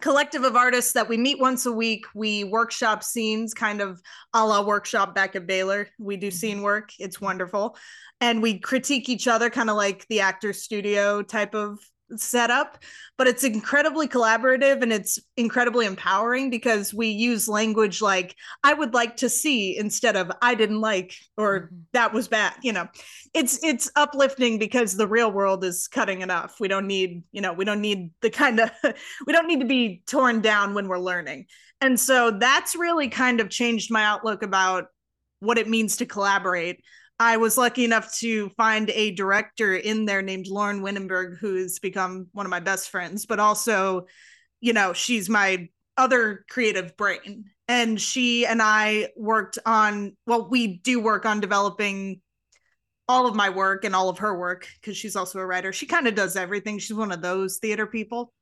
collective 0.00 0.44
of 0.44 0.56
artists 0.56 0.92
that 0.92 1.08
we 1.08 1.16
meet 1.16 1.40
once 1.40 1.64
a 1.64 1.72
week. 1.72 2.04
We 2.14 2.44
workshop 2.44 3.02
scenes, 3.02 3.54
kind 3.54 3.80
of 3.80 4.02
a 4.34 4.44
la 4.44 4.62
workshop 4.62 5.14
back 5.14 5.34
at 5.34 5.46
Baylor. 5.46 5.88
We 5.98 6.16
do 6.16 6.30
scene 6.30 6.56
mm-hmm. 6.56 6.64
work. 6.64 6.90
It's 6.98 7.20
wonderful. 7.20 7.76
And 8.20 8.42
we 8.42 8.58
critique 8.58 9.08
each 9.08 9.26
other, 9.26 9.48
kind 9.48 9.70
of 9.70 9.76
like 9.76 10.06
the 10.08 10.20
actor 10.20 10.52
studio 10.52 11.22
type 11.22 11.54
of 11.54 11.78
setup, 12.20 12.78
but 13.16 13.26
it's 13.26 13.44
incredibly 13.44 14.08
collaborative 14.08 14.82
and 14.82 14.92
it's 14.92 15.18
incredibly 15.36 15.86
empowering 15.86 16.50
because 16.50 16.92
we 16.92 17.08
use 17.08 17.48
language 17.48 18.02
like 18.02 18.34
I 18.64 18.74
would 18.74 18.94
like 18.94 19.16
to 19.18 19.28
see 19.28 19.76
instead 19.76 20.16
of 20.16 20.30
I 20.40 20.54
didn't 20.54 20.80
like 20.80 21.14
or 21.36 21.60
mm-hmm. 21.60 21.76
that 21.92 22.12
was 22.12 22.28
bad, 22.28 22.54
you 22.62 22.72
know. 22.72 22.88
It's 23.34 23.62
it's 23.62 23.90
uplifting 23.96 24.58
because 24.58 24.96
the 24.96 25.08
real 25.08 25.30
world 25.30 25.64
is 25.64 25.88
cutting 25.88 26.20
enough. 26.20 26.56
We 26.60 26.68
don't 26.68 26.86
need, 26.86 27.22
you 27.32 27.40
know, 27.40 27.52
we 27.52 27.64
don't 27.64 27.80
need 27.80 28.10
the 28.20 28.30
kind 28.30 28.60
of 28.60 28.70
we 29.26 29.32
don't 29.32 29.46
need 29.46 29.60
to 29.60 29.66
be 29.66 30.02
torn 30.06 30.40
down 30.40 30.74
when 30.74 30.88
we're 30.88 30.98
learning. 30.98 31.46
And 31.80 31.98
so 31.98 32.30
that's 32.30 32.76
really 32.76 33.08
kind 33.08 33.40
of 33.40 33.50
changed 33.50 33.90
my 33.90 34.04
outlook 34.04 34.42
about 34.42 34.86
what 35.40 35.58
it 35.58 35.68
means 35.68 35.96
to 35.96 36.06
collaborate 36.06 36.80
I 37.22 37.36
was 37.36 37.56
lucky 37.56 37.84
enough 37.84 38.12
to 38.16 38.48
find 38.56 38.90
a 38.90 39.12
director 39.12 39.76
in 39.76 40.06
there 40.06 40.22
named 40.22 40.48
Lauren 40.48 40.82
Winenberg, 40.82 41.38
who's 41.38 41.78
become 41.78 42.26
one 42.32 42.46
of 42.46 42.50
my 42.50 42.58
best 42.58 42.90
friends, 42.90 43.26
but 43.26 43.38
also, 43.38 44.06
you 44.60 44.72
know, 44.72 44.92
she's 44.92 45.28
my 45.28 45.68
other 45.96 46.44
creative 46.50 46.96
brain. 46.96 47.44
And 47.68 48.00
she 48.00 48.44
and 48.44 48.60
I 48.60 49.10
worked 49.16 49.56
on, 49.64 50.16
well, 50.26 50.48
we 50.50 50.78
do 50.78 50.98
work 50.98 51.24
on 51.24 51.38
developing 51.38 52.20
all 53.06 53.28
of 53.28 53.36
my 53.36 53.50
work 53.50 53.84
and 53.84 53.94
all 53.94 54.08
of 54.08 54.18
her 54.18 54.36
work 54.36 54.66
because 54.80 54.96
she's 54.96 55.14
also 55.14 55.38
a 55.38 55.46
writer. 55.46 55.72
She 55.72 55.86
kind 55.86 56.08
of 56.08 56.16
does 56.16 56.34
everything. 56.34 56.80
She's 56.80 56.96
one 56.96 57.12
of 57.12 57.22
those 57.22 57.58
theater 57.58 57.86
people. 57.86 58.32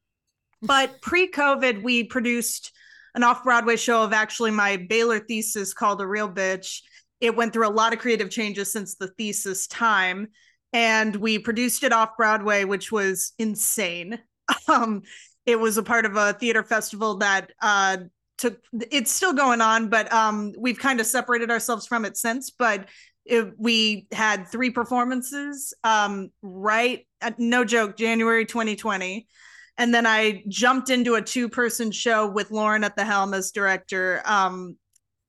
But 0.62 1.02
pre 1.02 1.30
COVID, 1.30 1.82
we 1.82 2.04
produced 2.04 2.72
an 3.14 3.24
off 3.24 3.44
Broadway 3.44 3.76
show 3.76 4.04
of 4.04 4.14
actually 4.14 4.52
my 4.52 4.78
Baylor 4.78 5.18
thesis 5.18 5.74
called 5.74 6.00
A 6.00 6.06
Real 6.06 6.30
Bitch 6.30 6.80
it 7.20 7.36
went 7.36 7.52
through 7.52 7.68
a 7.68 7.70
lot 7.70 7.92
of 7.92 7.98
creative 7.98 8.30
changes 8.30 8.72
since 8.72 8.94
the 8.94 9.08
thesis 9.08 9.66
time 9.66 10.28
and 10.72 11.16
we 11.16 11.38
produced 11.38 11.82
it 11.82 11.92
off 11.92 12.16
broadway 12.16 12.64
which 12.64 12.90
was 12.92 13.32
insane. 13.38 14.18
Um, 14.66 15.02
it 15.46 15.58
was 15.60 15.76
a 15.76 15.82
part 15.82 16.04
of 16.06 16.16
a 16.16 16.32
theater 16.32 16.64
festival 16.64 17.18
that 17.18 17.52
uh, 17.62 17.98
took 18.40 18.58
it's 18.90 19.12
still 19.12 19.34
going 19.34 19.60
on 19.60 19.88
but 19.88 20.10
um, 20.12 20.52
we've 20.58 20.78
kind 20.78 20.98
of 20.98 21.06
separated 21.06 21.50
ourselves 21.50 21.86
from 21.86 22.04
it 22.04 22.16
since 22.16 22.50
but 22.50 22.88
it, 23.26 23.52
we 23.58 24.06
had 24.12 24.48
three 24.48 24.70
performances 24.70 25.74
um, 25.84 26.30
right 26.42 27.06
uh, 27.20 27.32
no 27.36 27.64
joke 27.64 27.96
january 27.96 28.46
2020 28.46 29.28
and 29.76 29.92
then 29.92 30.06
i 30.06 30.42
jumped 30.48 30.88
into 30.88 31.16
a 31.16 31.22
two 31.22 31.50
person 31.50 31.90
show 31.90 32.26
with 32.26 32.50
lauren 32.50 32.82
at 32.82 32.96
the 32.96 33.04
helm 33.04 33.34
as 33.34 33.50
director 33.50 34.22
um, 34.24 34.76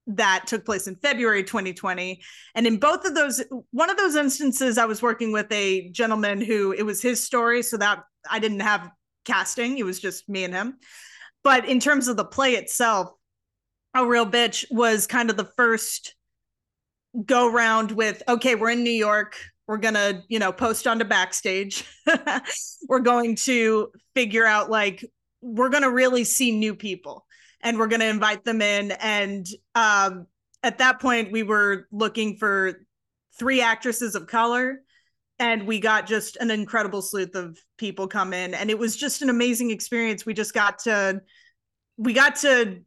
that 0.07 0.43
took 0.47 0.65
place 0.65 0.87
in 0.87 0.95
February 0.95 1.43
2020. 1.43 2.21
And 2.55 2.67
in 2.67 2.77
both 2.77 3.05
of 3.05 3.15
those, 3.15 3.43
one 3.71 3.89
of 3.89 3.97
those 3.97 4.15
instances, 4.15 4.77
I 4.77 4.85
was 4.85 5.01
working 5.01 5.31
with 5.31 5.51
a 5.51 5.89
gentleman 5.89 6.41
who 6.41 6.71
it 6.71 6.83
was 6.83 7.01
his 7.01 7.23
story. 7.23 7.61
So 7.63 7.77
that 7.77 8.03
I 8.29 8.39
didn't 8.39 8.61
have 8.61 8.89
casting, 9.25 9.77
it 9.77 9.85
was 9.85 9.99
just 9.99 10.27
me 10.27 10.43
and 10.43 10.53
him. 10.53 10.77
But 11.43 11.67
in 11.67 11.79
terms 11.79 12.07
of 12.07 12.17
the 12.17 12.25
play 12.25 12.53
itself, 12.53 13.11
A 13.95 14.05
Real 14.05 14.25
Bitch 14.25 14.65
was 14.71 15.07
kind 15.07 15.29
of 15.29 15.37
the 15.37 15.49
first 15.57 16.15
go 17.25 17.51
round 17.51 17.91
with 17.91 18.23
okay, 18.27 18.55
we're 18.55 18.71
in 18.71 18.83
New 18.83 18.89
York. 18.89 19.37
We're 19.67 19.77
going 19.77 19.93
to, 19.93 20.21
you 20.27 20.39
know, 20.39 20.51
post 20.51 20.85
onto 20.85 21.05
backstage. 21.05 21.85
we're 22.89 22.99
going 22.99 23.35
to 23.37 23.91
figure 24.15 24.45
out 24.45 24.69
like, 24.69 25.05
we're 25.41 25.69
going 25.69 25.83
to 25.83 25.91
really 25.91 26.23
see 26.25 26.51
new 26.51 26.75
people 26.75 27.25
and 27.63 27.77
we're 27.77 27.87
going 27.87 27.99
to 28.01 28.07
invite 28.07 28.43
them 28.43 28.61
in. 28.61 28.91
And 28.91 29.45
um, 29.75 30.27
at 30.63 30.77
that 30.79 30.99
point, 30.99 31.31
we 31.31 31.43
were 31.43 31.87
looking 31.91 32.37
for 32.37 32.85
three 33.37 33.61
actresses 33.61 34.15
of 34.15 34.27
color. 34.27 34.81
And 35.39 35.65
we 35.65 35.79
got 35.79 36.05
just 36.05 36.37
an 36.37 36.51
incredible 36.51 37.01
sleuth 37.01 37.33
of 37.33 37.57
people 37.77 38.07
come 38.07 38.31
in. 38.33 38.53
And 38.53 38.69
it 38.69 38.77
was 38.77 38.95
just 38.95 39.23
an 39.23 39.29
amazing 39.29 39.71
experience. 39.71 40.25
We 40.25 40.35
just 40.35 40.53
got 40.53 40.79
to, 40.79 41.21
we 41.97 42.13
got 42.13 42.35
to 42.37 42.81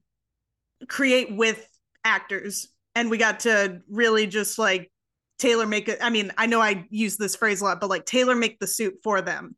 create 0.89 1.35
with 1.37 1.67
actors 2.05 2.69
and 2.95 3.11
we 3.11 3.19
got 3.19 3.41
to 3.41 3.81
really 3.91 4.27
just 4.27 4.59
like 4.59 4.93
tailor 5.39 5.67
make 5.67 5.89
it. 5.89 5.99
I 6.01 6.11
mean, 6.11 6.31
I 6.39 6.47
know 6.47 6.61
I 6.61 6.87
use 6.91 7.17
this 7.17 7.35
phrase 7.35 7.61
a 7.61 7.65
lot, 7.65 7.81
but 7.81 7.91
like 7.91 8.05
tailor 8.05 8.37
make 8.37 8.61
the 8.61 8.67
suit 8.67 8.95
for 9.03 9.21
them. 9.21 9.57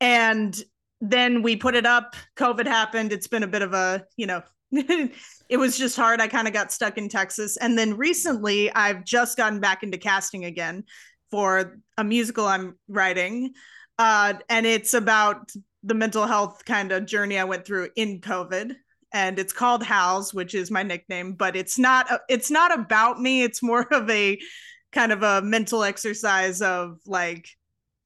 And 0.00 0.56
then 1.00 1.42
we 1.42 1.56
put 1.56 1.74
it 1.74 1.86
up 1.86 2.16
covid 2.36 2.66
happened 2.66 3.12
it's 3.12 3.28
been 3.28 3.42
a 3.42 3.48
bit 3.48 3.62
of 3.62 3.72
a 3.72 4.04
you 4.16 4.26
know 4.26 4.42
it 4.72 5.56
was 5.56 5.78
just 5.78 5.96
hard 5.96 6.20
i 6.20 6.28
kind 6.28 6.48
of 6.48 6.52
got 6.52 6.72
stuck 6.72 6.98
in 6.98 7.08
texas 7.08 7.56
and 7.56 7.78
then 7.78 7.96
recently 7.96 8.72
i've 8.74 9.04
just 9.04 9.36
gotten 9.36 9.60
back 9.60 9.82
into 9.82 9.96
casting 9.96 10.44
again 10.44 10.84
for 11.30 11.78
a 11.96 12.04
musical 12.04 12.46
i'm 12.46 12.76
writing 12.88 13.52
uh, 13.98 14.34
and 14.48 14.64
it's 14.64 14.94
about 14.94 15.50
the 15.82 15.94
mental 15.94 16.26
health 16.26 16.64
kind 16.64 16.92
of 16.92 17.06
journey 17.06 17.38
I 17.38 17.44
went 17.44 17.66
through 17.66 17.88
in 17.96 18.20
COVID 18.20 18.76
and 19.12 19.38
it's 19.38 19.52
called 19.52 19.82
Hals, 19.82 20.34
which 20.34 20.54
is 20.54 20.70
my 20.70 20.82
nickname, 20.82 21.32
but 21.32 21.56
it's 21.56 21.78
not 21.78 22.06
it's 22.28 22.50
not 22.50 22.76
about 22.76 23.20
me. 23.20 23.42
It's 23.42 23.62
more 23.62 23.82
of 23.92 24.08
a 24.08 24.38
kind 24.92 25.12
of 25.12 25.22
a 25.22 25.42
mental 25.42 25.82
exercise 25.82 26.62
of 26.62 26.98
like 27.06 27.48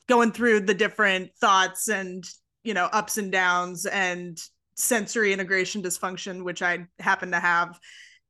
going 0.09 0.33
through 0.33 0.61
the 0.61 0.75
different 0.75 1.31
thoughts 1.41 1.89
and 1.89 2.25
you 2.65 2.75
know 2.75 2.87
ups 2.93 3.19
and 3.19 3.33
downs 3.33 3.87
and 3.87 4.39
sensory 4.75 5.33
integration 5.33 5.83
dysfunction 5.83 6.45
which 6.45 6.63
i 6.63 6.87
happen 6.99 7.31
to 7.31 7.41
have 7.41 7.79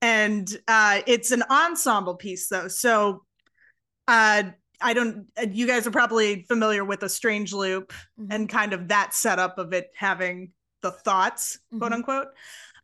and 0.01 0.59
uh 0.69 1.01
it's 1.07 1.31
an 1.31 1.43
ensemble 1.51 2.17
piece 2.17 2.49
though 2.49 2.69
so 2.69 3.23
uh 4.09 4.43
i 4.81 4.93
don't 4.93 5.27
you 5.51 5.67
guys 5.67 5.87
are 5.87 5.93
probably 5.93 6.45
familiar 6.49 6.85
with 6.85 7.03
a 7.03 7.09
strange 7.09 7.53
loop 7.53 7.93
mm-hmm. 8.21 8.33
and 8.33 8.49
kind 8.49 8.73
of 8.73 8.89
that 8.89 9.15
setup 9.15 9.59
of 9.59 9.73
it 9.73 9.91
having 9.97 10.51
the 10.83 10.91
thoughts 10.91 11.57
mm-hmm. 11.57 11.79
quote 11.79 11.93
unquote 11.93 12.29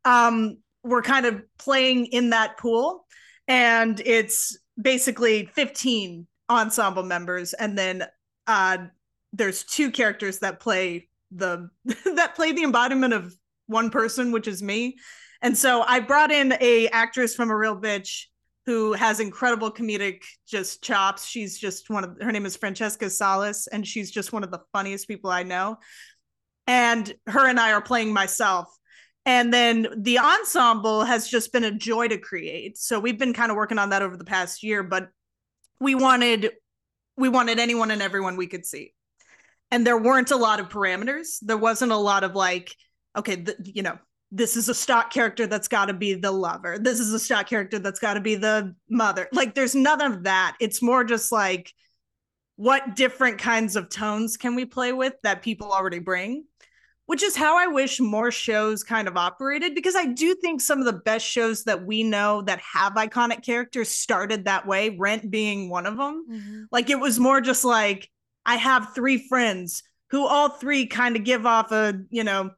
um 0.04 0.58
we're 0.84 1.02
kind 1.02 1.26
of 1.26 1.42
playing 1.58 2.06
in 2.06 2.30
that 2.30 2.56
pool 2.56 3.04
and 3.48 4.00
it's 4.04 4.56
basically 4.80 5.46
15 5.46 6.26
ensemble 6.48 7.02
members 7.02 7.52
and 7.52 7.76
then 7.76 8.04
uh 8.46 8.78
there's 9.32 9.64
two 9.64 9.90
characters 9.90 10.38
that 10.38 10.60
play 10.60 11.07
the 11.30 11.68
that 12.14 12.34
play 12.34 12.52
the 12.52 12.62
embodiment 12.62 13.12
of 13.12 13.34
one 13.66 13.90
person 13.90 14.32
which 14.32 14.48
is 14.48 14.62
me 14.62 14.96
and 15.42 15.56
so 15.56 15.82
i 15.82 16.00
brought 16.00 16.30
in 16.30 16.54
a 16.60 16.88
actress 16.88 17.34
from 17.34 17.50
a 17.50 17.56
real 17.56 17.76
bitch 17.76 18.24
who 18.66 18.92
has 18.92 19.20
incredible 19.20 19.70
comedic 19.70 20.22
just 20.46 20.82
chops 20.82 21.26
she's 21.26 21.58
just 21.58 21.90
one 21.90 22.04
of 22.04 22.16
her 22.20 22.32
name 22.32 22.46
is 22.46 22.56
francesca 22.56 23.10
salas 23.10 23.66
and 23.68 23.86
she's 23.86 24.10
just 24.10 24.32
one 24.32 24.42
of 24.42 24.50
the 24.50 24.60
funniest 24.72 25.06
people 25.06 25.30
i 25.30 25.42
know 25.42 25.76
and 26.66 27.14
her 27.26 27.46
and 27.46 27.60
i 27.60 27.72
are 27.72 27.82
playing 27.82 28.12
myself 28.12 28.68
and 29.28 29.52
then 29.52 29.88
the 29.94 30.18
ensemble 30.18 31.04
has 31.04 31.28
just 31.28 31.52
been 31.52 31.64
a 31.64 31.70
joy 31.70 32.08
to 32.08 32.16
create. 32.16 32.78
So 32.78 32.98
we've 32.98 33.18
been 33.18 33.34
kind 33.34 33.50
of 33.50 33.58
working 33.58 33.78
on 33.78 33.90
that 33.90 34.00
over 34.00 34.16
the 34.16 34.24
past 34.24 34.62
year, 34.62 34.82
but 34.82 35.10
we 35.80 35.94
wanted 35.94 36.52
we 37.18 37.28
wanted 37.28 37.58
anyone 37.58 37.90
and 37.90 38.00
everyone 38.00 38.36
we 38.36 38.46
could 38.46 38.64
see. 38.64 38.94
And 39.70 39.86
there 39.86 39.98
weren't 39.98 40.30
a 40.30 40.36
lot 40.36 40.60
of 40.60 40.68
parameters. 40.68 41.38
There 41.42 41.56
wasn't 41.56 41.92
a 41.92 41.96
lot 41.96 42.24
of 42.24 42.34
like, 42.34 42.74
okay, 43.16 43.36
the, 43.36 43.56
you 43.62 43.82
know, 43.82 43.98
this 44.30 44.56
is 44.56 44.68
a 44.68 44.74
stock 44.74 45.12
character 45.12 45.46
that's 45.46 45.68
got 45.68 45.86
to 45.86 45.94
be 45.94 46.14
the 46.14 46.30
lover. 46.30 46.78
This 46.78 47.00
is 47.00 47.12
a 47.12 47.18
stock 47.18 47.46
character 47.46 47.78
that's 47.78 48.00
got 48.00 48.14
to 48.14 48.20
be 48.20 48.34
the 48.34 48.74
mother. 48.88 49.28
Like 49.32 49.54
there's 49.54 49.74
none 49.74 50.00
of 50.00 50.24
that. 50.24 50.56
It's 50.60 50.82
more 50.82 51.04
just 51.04 51.32
like 51.32 51.72
what 52.56 52.96
different 52.96 53.38
kinds 53.38 53.76
of 53.76 53.88
tones 53.88 54.36
can 54.36 54.54
we 54.54 54.64
play 54.64 54.92
with 54.92 55.14
that 55.22 55.42
people 55.42 55.72
already 55.72 55.98
bring? 55.98 56.44
which 57.08 57.22
is 57.22 57.34
how 57.34 57.56
I 57.56 57.68
wish 57.68 58.00
more 58.00 58.30
shows 58.30 58.84
kind 58.84 59.08
of 59.08 59.16
operated 59.16 59.74
because 59.74 59.96
I 59.96 60.04
do 60.04 60.34
think 60.34 60.60
some 60.60 60.78
of 60.78 60.84
the 60.84 60.92
best 60.92 61.26
shows 61.26 61.64
that 61.64 61.86
we 61.86 62.02
know 62.02 62.42
that 62.42 62.60
have 62.60 62.92
iconic 62.96 63.42
characters 63.42 63.88
started 63.88 64.44
that 64.44 64.66
way, 64.66 64.90
Rent 64.90 65.30
being 65.30 65.70
one 65.70 65.86
of 65.86 65.96
them. 65.96 66.26
Mm-hmm. 66.30 66.62
Like 66.70 66.90
it 66.90 67.00
was 67.00 67.18
more 67.18 67.40
just 67.40 67.64
like 67.64 68.10
I 68.48 68.56
have 68.56 68.94
three 68.94 69.28
friends 69.28 69.82
who 70.10 70.26
all 70.26 70.48
three 70.48 70.86
kind 70.86 71.16
of 71.16 71.24
give 71.24 71.46
off 71.46 71.70
a, 71.70 72.00
you 72.10 72.24
know, 72.24 72.50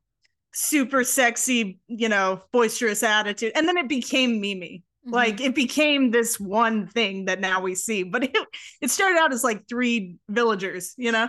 super 0.52 1.04
sexy, 1.04 1.80
you 1.88 2.08
know, 2.08 2.42
boisterous 2.52 3.02
attitude. 3.02 3.52
And 3.54 3.68
then 3.68 3.76
it 3.76 3.88
became 3.88 4.40
Mimi. 4.40 4.84
Mm-hmm. 5.04 5.14
Like 5.14 5.40
it 5.40 5.54
became 5.54 6.10
this 6.10 6.38
one 6.38 6.86
thing 6.86 7.24
that 7.26 7.40
now 7.40 7.60
we 7.60 7.74
see, 7.74 8.04
but 8.04 8.24
it, 8.24 8.36
it 8.80 8.90
started 8.90 9.18
out 9.18 9.32
as 9.32 9.44
like 9.44 9.68
three 9.68 10.16
villagers, 10.28 10.94
you 10.96 11.12
know, 11.12 11.28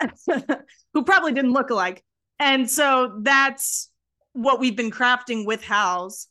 mm-hmm. 0.00 0.52
who 0.94 1.04
probably 1.04 1.32
didn't 1.32 1.52
look 1.52 1.70
alike 1.70 2.02
and 2.38 2.68
so 2.68 3.18
that's 3.22 3.90
what 4.32 4.60
we've 4.60 4.76
been 4.76 4.90
crafting 4.90 5.46
with 5.46 5.64
Hals 5.64 6.28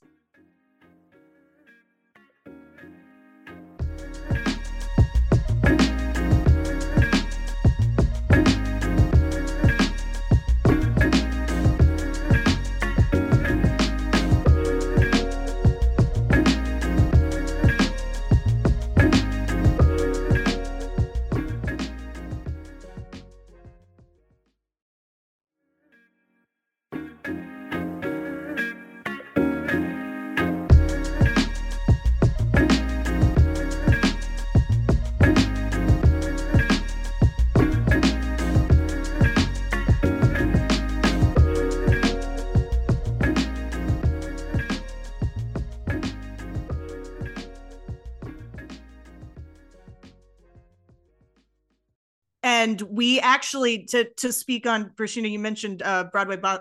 and 52.82 52.90
we 52.90 53.20
actually 53.20 53.86
to 53.86 54.06
to 54.18 54.32
speak 54.32 54.66
on 54.66 54.92
Brashina, 54.96 55.30
you 55.30 55.40
mentioned 55.40 55.82
uh, 55.82 56.06
Broadway 56.06 56.38
bo- 56.38 56.60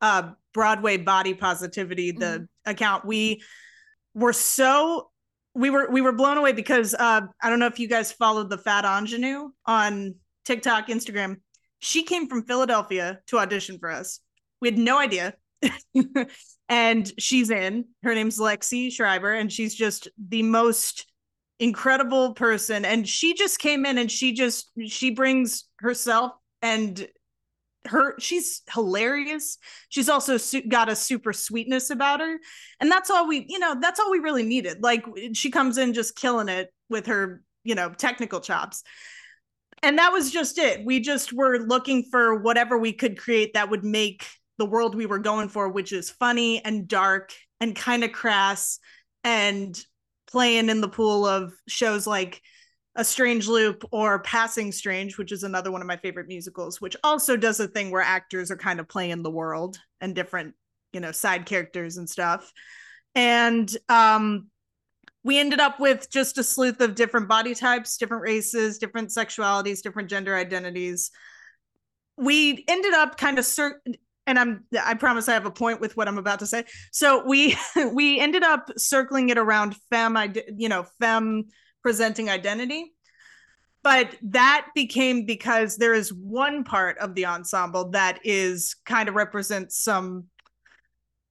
uh, 0.00 0.30
Broadway 0.52 0.96
body 0.96 1.34
positivity, 1.34 2.12
the 2.12 2.26
mm-hmm. 2.26 2.70
account. 2.70 3.04
We 3.04 3.42
were 4.14 4.32
so 4.32 5.10
we 5.54 5.70
were 5.70 5.88
we 5.90 6.00
were 6.00 6.12
blown 6.12 6.38
away 6.38 6.52
because 6.52 6.94
uh, 6.94 7.22
I 7.42 7.50
don't 7.50 7.58
know 7.58 7.66
if 7.66 7.78
you 7.78 7.88
guys 7.88 8.12
followed 8.12 8.50
the 8.50 8.58
Fat 8.58 8.84
Ingenue 8.84 9.50
on 9.66 10.16
TikTok, 10.44 10.88
Instagram. 10.88 11.36
She 11.78 12.02
came 12.02 12.28
from 12.28 12.44
Philadelphia 12.44 13.20
to 13.28 13.38
audition 13.38 13.78
for 13.78 13.90
us. 13.90 14.20
We 14.60 14.68
had 14.68 14.78
no 14.78 14.98
idea. 14.98 15.34
and 16.68 17.12
she's 17.18 17.50
in. 17.50 17.84
Her 18.02 18.14
name's 18.14 18.38
Lexi 18.38 18.92
Schreiber, 18.92 19.32
and 19.32 19.52
she's 19.52 19.74
just 19.74 20.08
the 20.28 20.42
most 20.42 21.06
incredible 21.58 22.34
person. 22.34 22.84
And 22.84 23.08
she 23.08 23.34
just 23.34 23.58
came 23.58 23.86
in 23.86 23.98
and 23.98 24.10
she 24.10 24.32
just 24.32 24.70
she 24.86 25.10
brings 25.10 25.64
herself 25.78 26.32
and 26.62 27.06
her 27.86 28.14
she's 28.18 28.62
hilarious. 28.72 29.58
She's 29.88 30.08
also 30.08 30.36
su- 30.36 30.66
got 30.68 30.88
a 30.88 30.96
super 30.96 31.32
sweetness 31.32 31.90
about 31.90 32.20
her. 32.20 32.38
And 32.80 32.90
that's 32.90 33.10
all 33.10 33.26
we 33.26 33.46
you 33.48 33.58
know 33.58 33.76
that's 33.80 34.00
all 34.00 34.10
we 34.10 34.18
really 34.18 34.42
needed. 34.42 34.82
Like 34.82 35.04
she 35.32 35.50
comes 35.50 35.78
in 35.78 35.94
just 35.94 36.16
killing 36.16 36.48
it 36.48 36.72
with 36.88 37.06
her 37.06 37.42
you 37.64 37.74
know 37.74 37.90
technical 37.90 38.40
chops. 38.40 38.82
And 39.82 39.98
that 39.98 40.12
was 40.12 40.30
just 40.30 40.58
it. 40.58 40.84
We 40.84 41.00
just 41.00 41.32
were 41.32 41.58
looking 41.58 42.04
for 42.10 42.36
whatever 42.36 42.78
we 42.78 42.92
could 42.92 43.18
create 43.18 43.54
that 43.54 43.70
would 43.70 43.84
make 43.84 44.26
the 44.58 44.66
world 44.66 44.94
we 44.94 45.06
were 45.06 45.18
going 45.18 45.48
for 45.48 45.68
which 45.68 45.92
is 45.92 46.10
funny 46.10 46.64
and 46.64 46.88
dark 46.88 47.32
and 47.60 47.76
kind 47.76 48.04
of 48.04 48.12
crass 48.12 48.78
and 49.22 49.78
playing 50.26 50.68
in 50.68 50.80
the 50.80 50.88
pool 50.88 51.26
of 51.26 51.52
shows 51.68 52.06
like 52.06 52.40
a 52.96 53.04
strange 53.04 53.46
loop 53.46 53.84
or 53.92 54.20
passing 54.20 54.72
strange 54.72 55.18
which 55.18 55.30
is 55.30 55.42
another 55.42 55.70
one 55.70 55.82
of 55.82 55.86
my 55.86 55.98
favorite 55.98 56.28
musicals 56.28 56.80
which 56.80 56.96
also 57.04 57.36
does 57.36 57.60
a 57.60 57.68
thing 57.68 57.90
where 57.90 58.00
actors 58.02 58.50
are 58.50 58.56
kind 58.56 58.80
of 58.80 58.88
playing 58.88 59.22
the 59.22 59.30
world 59.30 59.78
and 60.00 60.14
different 60.14 60.54
you 60.96 61.00
know 61.00 61.12
side 61.12 61.44
characters 61.44 61.98
and 61.98 62.08
stuff. 62.08 62.52
And 63.14 63.74
um 63.88 64.48
we 65.22 65.38
ended 65.38 65.60
up 65.60 65.78
with 65.78 66.08
just 66.10 66.38
a 66.38 66.42
sleuth 66.42 66.80
of 66.80 66.94
different 66.94 67.28
body 67.28 67.54
types 67.54 67.98
different 67.98 68.22
races 68.22 68.78
different 68.78 69.10
sexualities 69.10 69.82
different 69.82 70.08
gender 70.08 70.34
identities. 70.34 71.10
We 72.16 72.64
ended 72.66 72.94
up 72.94 73.18
kind 73.18 73.38
of 73.38 73.44
cir- 73.44 73.82
and 74.26 74.38
I'm 74.38 74.64
I 74.82 74.94
promise 74.94 75.28
I 75.28 75.34
have 75.34 75.46
a 75.46 75.50
point 75.50 75.80
with 75.80 75.96
what 75.96 76.08
I'm 76.08 76.18
about 76.18 76.40
to 76.40 76.46
say. 76.46 76.64
So 76.92 77.24
we 77.24 77.56
we 77.92 78.18
ended 78.18 78.42
up 78.42 78.70
circling 78.76 79.28
it 79.28 79.38
around 79.38 79.76
femme 79.90 80.34
you 80.56 80.68
know 80.68 80.86
fem 81.00 81.44
presenting 81.82 82.28
identity. 82.28 82.92
But 83.82 84.16
that 84.22 84.66
became 84.74 85.26
because 85.26 85.76
there 85.76 85.94
is 85.94 86.12
one 86.12 86.64
part 86.64 86.98
of 86.98 87.14
the 87.14 87.26
ensemble 87.26 87.90
that 87.90 88.18
is 88.24 88.74
kind 88.84 89.08
of 89.08 89.14
represents 89.14 89.78
some 89.78 90.24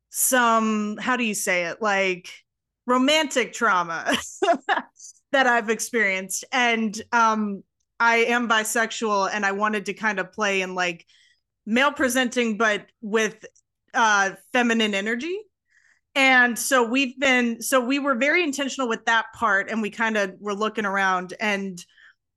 some 0.10 0.96
how 0.98 1.18
do 1.18 1.26
you 1.26 1.36
say 1.36 1.66
it 1.66 1.82
like 1.82 2.30
romantic 2.86 3.52
trauma 3.52 4.18
that 5.34 5.48
I've 5.48 5.70
experienced 5.70 6.46
and 6.54 7.00
um 7.12 7.64
I 8.00 8.18
am 8.18 8.48
bisexual 8.48 9.30
and 9.34 9.46
I 9.46 9.52
wanted 9.52 9.88
to 9.88 9.94
kind 9.94 10.20
of 10.20 10.32
play 10.32 10.62
in 10.62 10.76
like 10.76 11.06
male 11.66 11.92
presenting 11.92 12.58
but 12.58 12.86
with 13.02 13.46
uh 13.94 14.32
feminine 14.54 14.94
energy. 14.94 15.40
And 16.16 16.58
so 16.58 16.88
we've 16.88 17.20
been 17.20 17.62
so 17.62 17.80
we 17.82 18.00
were 18.00 18.16
very 18.16 18.44
intentional 18.44 18.88
with 18.88 19.06
that 19.06 19.26
part 19.34 19.70
and 19.70 19.82
we 19.82 19.90
kind 19.90 20.16
of 20.16 20.34
were 20.40 20.54
looking 20.54 20.86
around 20.86 21.34
and 21.40 21.84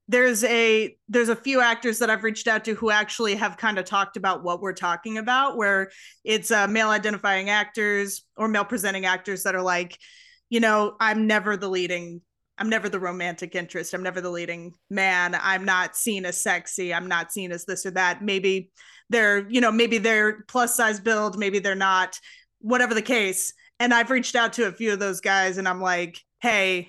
there's 0.09 0.43
a 0.45 0.97
there's 1.09 1.29
a 1.29 1.37
few 1.37 1.61
actors 1.61 1.99
that 1.99 2.09
I've 2.09 2.25
reached 2.25 2.49
out 2.49 2.64
to 2.64 2.75
who 2.75 2.91
actually 2.91 3.35
have 3.37 3.59
kind 3.59 3.79
of 3.79 3.85
talked 3.85 4.17
about 4.17 4.43
what 4.43 4.61
we're 4.61 4.73
talking 4.73 5.19
about 5.19 5.57
where 5.57 5.91
it's 6.25 6.51
uh, 6.51 6.67
male 6.67 6.88
identifying 6.88 7.51
actors 7.51 8.25
or 8.37 8.49
male 8.49 8.64
presenting 8.64 9.05
actors 9.05 9.43
that 9.43 9.55
are 9.55 9.62
like 9.62 9.99
you 10.49 10.61
know 10.61 10.97
I'm 10.99 11.27
never 11.27 11.57
the 11.57 11.69
leading 11.69 12.23
I'm 12.59 12.68
never 12.68 12.88
the 12.88 13.01
romantic 13.01 13.55
interest 13.55 13.94
I'm 13.94 14.03
never 14.03 14.21
the 14.21 14.31
leading 14.31 14.75
man 14.90 15.38
I'm 15.40 15.64
not 15.64 15.97
seen 15.97 16.25
as 16.25 16.42
sexy 16.42 16.92
I'm 16.92 17.09
not 17.09 17.33
seen 17.33 17.53
as 17.53 17.64
this 17.64 17.87
or 17.87 17.92
that 17.92 18.23
maybe 18.23 18.71
they're 19.11 19.49
you 19.49 19.61
know 19.61 19.73
maybe 19.73 19.99
they're 19.99 20.42
plus 20.49 20.77
size 20.77 21.01
build 21.01 21.38
maybe 21.38 21.59
they're 21.59 21.75
not 21.75 22.18
whatever 22.61 22.94
the 22.94 23.03
case 23.03 23.53
and 23.81 23.94
I've 23.94 24.11
reached 24.11 24.35
out 24.35 24.55
to 24.55 24.66
a 24.66 24.73
few 24.73 24.92
of 24.92 24.99
those 24.99 25.21
guys 25.21 25.59
and 25.59 25.68
I'm 25.68 25.81
like 25.81 26.18
hey 26.40 26.88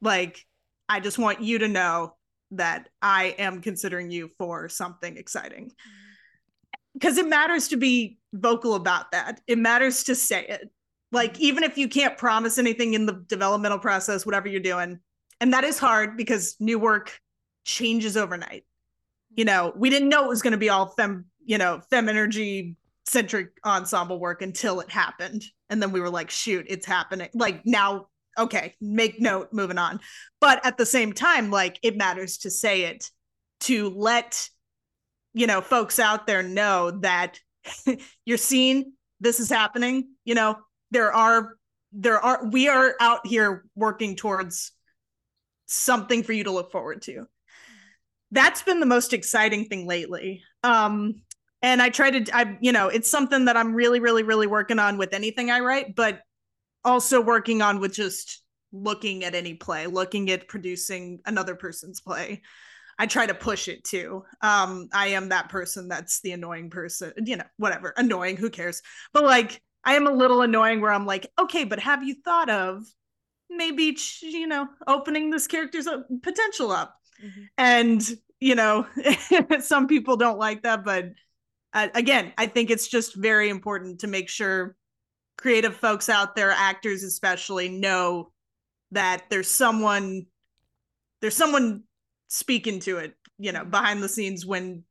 like 0.00 0.44
I 0.88 1.00
just 1.00 1.18
want 1.18 1.40
you 1.40 1.58
to 1.58 1.68
know 1.68 2.14
that 2.52 2.88
I 3.00 3.34
am 3.38 3.60
considering 3.60 4.10
you 4.10 4.28
for 4.38 4.68
something 4.68 5.16
exciting. 5.16 5.66
Mm. 5.66 5.72
Because 6.94 7.16
it 7.16 7.26
matters 7.26 7.68
to 7.68 7.76
be 7.76 8.18
vocal 8.34 8.74
about 8.74 9.12
that. 9.12 9.40
It 9.46 9.58
matters 9.58 10.04
to 10.04 10.14
say 10.14 10.46
it. 10.46 10.70
Like, 11.12 11.38
even 11.40 11.62
if 11.62 11.78
you 11.78 11.88
can't 11.88 12.16
promise 12.16 12.58
anything 12.58 12.94
in 12.94 13.06
the 13.06 13.24
developmental 13.28 13.78
process, 13.78 14.26
whatever 14.26 14.48
you're 14.48 14.60
doing, 14.60 14.98
and 15.40 15.52
that 15.52 15.64
is 15.64 15.78
hard 15.78 16.16
because 16.16 16.56
new 16.58 16.78
work 16.78 17.18
changes 17.64 18.16
overnight. 18.16 18.64
You 19.34 19.44
know, 19.44 19.72
we 19.76 19.90
didn't 19.90 20.08
know 20.08 20.24
it 20.24 20.28
was 20.28 20.42
going 20.42 20.52
to 20.52 20.58
be 20.58 20.68
all 20.68 20.88
fem, 20.88 21.26
you 21.44 21.58
know, 21.58 21.80
fem 21.90 22.08
energy 22.08 22.76
centric 23.06 23.50
ensemble 23.64 24.18
work 24.18 24.42
until 24.42 24.80
it 24.80 24.90
happened. 24.90 25.44
And 25.68 25.82
then 25.82 25.92
we 25.92 26.00
were 26.00 26.10
like, 26.10 26.30
shoot, 26.30 26.66
it's 26.68 26.86
happening. 26.86 27.28
Like 27.34 27.62
now 27.64 28.06
okay, 28.38 28.74
make 28.80 29.20
note, 29.20 29.52
moving 29.52 29.78
on. 29.78 30.00
But 30.40 30.64
at 30.64 30.78
the 30.78 30.86
same 30.86 31.12
time, 31.12 31.50
like 31.50 31.78
it 31.82 31.96
matters 31.96 32.38
to 32.38 32.50
say 32.50 32.82
it 32.84 33.10
to 33.60 33.90
let 33.90 34.48
you 35.34 35.46
know 35.46 35.60
folks 35.60 35.98
out 35.98 36.26
there 36.26 36.42
know 36.42 36.90
that 37.00 37.38
you're 38.24 38.38
seeing 38.38 38.92
this 39.20 39.40
is 39.40 39.48
happening. 39.48 40.08
You 40.24 40.34
know, 40.34 40.58
there 40.92 41.12
are 41.12 41.56
there 41.92 42.18
are 42.18 42.46
we 42.46 42.68
are 42.68 42.94
out 43.00 43.26
here 43.26 43.64
working 43.74 44.14
towards 44.16 44.72
something 45.66 46.22
for 46.22 46.32
you 46.32 46.44
to 46.44 46.50
look 46.50 46.70
forward 46.70 47.02
to. 47.02 47.26
That's 48.30 48.62
been 48.62 48.80
the 48.80 48.86
most 48.86 49.12
exciting 49.12 49.66
thing 49.66 49.86
lately. 49.86 50.42
Um 50.62 51.22
and 51.62 51.80
I 51.82 51.88
try 51.88 52.10
to 52.10 52.36
I 52.36 52.56
you 52.60 52.72
know, 52.72 52.88
it's 52.88 53.10
something 53.10 53.46
that 53.46 53.56
I'm 53.56 53.74
really 53.74 54.00
really 54.00 54.22
really 54.22 54.46
working 54.46 54.78
on 54.78 54.98
with 54.98 55.14
anything 55.14 55.50
I 55.50 55.60
write, 55.60 55.94
but 55.96 56.20
also 56.84 57.20
working 57.20 57.62
on 57.62 57.80
with 57.80 57.94
just 57.94 58.42
looking 58.72 59.24
at 59.24 59.34
any 59.34 59.54
play, 59.54 59.86
looking 59.86 60.30
at 60.30 60.48
producing 60.48 61.20
another 61.26 61.54
person's 61.54 62.00
play. 62.00 62.42
I 62.98 63.06
try 63.06 63.26
to 63.26 63.34
push 63.34 63.68
it 63.68 63.84
too. 63.84 64.24
Um, 64.42 64.88
I 64.92 65.08
am 65.08 65.30
that 65.30 65.48
person 65.48 65.88
that's 65.88 66.20
the 66.20 66.32
annoying 66.32 66.70
person, 66.70 67.12
you 67.24 67.36
know, 67.36 67.44
whatever, 67.56 67.92
annoying, 67.96 68.36
who 68.36 68.50
cares? 68.50 68.82
But 69.12 69.24
like, 69.24 69.60
I 69.84 69.94
am 69.94 70.06
a 70.06 70.12
little 70.12 70.42
annoying 70.42 70.80
where 70.80 70.92
I'm 70.92 71.06
like, 71.06 71.26
okay, 71.38 71.64
but 71.64 71.80
have 71.80 72.04
you 72.04 72.16
thought 72.24 72.50
of 72.50 72.84
maybe, 73.50 73.96
you 74.20 74.46
know, 74.46 74.68
opening 74.86 75.30
this 75.30 75.46
character's 75.46 75.88
potential 76.22 76.70
up? 76.70 76.94
Mm-hmm. 77.24 77.42
And, 77.58 78.10
you 78.40 78.54
know, 78.54 78.86
some 79.60 79.86
people 79.86 80.16
don't 80.16 80.38
like 80.38 80.62
that, 80.62 80.84
but 80.84 81.06
uh, 81.72 81.88
again, 81.94 82.32
I 82.36 82.46
think 82.46 82.70
it's 82.70 82.88
just 82.88 83.16
very 83.16 83.48
important 83.48 84.00
to 84.00 84.06
make 84.06 84.28
sure 84.28 84.76
creative 85.38 85.76
folks 85.76 86.08
out 86.08 86.36
there, 86.36 86.50
actors 86.50 87.02
especially, 87.02 87.68
know 87.68 88.30
that 88.90 89.24
there's 89.30 89.48
someone 89.48 90.26
there's 91.20 91.36
someone 91.36 91.84
speaking 92.28 92.80
to 92.80 92.98
it, 92.98 93.14
you 93.38 93.52
know, 93.52 93.64
behind 93.64 94.02
the 94.02 94.08
scenes 94.08 94.44
when 94.44 94.84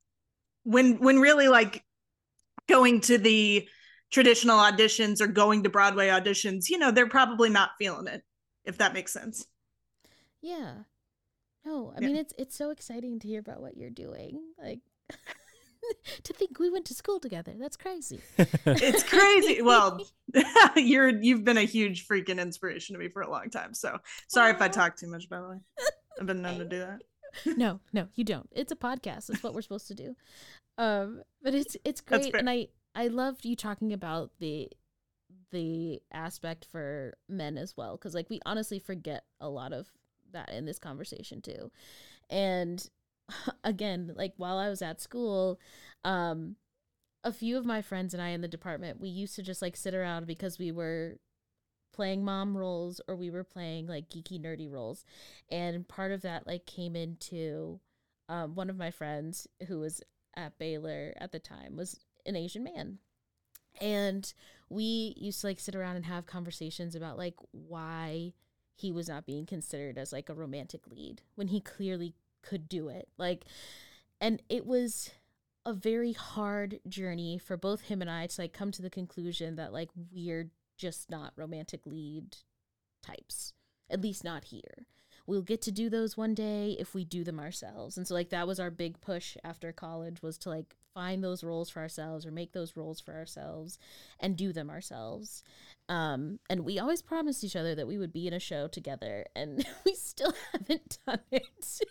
when 0.64 0.98
when 1.00 1.20
really 1.20 1.48
like 1.48 1.84
going 2.68 3.02
to 3.02 3.18
the 3.18 3.68
traditional 4.12 4.58
auditions 4.58 5.22
or 5.22 5.28
going 5.28 5.64
to 5.64 5.70
Broadway 5.70 6.10
auditions, 6.10 6.70
you 6.70 6.78
know, 6.78 6.92
they're 6.92 7.08
probably 7.08 7.50
not 7.50 7.72
feeling 7.80 8.08
it, 8.08 8.24
if 8.66 8.78
that 8.78 8.94
makes 8.94 9.12
sense. 9.12 9.46
Yeah. 10.42 10.84
No, 11.66 11.94
I 11.96 12.02
yeah. 12.02 12.08
mean 12.08 12.16
it's 12.16 12.34
it's 12.38 12.56
so 12.56 12.72
exciting 12.72 13.20
to 13.20 13.28
hear 13.28 13.40
about 13.40 13.62
what 13.62 13.78
you're 13.78 13.92
doing. 13.92 14.42
Like 14.62 14.80
to 16.24 16.34
think 16.34 16.60
we 16.60 16.70
went 16.70 16.86
to 16.86 16.94
school 16.94 17.20
together. 17.20 17.54
That's 17.60 17.78
crazy. 17.78 18.22
it's 18.38 19.04
crazy. 19.04 19.62
Well, 19.62 20.02
you're 20.76 21.10
you've 21.10 21.44
been 21.44 21.58
a 21.58 21.64
huge 21.64 22.08
freaking 22.08 22.40
inspiration 22.40 22.96
to 22.96 23.00
me 23.00 23.10
for 23.10 23.22
a 23.22 23.30
long 23.30 23.50
time. 23.50 23.74
So 23.74 23.98
sorry 24.28 24.52
if 24.52 24.62
I 24.62 24.68
talk 24.68 24.96
too 24.96 25.08
much. 25.08 25.30
By 25.30 25.40
the 25.40 25.50
way, 25.50 25.58
I've 26.20 26.28
been 26.28 26.42
known 26.42 26.60
to 26.60 26.66
do 26.66 26.80
that. 26.80 27.02
no, 27.58 27.80
no, 27.94 28.08
you 28.16 28.24
don't. 28.24 28.50
It's 28.52 28.72
a 28.72 28.76
podcast. 28.76 29.30
It's 29.30 29.44
what 29.44 29.54
we're 29.54 29.62
supposed 29.62 29.88
to 29.88 29.96
do. 29.96 30.16
Um, 30.78 31.22
but 31.44 31.54
it's 31.54 31.78
it's 31.84 32.02
great, 32.02 32.34
and 32.36 32.50
I 32.50 32.68
I 32.96 33.08
loved 33.08 33.46
you 33.46 33.56
talking 33.56 33.94
about 33.94 34.32
the 34.40 34.70
the 35.52 36.02
aspect 36.12 36.66
for 36.72 37.16
men 37.28 37.58
as 37.58 37.76
well 37.76 37.98
because 37.98 38.14
like 38.14 38.30
we 38.30 38.40
honestly 38.46 38.80
forget 38.80 39.24
a 39.40 39.50
lot 39.50 39.74
of 39.74 39.90
that 40.32 40.50
in 40.50 40.66
this 40.66 40.80
conversation 40.80 41.42
too 41.42 41.72
and 42.30 42.90
again, 43.64 44.14
like 44.16 44.34
while 44.38 44.58
I 44.58 44.70
was 44.70 44.82
at 44.82 45.02
school, 45.02 45.60
um, 46.04 46.56
a 47.24 47.32
few 47.32 47.58
of 47.58 47.66
my 47.66 47.82
friends 47.82 48.14
and 48.14 48.24
I 48.24 48.30
in 48.30 48.42
the 48.42 48.48
department, 48.48 49.00
we 49.00 49.10
used 49.10 49.36
to 49.36 49.44
just 49.44 49.62
like 49.62 49.76
sit 49.76 49.94
around 49.94 50.26
because 50.26 50.58
we 50.58 50.72
were 50.72 51.18
playing 51.94 52.24
mom 52.24 52.58
roles 52.58 53.02
or 53.08 53.16
we 53.16 53.30
were 53.30 53.44
playing 53.44 53.88
like 53.88 54.10
geeky 54.10 54.42
nerdy 54.42 54.72
roles. 54.72 55.06
And 55.50 55.88
part 55.88 56.12
of 56.12 56.22
that 56.22 56.48
like 56.48 56.66
came 56.66 56.96
into 56.96 57.80
um, 58.30 58.56
one 58.56 58.70
of 58.70 58.78
my 58.78 58.92
friends 58.92 59.48
who 59.68 59.80
was 59.80 60.02
at 60.36 60.58
Baylor 60.58 61.14
at 61.18 61.32
the 61.32 61.40
time 61.40 61.76
was 61.76 62.00
an 62.26 62.36
Asian 62.36 62.64
man. 62.64 63.00
And 63.80 64.32
we 64.70 65.16
used 65.18 65.42
to 65.42 65.48
like 65.48 65.60
sit 65.60 65.76
around 65.76 65.96
and 65.96 66.06
have 66.06 66.26
conversations 66.26 66.96
about 66.96 67.18
like 67.18 67.36
why 67.52 68.34
he 68.76 68.92
was 68.92 69.08
not 69.08 69.26
being 69.26 69.46
considered 69.46 69.98
as 69.98 70.12
like 70.12 70.30
a 70.30 70.34
romantic 70.34 70.88
lead 70.88 71.22
when 71.36 71.48
he 71.48 71.60
clearly 71.60 72.16
could 72.42 72.68
do 72.68 72.90
it. 72.90 73.10
Like, 73.18 73.46
and 74.20 74.42
it 74.50 74.66
was 74.66 75.12
a 75.66 75.74
very 75.74 76.14
hard 76.14 76.80
journey 76.88 77.38
for 77.38 77.56
both 77.56 77.82
him 77.82 78.02
and 78.02 78.10
I 78.10 78.28
to 78.28 78.42
like 78.42 78.54
come 78.54 78.72
to 78.72 78.82
the 78.82 78.90
conclusion 78.90 79.56
that 79.56 79.74
like 79.74 79.90
we're 80.12 80.50
just 80.78 81.12
not 81.12 81.34
romantic 81.36 81.86
lead 81.86 82.38
types, 83.04 83.54
at 83.90 84.02
least 84.02 84.24
not 84.24 84.46
here. 84.46 84.86
We'll 85.28 85.44
get 85.44 85.62
to 85.64 85.72
do 85.72 85.90
those 85.90 86.18
one 86.18 86.34
day 86.34 86.76
if 86.80 86.96
we 86.96 87.06
do 87.06 87.24
them 87.24 87.40
ourselves. 87.40 87.96
And 87.98 88.08
so 88.08 88.16
like 88.16 88.30
that 88.30 88.48
was 88.48 88.60
our 88.60 88.72
big 88.72 89.00
push 89.02 89.38
after 89.44 89.72
college 89.72 90.24
was 90.24 90.38
to 90.40 90.50
like 90.50 90.76
find 90.94 91.24
those 91.24 91.44
roles 91.44 91.70
for 91.70 91.80
ourselves 91.80 92.26
or 92.26 92.32
make 92.32 92.54
those 92.54 92.76
roles 92.76 93.00
for 93.00 93.14
ourselves 93.14 93.78
and 94.20 94.38
do 94.38 94.54
them 94.54 94.70
ourselves. 94.70 95.44
Um, 95.90 96.40
and 96.50 96.62
we 96.66 96.80
always 96.80 97.02
promised 97.02 97.44
each 97.44 97.56
other 97.56 97.76
that 97.76 97.88
we 97.88 97.98
would 97.98 98.14
be 98.14 98.28
in 98.28 98.34
a 98.34 98.40
show 98.40 98.68
together, 98.68 99.26
and 99.36 99.66
we 99.86 99.94
still 99.94 100.34
haven't 100.54 100.98
done 101.06 101.20
it, 101.32 101.82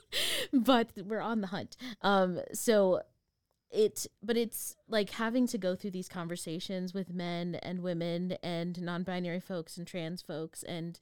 but 0.53 0.91
we're 1.05 1.21
on 1.21 1.41
the 1.41 1.49
hunt. 1.49 1.77
Um, 2.03 2.41
so 2.53 3.03
it, 3.71 4.07
but 4.23 4.37
it's 4.37 4.77
like 4.89 5.11
having 5.11 5.47
to 5.49 5.59
go 5.59 5.77
through 5.77 5.93
these 5.93 6.09
conversations 6.09 6.93
with 6.93 7.13
men 7.13 7.57
and 7.63 7.83
women 7.83 8.37
and 8.43 8.81
non-binary 8.81 9.41
folks 9.41 9.77
and 9.77 9.87
trans 9.87 10.23
folks 10.23 10.63
and 10.63 10.99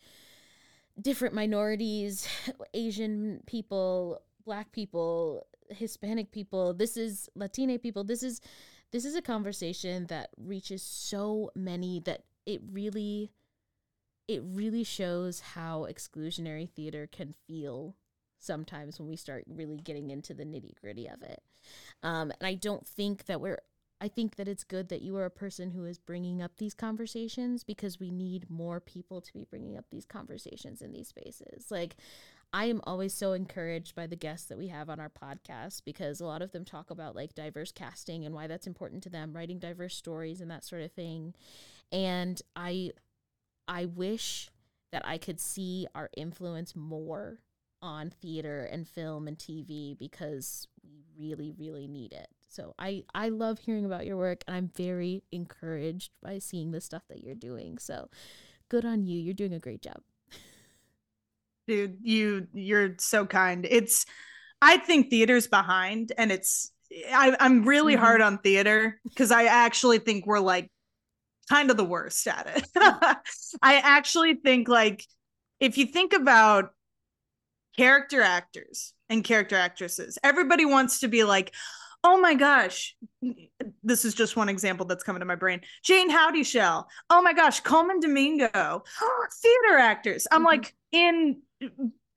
different 1.01 1.35
minorities, 1.35 2.29
Asian 2.75 3.43
people, 3.47 4.21
Black 4.49 4.73
people, 4.73 5.47
Hispanic 5.69 6.31
people. 6.33 6.73
This 6.73 6.97
is 6.97 7.29
Latina 7.35 7.79
people. 7.79 8.03
This 8.03 8.23
is 8.23 8.41
this 8.93 9.05
is 9.05 9.15
a 9.15 9.21
conversation 9.21 10.07
that 10.07 10.31
reaches 10.39 10.83
so 10.83 11.51
many 11.55 12.01
that 12.07 12.23
it 12.47 12.63
really 12.73 13.31
it 14.27 14.41
really 14.43 14.85
shows 14.85 15.41
how 15.41 15.87
exclusionary 15.91 16.67
theater 16.67 17.07
can 17.07 17.35
feel 17.47 17.95
sometimes 18.39 18.99
when 18.99 19.07
we 19.07 19.17
start 19.17 19.45
really 19.47 19.77
getting 19.77 20.09
into 20.11 20.33
the 20.33 20.45
nitty 20.45 20.73
gritty 20.81 21.07
of 21.09 21.23
it. 21.23 21.43
Um, 22.03 22.33
and 22.41 22.47
I 22.47 22.55
don't 22.55 22.87
think 22.87 23.27
that 23.27 23.43
we're, 23.43 23.59
I 24.01 24.09
think 24.09 24.37
that 24.37 24.49
it's 24.49 24.65
good 24.65 24.89
that 24.89 25.03
you 25.03 25.17
are 25.17 25.27
a 25.27 25.31
person 25.31 25.73
who 25.73 25.85
is 25.85 25.99
bringing 25.99 26.41
up 26.41 26.53
these 26.57 26.73
conversations 26.73 27.65
because 27.65 28.01
we 28.01 28.11
need 28.11 28.49
more 28.49 28.81
people 28.81 29.21
to 29.21 29.33
be 29.35 29.45
bringing 29.45 29.77
up 29.77 29.87
these 29.91 30.07
conversations 30.07 30.81
in 30.81 30.93
these 30.93 31.09
spaces. 31.09 31.71
Like, 31.71 31.97
I 32.53 32.65
am 32.67 32.81
always 32.85 33.13
so 33.13 33.33
encouraged 33.33 33.95
by 33.95 34.07
the 34.07 34.17
guests 34.17 34.47
that 34.49 34.59
we 34.59 34.69
have 34.69 34.89
on 34.89 35.01
our 35.01 35.11
podcast 35.11 35.83
because 35.85 36.21
a 36.21 36.27
lot 36.27 36.41
of 36.41 36.53
them 36.53 36.65
talk 36.65 36.91
about 36.91 37.15
like 37.15 37.35
diverse 37.35 37.73
casting 37.73 38.25
and 38.25 38.35
why 38.35 38.47
that's 38.47 38.67
important 38.67 39.03
to 39.03 39.11
them, 39.11 39.35
writing 39.35 39.59
diverse 39.59 39.95
stories 39.95 40.41
and 40.41 40.51
that 40.51 40.65
sort 40.65 40.83
of 40.83 40.93
thing 40.93 41.35
and 41.93 42.41
I 42.57 42.93
I 43.67 43.87
wish 43.87 44.51
that 44.93 45.07
I 45.07 45.19
could 45.19 45.41
see 45.41 45.87
our 45.95 46.11
influence 46.17 46.75
more 46.75 47.39
on 47.81 48.11
theater 48.11 48.65
and 48.65 48.89
film 48.89 49.29
and 49.29 49.39
TV 49.39 49.97
because 49.97 50.67
we 50.83 51.05
really 51.19 51.53
really 51.57 51.87
need 51.87 52.13
it. 52.13 52.29
So 52.49 52.75
I 52.79 53.05
I 53.15 53.29
love 53.29 53.61
hearing 53.61 53.85
about 53.85 54.07
your 54.07 54.17
work 54.17 54.43
and 54.47 54.57
I'm 54.57 54.71
very 54.75 55.23
encouraged 55.33 56.13
by 56.23 56.39
seeing 56.39 56.73
the 56.73 56.81
stuff 56.81 57.03
that 57.09 57.23
you're 57.23 57.35
doing. 57.35 57.79
So 57.79 58.09
good 58.69 58.85
on 58.85 59.05
you. 59.05 59.19
You're 59.21 59.35
doing 59.35 59.55
a 59.55 59.59
great 59.59 59.83
job. 59.83 60.03
Dude, 61.69 61.99
you 62.01 62.47
you're 62.55 62.95
so 62.99 63.27
kind. 63.27 63.67
It's 63.69 64.07
I 64.63 64.79
think 64.79 65.11
theater's 65.11 65.47
behind, 65.47 66.13
and 66.17 66.33
it's 66.33 66.73
I, 67.13 67.37
am 67.39 67.65
really 67.65 67.93
mm-hmm. 67.93 68.03
hard 68.03 68.21
on 68.23 68.39
theater 68.39 68.99
because 69.05 69.31
I 69.31 69.45
actually 69.45 69.99
think 69.99 70.27
we're 70.27 70.41
like 70.41 70.71
kind 71.51 71.71
of 71.71 71.77
the 71.77 71.85
worst 71.85 72.27
at 72.27 72.47
it. 72.47 72.67
I 73.63 73.77
actually 73.85 74.35
think 74.35 74.67
like 74.67 75.05
if 75.61 75.77
you 75.77 75.85
think 75.85 76.15
about 76.15 76.71
character 77.77 78.23
actors 78.23 78.95
and 79.11 79.23
character 79.23 79.57
actresses, 79.57 80.19
everybody 80.25 80.65
wants 80.65 81.01
to 81.01 81.09
be 81.09 81.25
like, 81.25 81.55
oh 82.03 82.19
my 82.19 82.35
gosh, 82.35 82.97
this 83.83 84.07
is 84.07 84.15
just 84.15 84.37
one 84.37 84.49
example 84.49 84.87
that's 84.87 85.05
coming 85.05 85.21
to 85.21 85.27
my 85.27 85.35
brain. 85.35 85.61
Jayne 85.83 86.09
Houdyshell. 86.11 86.89
Oh 87.11 87.21
my 87.21 87.35
gosh, 87.35 87.61
Colman 87.61 88.01
Domingo. 88.01 88.49
theater 89.43 89.79
actors. 89.79 90.27
I'm 90.31 90.39
mm-hmm. 90.39 90.47
like 90.47 90.75
in 90.93 91.43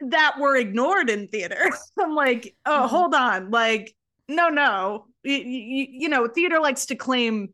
that 0.02 0.40
were 0.40 0.56
ignored 0.56 1.10
in 1.10 1.28
theater. 1.28 1.70
I'm 2.00 2.16
like, 2.16 2.56
oh, 2.66 2.72
mm-hmm. 2.72 2.88
hold 2.88 3.16
on. 3.16 3.52
Like, 3.52 3.96
no, 4.28 4.50
no. 4.50 5.06
You, 5.24 5.38
you, 5.38 5.88
you 5.90 6.10
know, 6.10 6.28
theater 6.28 6.60
likes 6.60 6.88
to 6.88 6.96
claim 6.96 7.50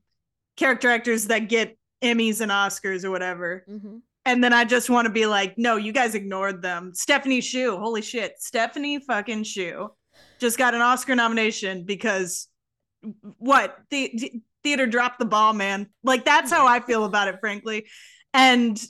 character 0.56 0.90
actors 0.90 1.28
that 1.28 1.50
get 1.50 1.78
Emmys 2.02 2.42
and 2.42 2.52
Oscars 2.52 3.04
or 3.04 3.12
whatever. 3.12 3.66
Mm-hmm. 3.70 3.98
And 4.26 4.44
then 4.44 4.54
I 4.54 4.66
just 4.66 4.90
want 4.90 5.06
to 5.06 5.12
be 5.12 5.26
like, 5.26 5.58
no, 5.58 5.78
you 5.78 5.94
guys 5.94 6.14
ignored 6.14 6.62
them. 6.62 6.94
Stephanie 6.94 7.42
Hsu, 7.42 7.78
holy 7.78 8.02
shit. 8.02 8.34
Stephanie 8.40 9.00
fucking 9.00 9.44
Hsu 9.44 9.90
just 10.40 10.58
got 10.58 10.74
an 10.74 10.82
Oscar 10.82 11.16
nomination 11.16 11.84
because 11.84 12.48
what? 13.38 13.78
The 13.90 14.42
theater 14.64 14.86
dropped 14.86 15.20
the 15.20 15.26
ball, 15.26 15.54
man. 15.54 15.88
Like 16.04 16.26
that's 16.26 16.52
how 16.52 16.68
I 16.68 16.80
feel 16.80 17.06
about 17.06 17.28
it, 17.28 17.40
frankly. 17.40 17.88
And 18.34 18.82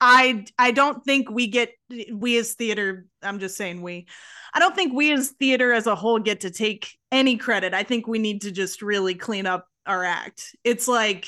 I 0.00 0.46
I 0.58 0.70
don't 0.70 1.04
think 1.04 1.30
we 1.30 1.46
get 1.48 1.72
we 2.12 2.38
as 2.38 2.54
theater, 2.54 3.06
I'm 3.22 3.38
just 3.38 3.56
saying 3.56 3.82
we. 3.82 4.06
I 4.54 4.58
don't 4.58 4.74
think 4.74 4.94
we 4.94 5.12
as 5.12 5.30
theater 5.30 5.72
as 5.72 5.86
a 5.86 5.94
whole 5.94 6.18
get 6.18 6.40
to 6.40 6.50
take 6.50 6.90
any 7.12 7.36
credit. 7.36 7.74
I 7.74 7.82
think 7.82 8.06
we 8.06 8.18
need 8.18 8.42
to 8.42 8.50
just 8.50 8.82
really 8.82 9.14
clean 9.14 9.46
up 9.46 9.66
our 9.86 10.04
act. 10.04 10.56
It's 10.64 10.88
like 10.88 11.26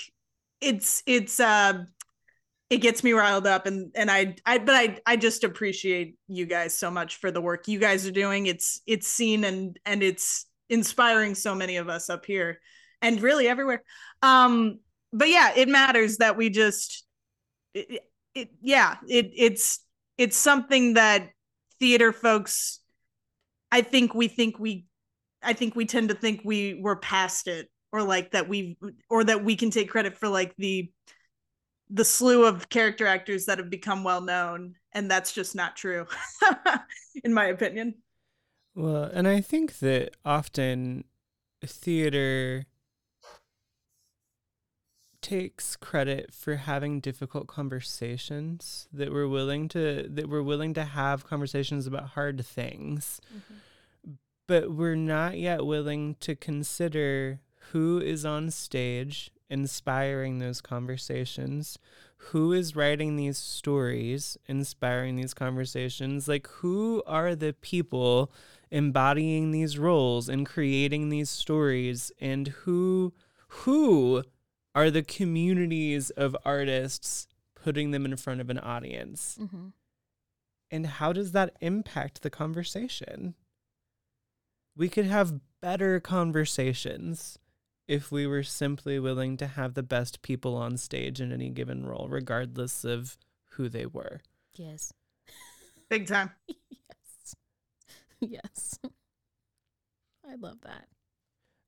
it's 0.60 1.02
it's 1.06 1.38
uh 1.38 1.84
it 2.70 2.78
gets 2.78 3.04
me 3.04 3.12
riled 3.12 3.46
up 3.46 3.66
and 3.66 3.92
and 3.94 4.10
I 4.10 4.36
I 4.46 4.58
but 4.58 4.74
I 4.74 4.98
I 5.04 5.16
just 5.16 5.44
appreciate 5.44 6.16
you 6.26 6.46
guys 6.46 6.76
so 6.76 6.90
much 6.90 7.16
for 7.16 7.30
the 7.30 7.40
work 7.40 7.68
you 7.68 7.78
guys 7.78 8.06
are 8.06 8.12
doing. 8.12 8.46
It's 8.46 8.80
it's 8.86 9.06
seen 9.06 9.44
and 9.44 9.78
and 9.84 10.02
it's 10.02 10.46
inspiring 10.70 11.34
so 11.34 11.54
many 11.54 11.76
of 11.76 11.90
us 11.90 12.08
up 12.08 12.24
here 12.24 12.60
and 13.02 13.20
really 13.20 13.48
everywhere. 13.48 13.82
Um 14.22 14.78
but 15.12 15.28
yeah, 15.28 15.52
it 15.54 15.68
matters 15.68 16.16
that 16.18 16.38
we 16.38 16.48
just 16.48 17.04
it, 18.34 18.50
yeah, 18.60 18.96
it 19.08 19.30
it's 19.34 19.80
it's 20.18 20.36
something 20.36 20.94
that 20.94 21.30
theater 21.78 22.12
folks 22.12 22.80
I 23.70 23.80
think 23.82 24.14
we 24.14 24.28
think 24.28 24.58
we 24.58 24.86
I 25.42 25.54
think 25.54 25.74
we 25.74 25.86
tend 25.86 26.10
to 26.10 26.14
think 26.14 26.42
we 26.44 26.78
were 26.80 26.96
past 26.96 27.48
it 27.48 27.68
or 27.90 28.02
like 28.02 28.32
that 28.32 28.48
we 28.48 28.78
or 29.10 29.24
that 29.24 29.44
we 29.44 29.56
can 29.56 29.70
take 29.70 29.90
credit 29.90 30.16
for 30.16 30.28
like 30.28 30.54
the 30.56 30.90
the 31.90 32.04
slew 32.04 32.46
of 32.46 32.68
character 32.68 33.06
actors 33.06 33.46
that 33.46 33.58
have 33.58 33.68
become 33.68 34.04
well 34.04 34.20
known 34.20 34.74
and 34.92 35.10
that's 35.10 35.32
just 35.32 35.54
not 35.54 35.76
true 35.76 36.06
in 37.24 37.34
my 37.34 37.46
opinion. 37.46 37.94
Well 38.74 39.04
and 39.04 39.28
i 39.28 39.42
think 39.42 39.80
that 39.80 40.16
often 40.24 41.04
theater 41.62 42.64
takes 45.22 45.76
credit 45.76 46.34
for 46.34 46.56
having 46.56 47.00
difficult 47.00 47.46
conversations 47.46 48.88
that 48.92 49.12
we're 49.12 49.28
willing 49.28 49.68
to 49.68 50.06
that 50.08 50.28
we're 50.28 50.42
willing 50.42 50.74
to 50.74 50.84
have 50.84 51.24
conversations 51.24 51.86
about 51.86 52.08
hard 52.10 52.44
things 52.44 53.20
mm-hmm. 53.34 54.12
but 54.46 54.70
we're 54.72 54.94
not 54.94 55.38
yet 55.38 55.64
willing 55.64 56.16
to 56.20 56.34
consider 56.34 57.40
who 57.70 57.98
is 58.00 58.24
on 58.26 58.50
stage 58.50 59.30
inspiring 59.52 60.38
those 60.38 60.62
conversations? 60.62 61.78
Who 62.16 62.52
is 62.54 62.74
writing 62.74 63.16
these 63.16 63.36
stories, 63.36 64.38
inspiring 64.46 65.16
these 65.16 65.34
conversations? 65.34 66.26
Like, 66.26 66.46
who 66.46 67.02
are 67.06 67.34
the 67.34 67.52
people 67.52 68.32
embodying 68.70 69.50
these 69.50 69.78
roles 69.78 70.30
and 70.30 70.46
creating 70.46 71.10
these 71.10 71.28
stories? 71.28 72.10
And 72.18 72.48
who, 72.48 73.12
who 73.48 74.24
are 74.74 74.90
the 74.90 75.02
communities 75.02 76.10
of 76.10 76.36
artists 76.44 77.26
putting 77.54 77.90
them 77.90 78.04
in 78.04 78.16
front 78.16 78.40
of 78.40 78.50
an 78.50 78.58
audience? 78.58 79.38
Mm-hmm. 79.40 79.68
And 80.70 80.86
how 80.86 81.12
does 81.12 81.32
that 81.32 81.54
impact 81.60 82.22
the 82.22 82.30
conversation? 82.30 83.34
We 84.74 84.88
could 84.88 85.04
have 85.04 85.40
better 85.60 86.00
conversations 86.00 87.38
if 87.86 88.10
we 88.10 88.26
were 88.26 88.42
simply 88.42 88.98
willing 88.98 89.36
to 89.36 89.46
have 89.46 89.74
the 89.74 89.82
best 89.82 90.22
people 90.22 90.56
on 90.56 90.78
stage 90.78 91.20
in 91.20 91.30
any 91.32 91.50
given 91.50 91.84
role, 91.84 92.08
regardless 92.08 92.84
of 92.84 93.18
who 93.50 93.68
they 93.68 93.84
were. 93.84 94.22
Yes. 94.54 94.92
Big 95.90 96.06
time. 96.06 96.30
yes. 96.48 97.34
Yes. 98.20 98.78
I 100.28 100.36
love 100.36 100.58
that. 100.62 100.86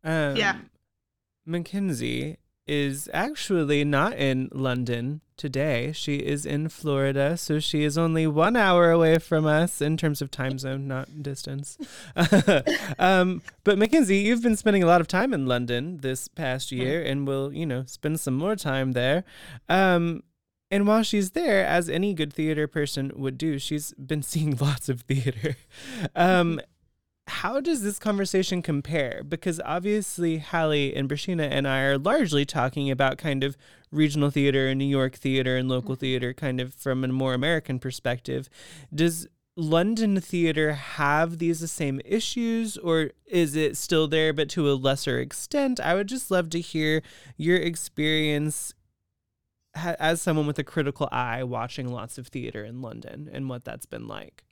Um, 0.03 0.37
yeah. 0.37 0.57
Mackenzie, 1.45 2.39
is 2.67 3.09
actually 3.13 3.85
not 3.85 4.15
in 4.15 4.49
London 4.53 5.21
today. 5.37 5.93
She 5.93 6.17
is 6.17 6.47
in 6.47 6.69
Florida, 6.69 7.37
so 7.37 7.59
she 7.59 7.85
is 7.85 7.99
only 7.99 8.27
one 8.27 8.57
hour 8.57 8.91
away 8.91 9.19
from 9.19 9.47
us 9.47 9.81
in 9.81 9.97
terms 9.97 10.23
of 10.23 10.31
time 10.31 10.59
zone, 10.59 10.87
not 10.89 11.23
distance. 11.23 11.77
um, 12.99 13.43
but 13.65 13.79
Mackenzie, 13.79 14.19
you've 14.19 14.43
been 14.43 14.57
spending 14.57 14.83
a 14.83 14.87
lot 14.87 15.01
of 15.01 15.09
time 15.09 15.35
in 15.35 15.47
London 15.47 15.99
this 15.99 16.29
past 16.29 16.71
hmm. 16.71 16.77
year, 16.77 17.03
and 17.03 17.27
will 17.27 17.53
you 17.53 17.67
know 17.67 17.85
spend 17.87 18.21
some 18.21 18.35
more 18.35 18.57
time 18.57 18.93
there. 18.93 19.25
Um, 19.69 20.23
and 20.71 20.87
while 20.87 21.03
she's 21.03 21.33
there, 21.33 21.65
as 21.65 21.89
any 21.89 22.15
good 22.15 22.33
theater 22.33 22.67
person 22.67 23.13
would 23.15 23.39
do, 23.39 23.59
she's 23.59 23.93
been 23.95 24.23
seeing 24.25 24.57
lots 24.57 24.89
of 24.89 25.03
theater. 25.03 25.57
Um, 26.17 26.61
how 27.27 27.61
does 27.61 27.83
this 27.83 27.99
conversation 27.99 28.61
compare? 28.63 29.23
Because 29.27 29.61
obviously, 29.65 30.39
Halley 30.39 30.95
and 30.95 31.09
Brashina 31.09 31.49
and 31.51 31.67
I 31.67 31.81
are 31.81 31.99
largely 31.99 32.45
talking 32.45 32.91
about 32.91 33.19
kind 33.19 33.43
of 33.43 33.57
regional 33.91 34.31
theater 34.31 34.69
and 34.69 34.79
New 34.79 34.85
York 34.85 35.15
theater 35.15 35.57
and 35.57 35.69
local 35.69 35.95
mm-hmm. 35.95 36.01
theater, 36.01 36.35
kind 36.35 36.61
of 36.61 36.75
from 36.75 37.03
a 37.05 37.09
more 37.09 37.35
American 37.35 37.79
perspective. 37.79 38.49
Does 38.95 39.27
London 39.57 40.21
theater 40.21 40.73
have 40.73 41.39
these 41.39 41.61
the 41.61 41.69
same 41.69 42.01
issues, 42.05 42.77
or 42.77 43.11
is 43.27 43.57
it 43.57 43.77
still 43.77 44.09
there 44.09 44.33
but 44.33 44.49
to 44.51 44.71
a 44.71 44.75
lesser 44.75 45.19
extent? 45.19 45.81
I 45.81 45.95
would 45.95 46.09
just 46.09 46.31
love 46.31 46.51
to 46.51 46.61
hear 46.61 47.03
your 47.37 47.57
experience 47.57 48.75
as 49.75 50.21
someone 50.21 50.47
with 50.47 50.59
a 50.59 50.65
critical 50.65 51.09
eye 51.11 51.43
watching 51.43 51.89
lots 51.89 52.19
of 52.19 52.29
theater 52.29 52.65
in 52.65 52.83
London 52.83 53.31
and 53.33 53.49
what 53.49 53.65
that's 53.65 53.87
been 53.87 54.07
like. 54.07 54.45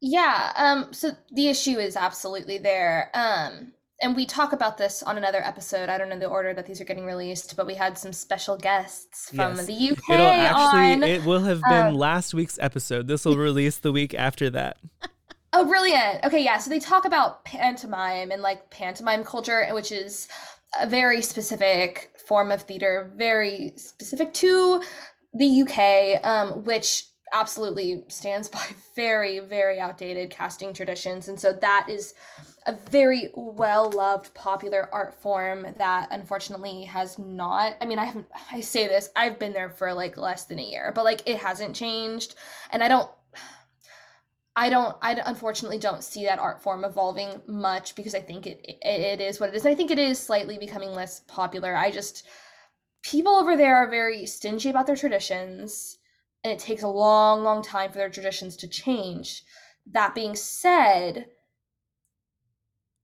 Yeah, 0.00 0.52
um, 0.56 0.92
so 0.92 1.12
the 1.32 1.48
issue 1.48 1.78
is 1.78 1.96
absolutely 1.96 2.58
there. 2.58 3.10
Um, 3.14 3.72
and 4.02 4.14
we 4.14 4.26
talk 4.26 4.52
about 4.52 4.76
this 4.76 5.02
on 5.02 5.16
another 5.16 5.42
episode. 5.42 5.88
I 5.88 5.96
don't 5.96 6.08
know 6.08 6.18
the 6.18 6.26
order 6.26 6.52
that 6.52 6.66
these 6.66 6.80
are 6.80 6.84
getting 6.84 7.06
released, 7.06 7.56
but 7.56 7.66
we 7.66 7.74
had 7.74 7.96
some 7.96 8.12
special 8.12 8.56
guests 8.56 9.30
from 9.30 9.56
yes. 9.56 9.66
the 9.66 9.72
UK. 9.72 10.10
It'll 10.10 10.26
actually 10.26 10.92
on, 10.92 11.02
it 11.02 11.24
will 11.24 11.44
have 11.44 11.62
been 11.62 11.86
um, 11.86 11.94
last 11.94 12.34
week's 12.34 12.58
episode. 12.58 13.08
This 13.08 13.24
will 13.24 13.36
release 13.36 13.78
the 13.78 13.92
week 13.92 14.14
after 14.14 14.50
that. 14.50 14.78
Oh, 15.56 15.64
brilliant. 15.64 16.24
Okay, 16.24 16.42
yeah. 16.42 16.58
So 16.58 16.68
they 16.68 16.80
talk 16.80 17.04
about 17.04 17.44
pantomime 17.44 18.32
and 18.32 18.42
like 18.42 18.70
pantomime 18.70 19.22
culture, 19.22 19.64
which 19.70 19.92
is 19.92 20.26
a 20.80 20.84
very 20.84 21.22
specific 21.22 22.10
form 22.26 22.50
of 22.50 22.62
theater, 22.62 23.12
very 23.14 23.72
specific 23.76 24.34
to 24.34 24.82
the 25.32 25.62
UK, 25.62 26.26
um, 26.26 26.64
which 26.64 27.04
absolutely 27.32 28.04
stands 28.08 28.48
by 28.48 28.64
very 28.96 29.40
very 29.40 29.80
outdated 29.80 30.30
casting 30.30 30.72
traditions 30.72 31.28
and 31.28 31.38
so 31.38 31.52
that 31.52 31.86
is 31.88 32.14
a 32.66 32.74
very 32.90 33.28
well 33.34 33.90
loved 33.90 34.32
popular 34.34 34.88
art 34.92 35.14
form 35.14 35.66
that 35.76 36.08
unfortunately 36.10 36.82
has 36.84 37.18
not 37.18 37.74
i 37.80 37.86
mean 37.86 37.98
i 37.98 38.04
haven't 38.04 38.26
i 38.52 38.60
say 38.60 38.86
this 38.86 39.10
i've 39.16 39.38
been 39.38 39.52
there 39.52 39.70
for 39.70 39.92
like 39.92 40.16
less 40.16 40.44
than 40.44 40.58
a 40.58 40.62
year 40.62 40.92
but 40.94 41.04
like 41.04 41.22
it 41.26 41.38
hasn't 41.38 41.74
changed 41.74 42.34
and 42.70 42.82
i 42.82 42.88
don't 42.88 43.10
I 44.56 44.70
don't 44.70 44.96
I 45.02 45.20
unfortunately 45.26 45.78
don't 45.78 46.04
see 46.04 46.24
that 46.24 46.38
art 46.38 46.62
form 46.62 46.84
evolving 46.84 47.42
much 47.46 47.96
because 47.96 48.14
I 48.14 48.20
think 48.20 48.46
it, 48.46 48.60
it 48.64 48.78
it 48.84 49.20
is 49.20 49.40
what 49.40 49.48
it 49.48 49.56
is. 49.56 49.66
I 49.66 49.74
think 49.74 49.90
it 49.90 49.98
is 49.98 50.18
slightly 50.18 50.58
becoming 50.58 50.92
less 50.92 51.20
popular. 51.26 51.74
I 51.74 51.90
just 51.90 52.24
people 53.02 53.34
over 53.34 53.56
there 53.56 53.76
are 53.76 53.90
very 53.90 54.26
stingy 54.26 54.70
about 54.70 54.86
their 54.86 54.96
traditions 54.96 55.98
and 56.44 56.52
it 56.52 56.58
takes 56.58 56.82
a 56.82 56.88
long, 56.88 57.42
long 57.42 57.62
time 57.62 57.90
for 57.90 57.98
their 57.98 58.10
traditions 58.10 58.56
to 58.58 58.68
change. 58.68 59.42
That 59.90 60.14
being 60.14 60.36
said, 60.36 61.26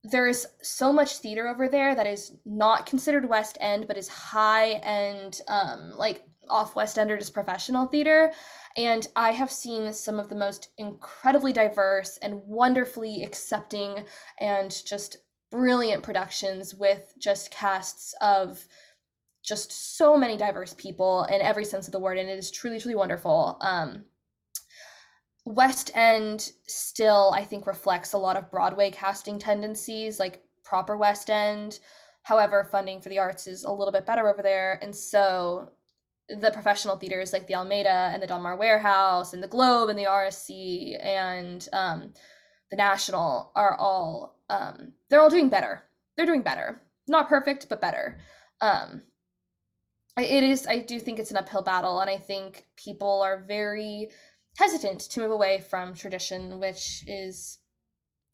there 0.05 0.29
is 0.29 0.47
so 0.63 0.93
much 0.93 1.19
theater 1.19 1.49
over 1.49 1.69
there 1.69 1.95
that 1.95 2.07
is 2.07 2.33
not 2.45 2.87
considered 2.87 3.29
West 3.29 3.59
End, 3.61 3.87
but 3.89 3.97
is 3.97 4.09
high 4.09 4.73
end, 4.73 5.41
um, 5.49 5.93
like 5.97 6.23
off 6.49 6.75
West 6.75 6.99
End 6.99 7.11
or 7.11 7.19
just 7.19 7.35
professional 7.35 7.87
theater. 7.87 8.33
And 8.77 9.07
I 9.17 9.33
have 9.33 9.51
seen 9.51 9.93
some 9.93 10.19
of 10.19 10.29
the 10.29 10.37
most 10.37 10.69
incredibly 10.79 11.53
diverse 11.53 12.19
and 12.19 12.43
wonderfully 12.47 13.25
accepting 13.25 14.05
and 14.39 14.71
just 14.87 15.19
brilliant 15.51 16.03
productions 16.03 16.75
with 16.75 17.13
just 17.19 17.51
casts 17.51 18.15
of 18.21 18.67
just 19.43 19.97
so 19.97 20.17
many 20.17 20.37
diverse 20.37 20.75
people 20.75 21.25
in 21.25 21.41
every 21.41 21.65
sense 21.65 21.87
of 21.87 21.93
the 21.93 21.99
word. 21.99 22.19
And 22.19 22.29
it 22.29 22.39
is 22.39 22.51
truly, 22.51 22.79
truly 22.79 22.95
wonderful. 22.95 23.59
Um, 23.61 24.05
West 25.45 25.91
End 25.95 26.53
still, 26.67 27.33
I 27.35 27.45
think, 27.45 27.67
reflects 27.67 28.13
a 28.13 28.19
lot 28.19 28.37
of 28.37 28.51
Broadway 28.51 28.91
casting 28.91 29.39
tendencies, 29.39 30.21
like 30.21 30.43
proper 30.65 30.97
West 30.97 31.31
End. 31.31 31.81
However, 32.23 32.69
funding 32.71 33.01
for 33.01 33.09
the 33.09 33.19
arts 33.19 33.47
is 33.47 33.65
a 33.65 33.73
little 33.73 33.93
bit 33.93 34.07
better 34.07 34.29
over 34.29 34.43
there. 34.43 34.79
And 34.83 34.95
so 34.95 35.71
the 36.29 36.51
professional 36.53 36.97
theaters 36.97 37.33
like 37.33 37.47
the 37.47 37.55
Almeida 37.55 38.11
and 38.13 38.23
the 38.23 38.27
Donmar 38.27 38.59
Warehouse 38.59 39.33
and 39.33 39.43
the 39.43 39.49
Globe 39.49 39.89
and 39.89 39.99
the 39.99 40.05
RSC 40.05 41.03
and 41.05 41.67
um, 41.73 42.13
the 42.71 42.77
National 42.77 43.51
are 43.57 43.77
all 43.77 44.37
um, 44.49 44.93
they're 45.09 45.21
all 45.21 45.31
doing 45.31 45.49
better. 45.49 45.83
They're 46.17 46.27
doing 46.27 46.43
better. 46.43 46.83
Not 47.09 47.29
perfect, 47.29 47.69
but 47.69 47.81
better. 47.81 48.19
Um, 48.61 49.03
it 50.17 50.45
is. 50.45 50.67
I 50.67 50.79
do 50.79 50.99
think 50.99 51.19
it's 51.19 51.31
an 51.31 51.37
uphill 51.37 51.63
battle, 51.63 52.01
and 52.01 52.11
I 52.11 52.19
think 52.19 52.67
people 52.77 53.23
are 53.23 53.39
very 53.39 54.11
hesitant 54.59 55.01
to 55.01 55.21
move 55.21 55.31
away 55.31 55.61
from 55.61 55.95
tradition, 55.95 56.59
which 56.59 57.05
is 57.07 57.59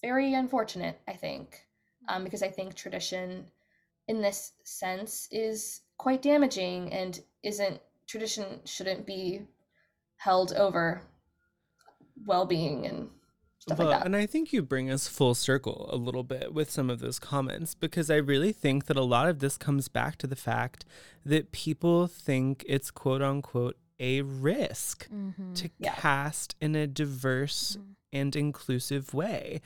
very 0.02 0.34
unfortunate. 0.34 1.00
I 1.06 1.14
think 1.14 1.66
um, 2.08 2.24
because 2.24 2.42
I 2.42 2.48
think 2.48 2.74
tradition, 2.74 3.46
in 4.08 4.20
this 4.20 4.52
sense, 4.64 5.28
is 5.30 5.82
quite 5.98 6.22
damaging 6.22 6.92
and 6.92 7.20
isn't 7.42 7.80
tradition 8.06 8.60
shouldn't 8.64 9.06
be 9.06 9.42
held 10.16 10.52
over 10.52 11.02
well-being 12.24 12.86
and 12.86 13.10
stuff 13.66 13.78
well, 13.78 13.88
like 13.88 13.98
that. 13.98 14.06
And 14.06 14.14
I 14.14 14.26
think 14.26 14.52
you 14.52 14.62
bring 14.62 14.90
us 14.90 15.08
full 15.08 15.34
circle 15.34 15.88
a 15.92 15.96
little 15.96 16.22
bit 16.22 16.54
with 16.54 16.70
some 16.70 16.88
of 16.88 17.00
those 17.00 17.18
comments 17.18 17.74
because 17.74 18.10
I 18.10 18.16
really 18.16 18.52
think 18.52 18.86
that 18.86 18.96
a 18.96 19.02
lot 19.02 19.28
of 19.28 19.40
this 19.40 19.56
comes 19.56 19.88
back 19.88 20.16
to 20.18 20.26
the 20.26 20.36
fact 20.36 20.84
that 21.24 21.52
people 21.52 22.06
think 22.06 22.64
it's 22.68 22.90
quote 22.90 23.22
unquote 23.22 23.76
a 23.98 24.22
risk 24.22 25.08
mm-hmm. 25.08 25.54
to 25.54 25.70
yeah. 25.78 25.94
cast 25.94 26.54
in 26.60 26.76
a 26.76 26.86
diverse 26.86 27.76
mm-hmm. 27.78 27.92
and 28.12 28.36
inclusive 28.36 29.12
way, 29.12 29.60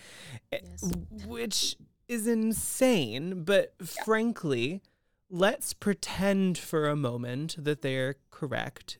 eh, 0.51 0.59
yes. 0.62 0.92
which 1.26 1.76
is 2.09 2.26
insane. 2.26 3.44
But 3.44 3.74
yeah. 3.80 4.05
frankly, 4.05 4.82
let's 5.28 5.74
pretend 5.74 6.57
for 6.57 6.88
a 6.88 6.96
moment 6.96 7.57
that 7.59 7.82
they're 7.82 8.16
correct 8.30 8.98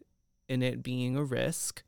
in 0.49 0.63
it 0.63 0.83
being 0.83 1.17
a 1.17 1.25
risk. 1.25 1.85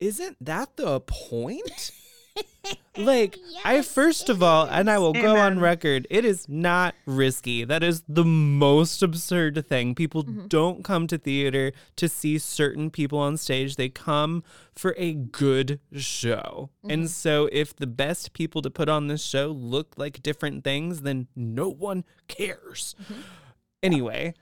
Isn't 0.00 0.36
that 0.44 0.76
the 0.76 1.00
point? 1.00 1.90
like 2.96 3.36
yes, 3.36 3.62
I 3.64 3.82
first 3.82 4.28
of 4.28 4.42
all, 4.42 4.66
and 4.66 4.90
I 4.90 4.98
will 4.98 5.10
Amen. 5.10 5.22
go 5.22 5.36
on 5.36 5.60
record, 5.60 6.06
it 6.10 6.24
is 6.24 6.48
not 6.48 6.94
risky. 7.06 7.64
That 7.64 7.82
is 7.82 8.02
the 8.08 8.24
most 8.24 9.02
absurd 9.02 9.66
thing. 9.68 9.94
People 9.94 10.24
mm-hmm. 10.24 10.46
don't 10.48 10.84
come 10.84 11.06
to 11.08 11.18
theater 11.18 11.72
to 11.96 12.08
see 12.08 12.38
certain 12.38 12.90
people 12.90 13.18
on 13.18 13.36
stage. 13.36 13.76
They 13.76 13.88
come 13.88 14.42
for 14.74 14.94
a 14.96 15.12
good 15.14 15.80
show. 15.94 16.70
Mm-hmm. 16.78 16.90
And 16.90 17.10
so 17.10 17.48
if 17.52 17.74
the 17.76 17.86
best 17.86 18.32
people 18.32 18.62
to 18.62 18.70
put 18.70 18.88
on 18.88 19.06
this 19.06 19.24
show 19.24 19.48
look 19.48 19.94
like 19.96 20.22
different 20.22 20.64
things, 20.64 21.02
then 21.02 21.28
no 21.36 21.68
one 21.68 22.04
cares. 22.28 22.94
Mm-hmm. 23.02 23.20
Anyway, 23.82 24.34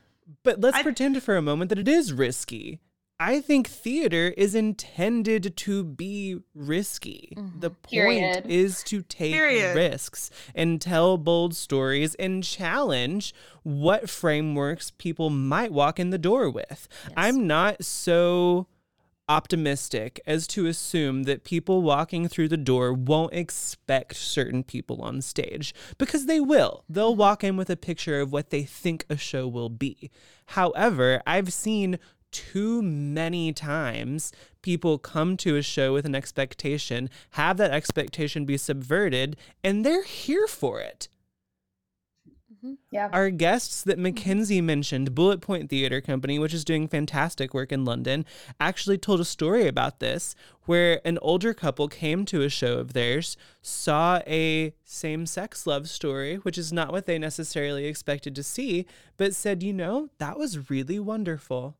but 0.45 0.61
let's 0.61 0.79
I, 0.79 0.83
pretend 0.83 1.21
for 1.23 1.37
a 1.37 1.43
moment 1.43 1.69
that 1.71 1.79
it 1.79 1.89
is 1.89 2.13
risky. 2.13 2.81
I 3.25 3.41
think 3.41 3.68
theater 3.68 4.35
is 4.37 4.57
intended 4.57 5.57
to 5.59 5.85
be 5.85 6.41
risky. 6.57 7.35
Mm-hmm. 7.37 7.61
The 7.61 7.70
point 7.70 7.89
Period. 7.89 8.47
is 8.49 8.83
to 8.85 9.03
take 9.03 9.33
Period. 9.33 9.77
risks 9.77 10.29
and 10.57 10.81
tell 10.81 11.16
bold 11.18 11.55
stories 11.55 12.16
and 12.16 12.43
challenge 12.43 13.33
what 13.62 14.11
frameworks 14.11 14.91
people 14.91 15.31
might 15.31 15.73
walk 15.73 16.01
in 16.01 16.11
the 16.11 16.18
door 16.18 16.51
with. 16.51 16.89
Yes. 17.05 17.12
I'm 17.16 17.47
not 17.47 17.85
so 17.85 18.66
optimistic 19.29 20.20
as 20.27 20.49
to 20.49 20.66
assume 20.66 21.23
that 21.23 21.45
people 21.45 21.81
walking 21.81 22.27
through 22.27 22.49
the 22.49 22.57
door 22.57 22.93
won't 22.93 23.33
expect 23.33 24.16
certain 24.16 24.64
people 24.64 25.01
on 25.01 25.23
stage 25.23 25.73
because 25.97 26.27
they 26.27 26.41
will. 26.41 26.83
They'll 26.89 27.14
walk 27.14 27.45
in 27.45 27.57
with 27.57 27.70
a 27.70 27.77
picture 27.77 28.20
of 28.20 28.33
what 28.33 28.51
they 28.51 28.64
think 28.64 29.07
a 29.09 29.16
show 29.16 29.47
will 29.47 29.70
be. 29.70 30.11
However, 30.47 31.23
I've 31.25 31.53
seen 31.53 32.01
too 32.33 32.83
many 32.83 33.53
times 33.53 34.33
people 34.62 34.99
come 34.99 35.37
to 35.37 35.57
a 35.57 35.62
show 35.62 35.93
with 35.93 36.07
an 36.07 36.14
expectation, 36.14 37.11
have 37.33 37.57
that 37.59 37.70
expectation 37.70 38.45
be 38.45 38.57
subverted, 38.57 39.37
and 39.62 39.85
they're 39.85 40.05
here 40.05 40.47
for 40.47 40.80
it. 40.80 41.09
Mm-hmm. 42.64 42.74
Yeah. 42.93 43.09
Our 43.12 43.30
guests 43.30 43.83
that 43.83 43.99
Mackenzie 43.99 44.61
mentioned, 44.61 45.14
Bullet 45.14 45.41
Point 45.41 45.68
Theater 45.68 46.01
Company, 46.01 46.39
which 46.39 46.55
is 46.55 46.64
doing 46.64 46.87
fantastic 46.87 47.53
work 47.53 47.72
in 47.72 47.85
London, 47.85 48.24
actually 48.61 48.99
told 48.99 49.20
a 49.20 49.24
story 49.24 49.66
about 49.66 49.99
this 49.99 50.37
where 50.66 51.01
an 51.05 51.18
older 51.22 51.55
couple 51.55 51.89
came 51.89 52.24
to 52.26 52.43
a 52.43 52.49
show 52.49 52.78
of 52.78 52.93
theirs, 52.93 53.37
saw 53.62 54.20
a 54.28 54.74
same 54.85 55.26
sex 55.26 55.66
love 55.66 55.89
story, 55.89 56.37
which 56.37 56.57
is 56.57 56.72
not 56.72 56.93
what 56.93 57.07
they 57.07 57.18
necessarily 57.18 57.87
expected 57.87 58.35
to 58.37 58.45
see, 58.45 58.87
but 59.16 59.35
said, 59.35 59.62
you 59.62 59.72
know, 59.72 60.09
that 60.18 60.39
was 60.39 60.70
really 60.70 61.01
wonderful 61.01 61.76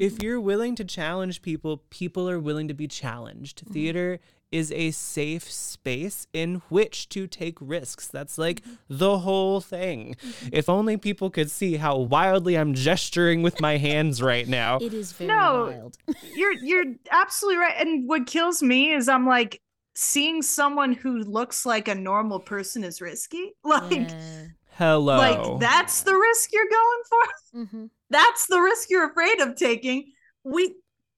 if 0.00 0.22
you're 0.22 0.40
willing 0.40 0.74
to 0.76 0.84
challenge 0.84 1.42
people, 1.42 1.82
people 1.90 2.28
are 2.28 2.40
willing 2.40 2.68
to 2.68 2.74
be 2.74 2.88
challenged. 2.88 3.62
Mm-hmm. 3.62 3.72
Theater 3.74 4.20
is 4.50 4.72
a 4.72 4.90
safe 4.90 5.48
space 5.48 6.26
in 6.32 6.62
which 6.70 7.08
to 7.10 7.26
take 7.26 7.58
risks. 7.60 8.08
That's 8.08 8.38
like 8.38 8.62
mm-hmm. 8.62 8.74
the 8.88 9.18
whole 9.18 9.60
thing. 9.60 10.16
Mm-hmm. 10.16 10.48
If 10.52 10.70
only 10.70 10.96
people 10.96 11.28
could 11.28 11.50
see 11.50 11.76
how 11.76 11.98
wildly 11.98 12.56
I'm 12.56 12.72
gesturing 12.72 13.42
with 13.42 13.60
my 13.60 13.76
hands 13.76 14.22
right 14.22 14.48
now. 14.48 14.78
It 14.78 14.94
is 14.94 15.12
very 15.12 15.28
no, 15.28 15.66
wild. 15.66 15.98
you're 16.34 16.54
you're 16.54 16.94
absolutely 17.10 17.58
right. 17.58 17.74
And 17.78 18.08
what 18.08 18.26
kills 18.26 18.62
me 18.62 18.94
is 18.94 19.06
I'm 19.06 19.26
like 19.26 19.60
seeing 19.94 20.40
someone 20.40 20.94
who 20.94 21.18
looks 21.18 21.66
like 21.66 21.88
a 21.88 21.94
normal 21.94 22.40
person 22.40 22.84
is 22.84 23.02
risky. 23.02 23.52
Like 23.64 24.10
yeah. 24.10 24.46
hello. 24.78 25.18
Like 25.18 25.60
that's 25.60 26.02
the 26.02 26.14
risk 26.14 26.50
you're 26.54 26.64
going 26.70 27.02
for. 27.08 27.58
Mm-hmm. 27.58 27.86
That's 28.10 28.46
the 28.46 28.60
risk 28.60 28.90
you're 28.90 29.08
afraid 29.08 29.40
of 29.40 29.56
taking. 29.56 30.12
We 30.44 30.74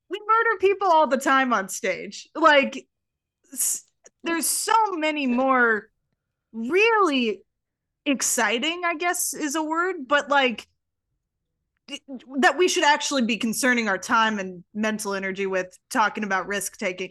we 0.09 0.21
murder 0.21 0.59
people 0.61 0.89
all 0.89 1.07
the 1.07 1.17
time 1.17 1.53
on 1.53 1.69
stage. 1.69 2.29
Like 2.35 2.87
there's 4.25 4.47
so 4.47 4.75
many 4.93 5.27
more 5.27 5.89
really 6.53 7.43
exciting, 8.05 8.83
I 8.85 8.95
guess 8.95 9.35
is 9.35 9.55
a 9.55 9.63
word, 9.63 10.07
but 10.07 10.29
like 10.29 10.67
that 12.41 12.57
we 12.57 12.69
should 12.69 12.85
actually 12.85 13.23
be 13.23 13.37
concerning 13.37 13.89
our 13.89 13.99
time 13.99 14.39
and 14.39 14.65
mental 14.75 15.15
energy 15.15 15.47
with 15.47 15.77
talking 15.91 16.25
about 16.25 16.47
risk 16.47 16.79
taking. 16.79 17.11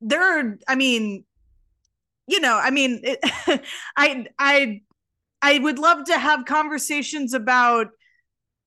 There 0.00 0.22
are, 0.22 0.58
I 0.68 0.74
mean, 0.74 1.24
you 2.26 2.40
know, 2.40 2.58
I 2.58 2.70
mean, 2.70 3.00
it, 3.02 3.18
I, 3.96 4.26
I, 4.38 4.80
I 5.42 5.58
would 5.58 5.78
love 5.78 6.04
to 6.06 6.18
have 6.18 6.44
conversations 6.44 7.34
about 7.34 7.88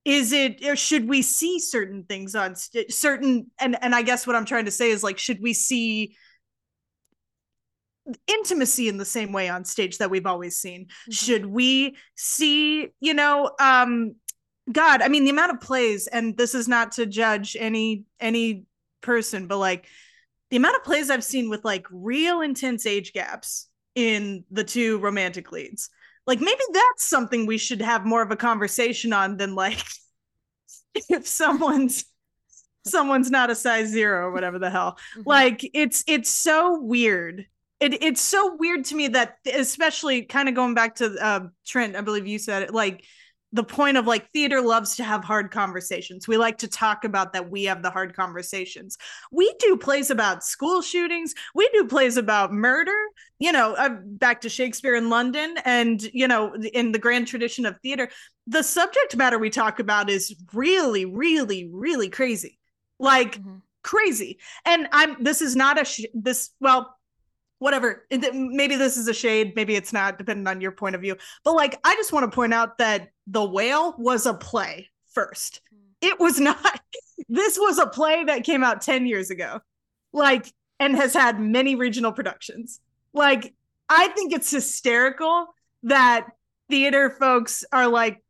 is 0.06 0.34
it 0.34 0.66
or 0.66 0.76
should 0.76 1.08
we 1.08 1.22
see 1.22 1.60
certain 1.60 2.04
things 2.04 2.36
on 2.36 2.56
st- 2.56 2.92
certain 2.94 3.50
and 3.60 3.78
and 3.82 3.96
i 3.96 4.02
guess 4.02 4.28
what 4.28 4.36
i'm 4.36 4.46
trying 4.46 4.66
to 4.66 4.72
say 4.72 4.90
is 4.90 5.04
like 5.04 5.18
should 5.18 5.42
we 5.42 5.54
see 5.54 6.16
intimacy 8.28 8.90
in 8.90 8.98
the 8.98 9.06
same 9.06 9.32
way 9.32 9.48
on 9.48 9.64
stage 9.64 9.98
that 9.98 10.10
we've 10.10 10.26
always 10.26 10.58
seen 10.58 10.86
mm-hmm. 10.86 11.12
should 11.12 11.46
we 11.46 11.96
see 12.16 12.90
you 13.00 13.14
know 13.14 13.52
um 13.60 14.16
god 14.72 15.02
i 15.02 15.08
mean 15.08 15.24
the 15.24 15.30
amount 15.30 15.52
of 15.52 15.62
plays 15.62 16.08
and 16.08 16.38
this 16.38 16.54
is 16.54 16.68
not 16.68 16.92
to 16.92 17.06
judge 17.06 17.56
any 17.58 18.04
any 18.20 18.66
person 19.02 19.48
but 19.48 19.58
like 19.58 19.88
the 20.50 20.58
amount 20.58 20.76
of 20.76 20.84
plays 20.84 21.10
i've 21.10 21.24
seen 21.24 21.50
with 21.50 21.64
like 21.64 21.86
real 21.92 22.42
intense 22.42 22.86
age 22.86 23.14
gaps 23.14 23.68
in 23.96 24.44
the 24.52 24.64
two 24.64 25.00
romantic 25.00 25.52
leads 25.52 25.90
like 26.26 26.40
maybe 26.40 26.62
that's 26.72 27.06
something 27.06 27.46
we 27.46 27.58
should 27.58 27.82
have 27.82 28.06
more 28.06 28.22
of 28.22 28.32
a 28.32 28.36
conversation 28.36 29.14
on 29.14 29.38
than 29.38 29.56
like 29.56 29.84
if 31.10 31.28
someone's 31.28 32.06
someone's 32.86 33.32
not 33.32 33.50
a 33.50 33.56
size 33.56 33.90
zero 33.90 34.28
or 34.28 34.32
whatever 34.32 34.60
the 34.60 34.70
hell 34.70 34.98
mm-hmm. 35.18 35.24
like 35.26 35.70
it's 35.74 36.04
it's 36.08 36.30
so 36.30 36.80
weird 36.80 37.46
it, 37.80 38.02
it's 38.02 38.22
so 38.22 38.56
weird 38.56 38.86
to 38.86 38.96
me 38.96 39.10
that 39.10 39.38
especially 39.54 40.24
kind 40.24 40.48
of 40.48 40.56
going 40.56 40.74
back 40.74 40.96
to 40.96 41.16
uh, 41.22 41.42
trent 41.66 41.96
i 41.96 42.02
believe 42.02 42.28
you 42.28 42.40
said 42.40 42.64
it 42.64 42.74
like 42.74 43.06
the 43.54 43.64
point 43.64 43.98
of 43.98 44.08
like 44.08 44.30
theater 44.32 44.62
loves 44.62 44.96
to 44.96 45.04
have 45.04 45.24
hard 45.24 45.52
conversations. 45.52 46.28
We 46.28 46.38
like 46.38 46.58
to 46.58 46.68
talk 46.68 47.06
about 47.06 47.34
that 47.34 47.52
we 47.52 47.66
have 47.66 47.84
the 47.84 47.92
hard 47.92 48.16
conversations. 48.16 48.98
We 49.32 49.54
do 49.60 49.78
plays 49.78 50.10
about 50.10 50.44
school 50.44 50.82
shootings, 50.82 51.36
we 51.54 51.70
do 51.70 51.86
plays 51.86 52.18
about 52.18 52.52
murder, 52.52 52.98
you 53.38 53.52
know, 53.52 53.74
uh, 53.76 53.98
back 54.04 54.42
to 54.42 54.50
Shakespeare 54.50 54.96
in 54.96 55.10
London 55.10 55.56
and, 55.66 56.02
you 56.14 56.28
know, 56.28 56.56
in 56.74 56.92
the 56.92 57.00
grand 57.00 57.28
tradition 57.28 57.68
of 57.68 57.80
theater. 57.80 58.10
The 58.48 58.64
subject 58.64 59.16
matter 59.16 59.38
we 59.38 59.52
talk 59.52 59.80
about 59.80 60.10
is 60.10 60.36
really, 60.52 61.06
really, 61.06 61.70
really 61.72 62.10
crazy. 62.10 62.58
Like, 63.00 63.38
mm-hmm. 63.38 63.58
crazy. 63.84 64.40
And 64.66 64.88
I'm, 64.92 65.24
this 65.24 65.42
is 65.42 65.56
not 65.56 65.80
a, 65.80 65.86
sh- 65.86 66.06
this, 66.16 66.50
well, 66.60 66.96
whatever. 67.64 68.06
Maybe 68.12 68.76
this 68.76 68.98
is 68.98 69.08
a 69.08 69.14
shade, 69.14 69.56
maybe 69.56 69.76
it's 69.76 69.94
not, 69.94 70.18
depending 70.18 70.46
on 70.48 70.60
your 70.60 70.74
point 70.74 70.96
of 70.96 71.02
view. 71.02 71.16
But 71.46 71.56
like, 71.56 71.80
I 71.86 71.96
just 71.96 72.12
want 72.12 72.30
to 72.30 72.36
point 72.36 72.54
out 72.54 72.78
that 72.80 73.12
The 73.26 73.44
Whale 73.44 73.96
was 73.98 74.26
a 74.26 74.34
play 74.34 74.90
first. 75.14 75.62
Hmm. 75.72 75.78
It 76.02 76.20
was 76.20 76.40
not, 76.42 76.82
this 77.30 77.58
was 77.58 77.80
a 77.80 77.88
play 77.88 78.26
that 78.26 78.44
came 78.44 78.66
out 78.66 78.82
10 78.82 79.06
years 79.06 79.30
ago, 79.30 79.62
like, 80.12 80.54
and 80.78 80.98
has 80.98 81.14
had 81.14 81.40
many 81.40 81.76
regional 81.76 82.12
productions. 82.12 82.82
Like, 83.14 83.54
I 83.88 84.10
think 84.10 84.34
it's 84.34 84.52
hysterical 84.52 85.48
that 85.84 86.28
theater 86.70 87.12
folks 87.12 87.64
are 87.72 87.88
like, 87.88 88.22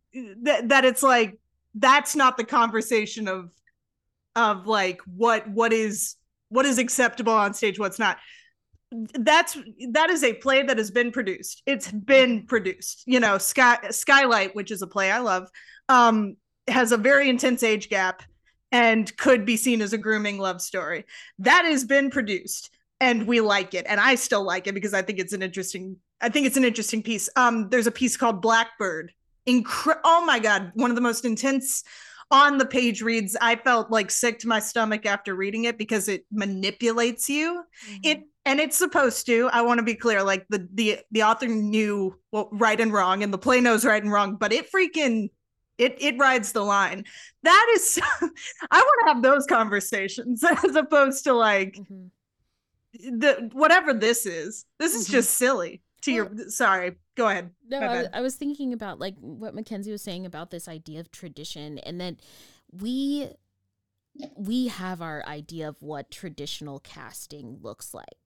that, 0.44 0.70
that 0.70 0.86
it's 0.86 1.02
like, 1.02 1.40
that's 1.74 2.16
not 2.16 2.38
the 2.38 2.44
conversation 2.44 3.28
of, 3.28 3.50
of 4.36 4.68
like 4.68 5.02
what, 5.08 5.48
what 5.50 5.74
is, 5.74 6.18
what 6.50 6.68
is 6.68 6.78
acceptable 6.78 7.34
on 7.34 7.56
stage, 7.56 7.80
what's 7.80 7.98
not 7.98 8.20
that's 9.14 9.58
that 9.91 10.10
is 10.10 10.24
a 10.24 10.34
play 10.34 10.64
that 10.64 10.78
has 10.78 10.91
been 10.91 11.12
produced. 11.12 11.62
It's 11.66 11.91
been 11.91 12.46
produced 12.46 13.04
you 13.06 13.20
know 13.20 13.38
sky 13.38 13.78
skylight 13.89 14.56
which 14.56 14.72
is 14.72 14.82
a 14.82 14.88
play 14.88 15.12
i 15.12 15.20
love 15.20 15.50
um 15.89 16.36
has 16.68 16.91
a 16.91 16.98
very 16.98 17.30
intense 17.30 17.64
age 17.64 17.89
gap 17.89 18.24
and 18.72 19.16
could 19.18 19.46
be 19.46 19.58
seen 19.58 19.82
as 19.82 19.94
a 19.94 19.98
grooming 19.98 20.39
love 20.39 20.62
story. 20.62 21.06
That 21.39 21.66
has 21.66 21.84
been 21.84 22.10
produced 22.10 22.72
and 23.00 23.28
we 23.28 23.41
like 23.41 23.74
it 23.74 23.86
and 23.88 24.00
i 24.00 24.16
still 24.16 24.44
like 24.44 24.68
it 24.68 24.74
because 24.74 24.94
i 24.94 25.02
think 25.02 25.20
it's 25.20 25.34
an 25.34 25.41
interesting 25.41 25.98
i 26.22 26.30
think 26.30 26.48
it's 26.48 26.58
an 26.58 26.66
interesting 26.66 27.04
piece. 27.04 27.30
Um 27.36 27.70
there's 27.70 27.88
a 27.88 27.91
piece 27.91 28.18
called 28.18 28.41
blackbird. 28.41 29.12
Incre- 29.48 30.00
oh 30.04 30.26
my 30.26 30.39
god 30.39 30.72
one 30.76 30.89
of 30.89 30.96
the 30.96 31.02
most 31.02 31.26
intense 31.26 31.84
on 32.32 32.58
the 32.58 32.66
page 32.66 33.02
reads 33.02 33.36
i 33.41 33.56
felt 33.56 33.91
like 33.91 34.10
sick 34.10 34.39
to 34.39 34.48
my 34.48 34.60
stomach 34.60 35.06
after 35.06 35.36
reading 35.36 35.66
it 35.66 35.78
because 35.78 36.08
it 36.08 36.26
manipulates 36.32 37.30
you. 37.30 37.64
Mm-hmm. 37.88 38.00
it 38.04 38.24
and 38.46 38.60
it's 38.60 38.78
supposed 38.78 39.26
to 39.26 39.50
i 39.54 39.62
want 39.62 39.78
to 39.78 39.84
be 39.84 39.96
clear 39.96 40.24
like 40.24 40.46
the 40.50 40.68
the 40.74 41.00
the 41.12 41.24
author 41.24 41.48
knew 41.48 42.18
what 42.32 42.48
right 42.52 42.80
and 42.80 42.94
wrong 42.94 43.24
and 43.24 43.34
the 43.34 43.38
play 43.38 43.62
knows 43.62 43.86
right 43.86 44.04
and 44.04 44.12
wrong 44.12 44.36
but 44.36 44.52
it 44.52 44.70
freaking 44.72 45.30
it 45.78 45.98
it 46.00 46.18
rides 46.18 46.52
the 46.52 46.62
line. 46.62 47.04
That 47.44 47.72
is 47.76 48.00
i 48.22 48.78
want 48.78 49.02
to 49.02 49.08
have 49.08 49.22
those 49.22 49.46
conversations 49.46 50.44
as 50.64 50.76
opposed 50.76 51.24
to 51.26 51.34
like 51.34 51.74
mm-hmm. 51.74 53.20
the 53.20 53.50
whatever 53.54 53.94
this 53.94 54.26
is. 54.26 54.66
This 54.80 54.96
is 54.96 55.06
mm-hmm. 55.06 55.14
just 55.14 55.32
silly 55.32 55.82
to 56.02 56.24
well, 56.24 56.36
your 56.36 56.50
sorry 56.50 56.94
go 57.16 57.28
ahead. 57.28 57.52
no 57.68 57.80
I 57.80 58.08
I 58.14 58.22
was 58.22 58.36
thinking 58.36 58.74
about 58.74 59.00
like 59.00 59.16
what 59.20 59.56
mackenzie 59.56 59.91
was 59.91 60.02
saying 60.02 60.26
about 60.26 60.52
this 60.52 60.68
idea 60.68 61.00
of 61.00 61.12
tradition 61.12 61.80
and 61.80 62.00
that 62.02 62.16
we 62.72 63.30
we 64.36 64.68
have 64.68 65.02
our 65.02 65.24
idea 65.26 65.68
of 65.70 65.82
what 65.82 66.12
traditional 66.12 66.80
casting 66.80 67.58
looks 67.62 67.94
like 67.94 68.22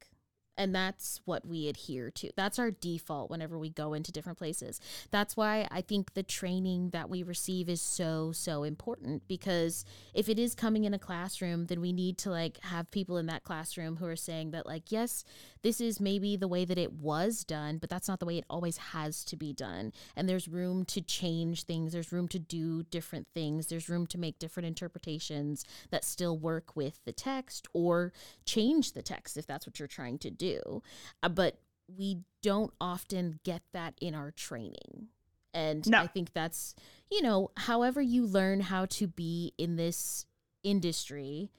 and 0.58 0.74
that's 0.74 1.22
what 1.26 1.46
we 1.46 1.68
adhere 1.68 2.12
to. 2.12 2.30
That's 2.36 2.60
our 2.60 2.72
default 2.72 3.30
whenever 3.30 3.58
we 3.58 3.70
go 3.70 3.94
into 3.94 4.12
different 4.12 4.38
places. 4.38 4.80
That's 5.12 5.38
why 5.38 5.68
i 5.72 5.82
think 5.82 6.14
the 6.14 6.24
training 6.24 6.90
that 6.92 7.10
we 7.10 7.24
receive 7.24 7.70
is 7.70 7.82
so 7.82 8.32
so 8.32 8.64
important 8.64 9.28
because 9.28 9.86
if 10.14 10.30
it 10.30 10.40
is 10.40 10.56
coming 10.56 10.84
in 10.84 10.94
a 10.94 11.00
classroom 11.00 11.66
then 11.68 11.82
we 11.82 11.92
need 11.92 12.18
to 12.18 12.30
like 12.30 12.58
have 12.64 12.90
people 12.92 13.18
in 13.18 13.26
that 13.28 13.44
classroom 13.44 13.98
who 13.98 14.06
are 14.06 14.16
saying 14.16 14.52
that 14.52 14.66
like 14.66 14.92
yes 14.92 15.24
this 15.62 15.80
is 15.82 16.00
maybe 16.00 16.36
the 16.36 16.48
way 16.48 16.66
that 16.66 16.78
it 16.78 16.94
was 16.94 17.44
done 17.44 17.78
but 17.78 17.90
that's 17.90 18.08
not 18.08 18.20
the 18.20 18.26
way 18.26 18.38
it 18.38 18.46
always 18.50 18.78
has 18.78 19.24
to 19.26 19.36
be 19.36 19.54
done. 19.54 19.92
And 20.16 20.28
there's 20.28 20.48
room 20.48 20.86
to 20.86 21.02
change 21.02 21.64
things. 21.64 21.94
There's 21.94 22.12
room 22.12 22.28
to 22.30 22.40
do 22.40 22.84
different 22.84 23.28
things. 23.34 23.68
There's 23.68 23.90
room 23.90 24.08
to 24.08 24.18
make 24.18 24.40
different 24.40 24.68
interpretations 24.68 25.66
that 25.92 26.04
still 26.04 26.38
work 26.38 26.76
with 26.76 27.00
the 27.06 27.12
text 27.12 27.68
or 27.74 28.14
change 28.46 28.94
the 28.94 29.02
text 29.02 29.38
if 29.38 29.46
that's 29.46 29.66
what 29.66 29.80
you're 29.80 29.88
trying 29.88 30.18
to 30.20 30.30
do 30.30 30.47
do. 30.54 30.82
Uh, 31.24 31.30
but 31.30 31.60
we 31.88 32.20
don't 32.42 32.74
often 32.80 33.40
get 33.44 33.62
that 33.74 33.94
in 34.02 34.14
our 34.16 34.32
training. 34.32 35.08
And 35.54 35.88
no. 35.90 36.00
I 36.00 36.08
think 36.08 36.34
that's, 36.34 36.76
you 37.10 37.22
know, 37.22 37.52
however 37.58 38.02
you 38.02 38.26
learn 38.26 38.60
how 38.62 38.86
to 38.86 39.08
be 39.08 39.54
in 39.58 39.76
this 39.76 40.26
industry, 40.64 41.50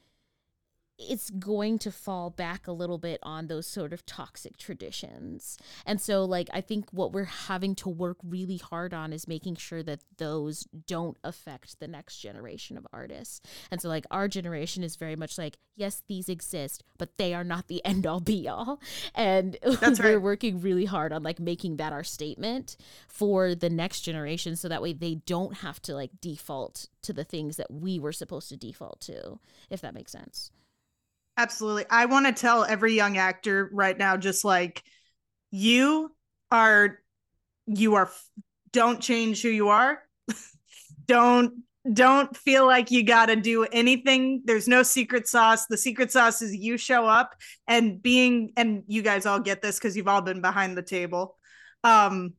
it's 0.99 1.29
going 1.29 1.79
to 1.79 1.91
fall 1.91 2.29
back 2.29 2.67
a 2.67 2.71
little 2.73 2.97
bit 2.97 3.19
on 3.23 3.47
those 3.47 3.65
sort 3.65 3.93
of 3.93 4.05
toxic 4.05 4.57
traditions. 4.57 5.57
And 5.85 6.01
so, 6.01 6.25
like, 6.25 6.49
I 6.53 6.59
think 6.59 6.89
what 6.91 7.13
we're 7.13 7.23
having 7.23 7.73
to 7.75 7.89
work 7.89 8.17
really 8.21 8.57
hard 8.57 8.93
on 8.93 9.13
is 9.13 9.27
making 9.27 9.55
sure 9.55 9.81
that 9.83 10.01
those 10.17 10.67
don't 10.87 11.17
affect 11.23 11.79
the 11.79 11.87
next 11.87 12.17
generation 12.17 12.77
of 12.77 12.85
artists. 12.91 13.41
And 13.71 13.81
so, 13.81 13.87
like, 13.87 14.05
our 14.11 14.27
generation 14.27 14.83
is 14.83 14.97
very 14.97 15.15
much 15.15 15.37
like, 15.37 15.57
yes, 15.77 16.03
these 16.07 16.27
exist, 16.27 16.83
but 16.97 17.17
they 17.17 17.33
are 17.33 17.45
not 17.45 17.69
the 17.69 17.83
end 17.85 18.05
all 18.05 18.19
be 18.19 18.47
all. 18.49 18.81
And 19.15 19.57
That's 19.79 19.99
we're 19.99 20.13
right. 20.13 20.21
working 20.21 20.59
really 20.59 20.85
hard 20.85 21.13
on, 21.13 21.23
like, 21.23 21.39
making 21.39 21.77
that 21.77 21.93
our 21.93 22.03
statement 22.03 22.75
for 23.07 23.55
the 23.55 23.69
next 23.69 24.01
generation 24.01 24.57
so 24.57 24.67
that 24.67 24.81
way 24.81 24.91
they 24.91 25.15
don't 25.15 25.57
have 25.57 25.81
to, 25.83 25.95
like, 25.95 26.11
default 26.19 26.87
to 27.03 27.13
the 27.13 27.23
things 27.23 27.55
that 27.55 27.71
we 27.71 27.99
were 27.99 28.11
supposed 28.11 28.49
to 28.49 28.57
default 28.57 28.99
to, 28.99 29.39
if 29.69 29.79
that 29.79 29.93
makes 29.93 30.11
sense. 30.11 30.51
Absolutely. 31.39 31.85
I 31.89 32.05
want 32.05 32.25
to 32.25 32.33
tell 32.33 32.65
every 32.65 32.93
young 32.95 33.17
actor 33.17 33.69
right 33.71 33.97
now 33.97 34.17
just 34.17 34.43
like 34.43 34.83
you 35.51 36.13
are 36.51 36.99
you 37.65 37.95
are 37.95 38.11
don't 38.73 38.99
change 38.99 39.41
who 39.41 39.47
you 39.47 39.69
are. 39.69 39.99
don't 41.07 41.63
don't 41.93 42.35
feel 42.35 42.65
like 42.65 42.91
you 42.91 43.03
got 43.03 43.27
to 43.27 43.37
do 43.37 43.63
anything. 43.63 44.41
There's 44.43 44.67
no 44.67 44.83
secret 44.83 45.29
sauce. 45.29 45.65
The 45.67 45.77
secret 45.77 46.11
sauce 46.11 46.41
is 46.41 46.53
you 46.53 46.75
show 46.75 47.07
up 47.07 47.33
and 47.69 48.01
being 48.01 48.51
and 48.57 48.83
you 48.87 49.01
guys 49.01 49.25
all 49.25 49.39
get 49.39 49.61
this 49.61 49.79
cuz 49.79 49.95
you've 49.95 50.09
all 50.09 50.21
been 50.21 50.41
behind 50.41 50.77
the 50.77 50.83
table. 50.83 51.37
Um 51.85 52.33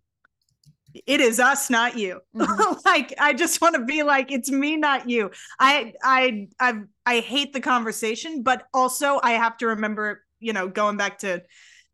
it 1.07 1.21
is 1.21 1.39
us 1.39 1.71
not 1.71 1.97
you 1.97 2.21
mm-hmm. 2.37 2.75
like 2.85 3.15
i 3.19 3.33
just 3.33 3.61
want 3.61 3.75
to 3.75 3.85
be 3.85 4.03
like 4.03 4.31
it's 4.31 4.51
me 4.51 4.77
not 4.77 5.09
you 5.09 5.31
i 5.59 5.93
i 6.03 6.49
i 6.59 6.75
i 7.07 7.21
hate 7.21 7.53
the 7.53 7.61
conversation 7.61 8.43
but 8.43 8.67
also 8.75 9.21
i 9.23 9.33
have 9.33 9.57
to 9.57 9.67
remember 9.67 10.23
you 10.39 10.53
know 10.53 10.69
going 10.69 10.97
back 10.97 11.19
to 11.19 11.43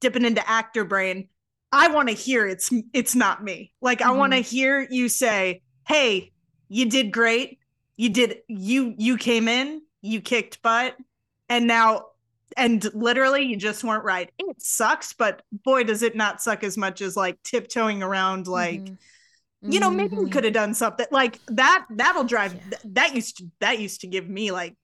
dipping 0.01 0.24
into 0.24 0.49
actor 0.49 0.84
brain 0.84 1.28
i 1.72 1.88
want 1.88 2.09
to 2.09 2.14
hear 2.14 2.47
it's 2.47 2.72
it's 2.92 3.14
not 3.14 3.42
me 3.42 3.72
like 3.80 4.01
mm-hmm. 4.01 4.11
i 4.11 4.14
want 4.14 4.32
to 4.32 4.40
hear 4.40 4.86
you 4.90 5.09
say 5.09 5.62
hey 5.86 6.32
you 6.68 6.88
did 6.88 7.12
great 7.12 7.59
you 7.97 8.09
did 8.09 8.38
you 8.49 8.94
you 8.99 9.16
came 9.16 9.49
in 9.49 9.82
you 10.03 10.20
kicked 10.20 10.62
butt 10.62 10.97
and 11.49 11.66
now 11.66 12.07
and 12.57 12.92
literally 12.94 13.42
you 13.42 13.57
just 13.57 13.84
weren't 13.84 14.04
right 14.04 14.30
it 14.38 14.61
sucks 14.61 15.12
but 15.12 15.42
boy 15.64 15.84
does 15.84 16.02
it 16.02 16.16
not 16.16 16.42
suck 16.42 16.64
as 16.64 16.76
much 16.76 17.00
as 17.00 17.16
like 17.16 17.40
tiptoeing 17.42 18.02
around 18.02 18.46
like 18.46 18.82
mm-hmm. 18.82 19.72
you 19.72 19.80
know 19.80 19.90
maybe 19.90 20.16
we 20.16 20.22
mm-hmm. 20.22 20.32
could 20.32 20.44
have 20.44 20.52
done 20.52 20.74
something 20.74 21.07
like 21.11 21.38
that 21.48 21.86
that'll 21.90 22.24
drive 22.24 22.54
yeah. 22.54 22.78
that 22.84 23.14
used 23.14 23.38
to 23.38 23.44
that 23.61 23.78
used 23.78 24.00
to 24.00 24.07
give 24.07 24.28
me 24.28 24.50
like 24.50 24.74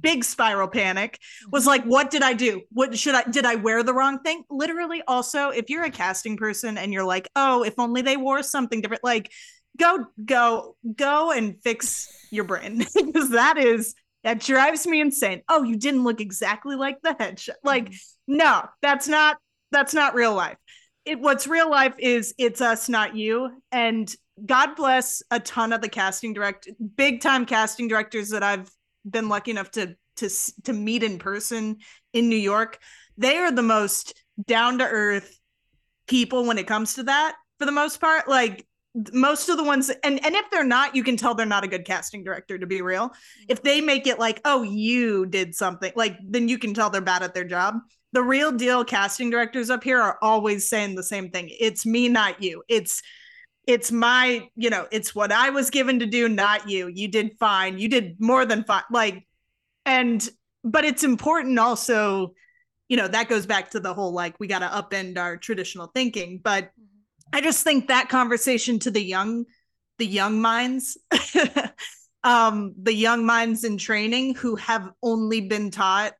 big 0.00 0.24
spiral 0.24 0.68
panic 0.68 1.18
was 1.50 1.66
like 1.66 1.84
what 1.84 2.10
did 2.10 2.22
i 2.22 2.32
do 2.32 2.62
what 2.70 2.96
should 2.96 3.14
i 3.14 3.22
did 3.24 3.44
i 3.44 3.56
wear 3.56 3.82
the 3.82 3.92
wrong 3.92 4.20
thing 4.20 4.42
literally 4.48 5.02
also 5.08 5.50
if 5.50 5.68
you're 5.68 5.84
a 5.84 5.90
casting 5.90 6.36
person 6.36 6.78
and 6.78 6.92
you're 6.92 7.04
like 7.04 7.28
oh 7.34 7.64
if 7.64 7.74
only 7.78 8.00
they 8.00 8.16
wore 8.16 8.42
something 8.42 8.80
different 8.80 9.02
like 9.02 9.32
go 9.78 10.06
go 10.24 10.76
go 10.94 11.32
and 11.32 11.60
fix 11.62 12.08
your 12.30 12.44
brain 12.44 12.78
because 12.94 13.30
that 13.30 13.58
is 13.58 13.94
that 14.24 14.40
drives 14.40 14.86
me 14.86 15.00
insane. 15.00 15.42
Oh, 15.48 15.62
you 15.62 15.76
didn't 15.76 16.02
look 16.02 16.20
exactly 16.20 16.76
like 16.76 17.00
the 17.02 17.14
headshot. 17.14 17.56
Like, 17.62 17.90
mm-hmm. 17.90 18.36
no, 18.36 18.62
that's 18.82 19.06
not 19.06 19.36
that's 19.70 19.94
not 19.94 20.14
real 20.14 20.34
life. 20.34 20.56
It 21.04 21.20
what's 21.20 21.46
real 21.46 21.70
life 21.70 21.94
is 21.98 22.34
it's 22.38 22.60
us, 22.60 22.88
not 22.88 23.14
you. 23.14 23.50
And 23.70 24.12
God 24.44 24.74
bless 24.74 25.22
a 25.30 25.38
ton 25.38 25.72
of 25.72 25.80
the 25.80 25.88
casting 25.88 26.32
direct 26.32 26.68
big 26.96 27.20
time 27.20 27.46
casting 27.46 27.86
directors 27.86 28.30
that 28.30 28.42
I've 28.42 28.70
been 29.08 29.28
lucky 29.28 29.50
enough 29.50 29.70
to 29.72 29.94
to 30.16 30.30
to 30.64 30.72
meet 30.72 31.02
in 31.02 31.18
person 31.18 31.76
in 32.12 32.28
New 32.28 32.36
York. 32.36 32.78
They 33.18 33.36
are 33.36 33.52
the 33.52 33.62
most 33.62 34.14
down 34.46 34.78
to 34.78 34.84
earth 34.84 35.38
people 36.06 36.46
when 36.46 36.58
it 36.58 36.66
comes 36.66 36.94
to 36.94 37.04
that 37.04 37.36
for 37.58 37.66
the 37.66 37.72
most 37.72 38.00
part. 38.00 38.26
Like 38.26 38.66
most 39.12 39.48
of 39.48 39.56
the 39.56 39.64
ones 39.64 39.90
and 40.04 40.24
and 40.24 40.34
if 40.36 40.48
they're 40.50 40.62
not 40.62 40.94
you 40.94 41.02
can 41.02 41.16
tell 41.16 41.34
they're 41.34 41.46
not 41.46 41.64
a 41.64 41.68
good 41.68 41.84
casting 41.84 42.22
director 42.22 42.58
to 42.58 42.66
be 42.66 42.80
real 42.80 43.10
if 43.48 43.58
mm-hmm. 43.58 43.66
they 43.66 43.80
make 43.80 44.06
it 44.06 44.18
like 44.18 44.40
oh 44.44 44.62
you 44.62 45.26
did 45.26 45.54
something 45.54 45.92
like 45.96 46.16
then 46.28 46.48
you 46.48 46.58
can 46.58 46.72
tell 46.72 46.90
they're 46.90 47.00
bad 47.00 47.22
at 47.22 47.34
their 47.34 47.44
job 47.44 47.74
the 48.12 48.22
real 48.22 48.52
deal 48.52 48.84
casting 48.84 49.30
directors 49.30 49.68
up 49.68 49.82
here 49.82 50.00
are 50.00 50.18
always 50.22 50.68
saying 50.68 50.94
the 50.94 51.02
same 51.02 51.28
thing 51.30 51.50
it's 51.58 51.84
me 51.84 52.08
not 52.08 52.40
you 52.40 52.62
it's 52.68 53.02
it's 53.66 53.90
my, 53.90 54.48
you 54.56 54.70
know, 54.70 54.86
it's 54.90 55.14
what 55.14 55.32
I 55.32 55.50
was 55.50 55.70
given 55.70 55.98
to 56.00 56.06
do, 56.06 56.28
not 56.28 56.68
you. 56.68 56.88
You 56.88 57.08
did 57.08 57.38
fine. 57.38 57.78
You 57.78 57.88
did 57.88 58.16
more 58.20 58.44
than 58.44 58.64
fine. 58.64 58.82
Like, 58.90 59.26
and, 59.86 60.26
but 60.62 60.84
it's 60.84 61.04
important 61.04 61.58
also, 61.58 62.34
you 62.88 62.96
know, 62.96 63.08
that 63.08 63.28
goes 63.28 63.46
back 63.46 63.70
to 63.70 63.80
the 63.80 63.94
whole 63.94 64.12
like, 64.12 64.38
we 64.38 64.46
got 64.46 64.58
to 64.58 64.66
upend 64.66 65.18
our 65.18 65.36
traditional 65.36 65.90
thinking. 65.94 66.40
But 66.42 66.64
mm-hmm. 66.64 66.93
I 67.34 67.40
just 67.40 67.64
think 67.64 67.88
that 67.88 68.08
conversation 68.08 68.78
to 68.78 68.92
the 68.92 69.02
young, 69.02 69.46
the 69.98 70.06
young 70.06 70.40
minds, 70.40 70.96
um, 72.22 72.74
the 72.80 72.94
young 72.94 73.26
minds 73.26 73.64
in 73.64 73.76
training 73.76 74.36
who 74.36 74.54
have 74.54 74.88
only 75.02 75.40
been 75.40 75.72
taught, 75.72 76.12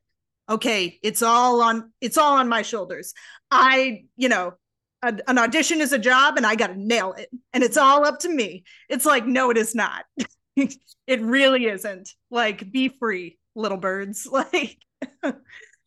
okay, 0.49 0.99
it's 1.01 1.21
all 1.21 1.61
on, 1.61 1.93
it's 2.01 2.17
all 2.17 2.33
on 2.35 2.49
my 2.49 2.63
shoulders. 2.63 3.13
I, 3.49 4.03
you 4.17 4.27
know, 4.27 4.55
a, 5.03 5.17
an 5.29 5.37
audition 5.37 5.79
is 5.79 5.93
a 5.93 5.97
job 5.97 6.35
and 6.35 6.45
I 6.45 6.55
got 6.55 6.67
to 6.67 6.77
nail 6.77 7.13
it 7.13 7.29
and 7.53 7.63
it's 7.63 7.77
all 7.77 8.05
up 8.05 8.19
to 8.19 8.29
me. 8.29 8.65
It's 8.89 9.05
like, 9.05 9.25
no, 9.25 9.51
it 9.51 9.57
is 9.57 9.73
not. 9.73 10.03
it 10.57 11.21
really 11.21 11.67
isn't. 11.67 12.09
Like, 12.29 12.69
be 12.69 12.89
free, 12.89 13.37
little 13.55 13.77
birds. 13.77 14.27
Like, 14.29 14.79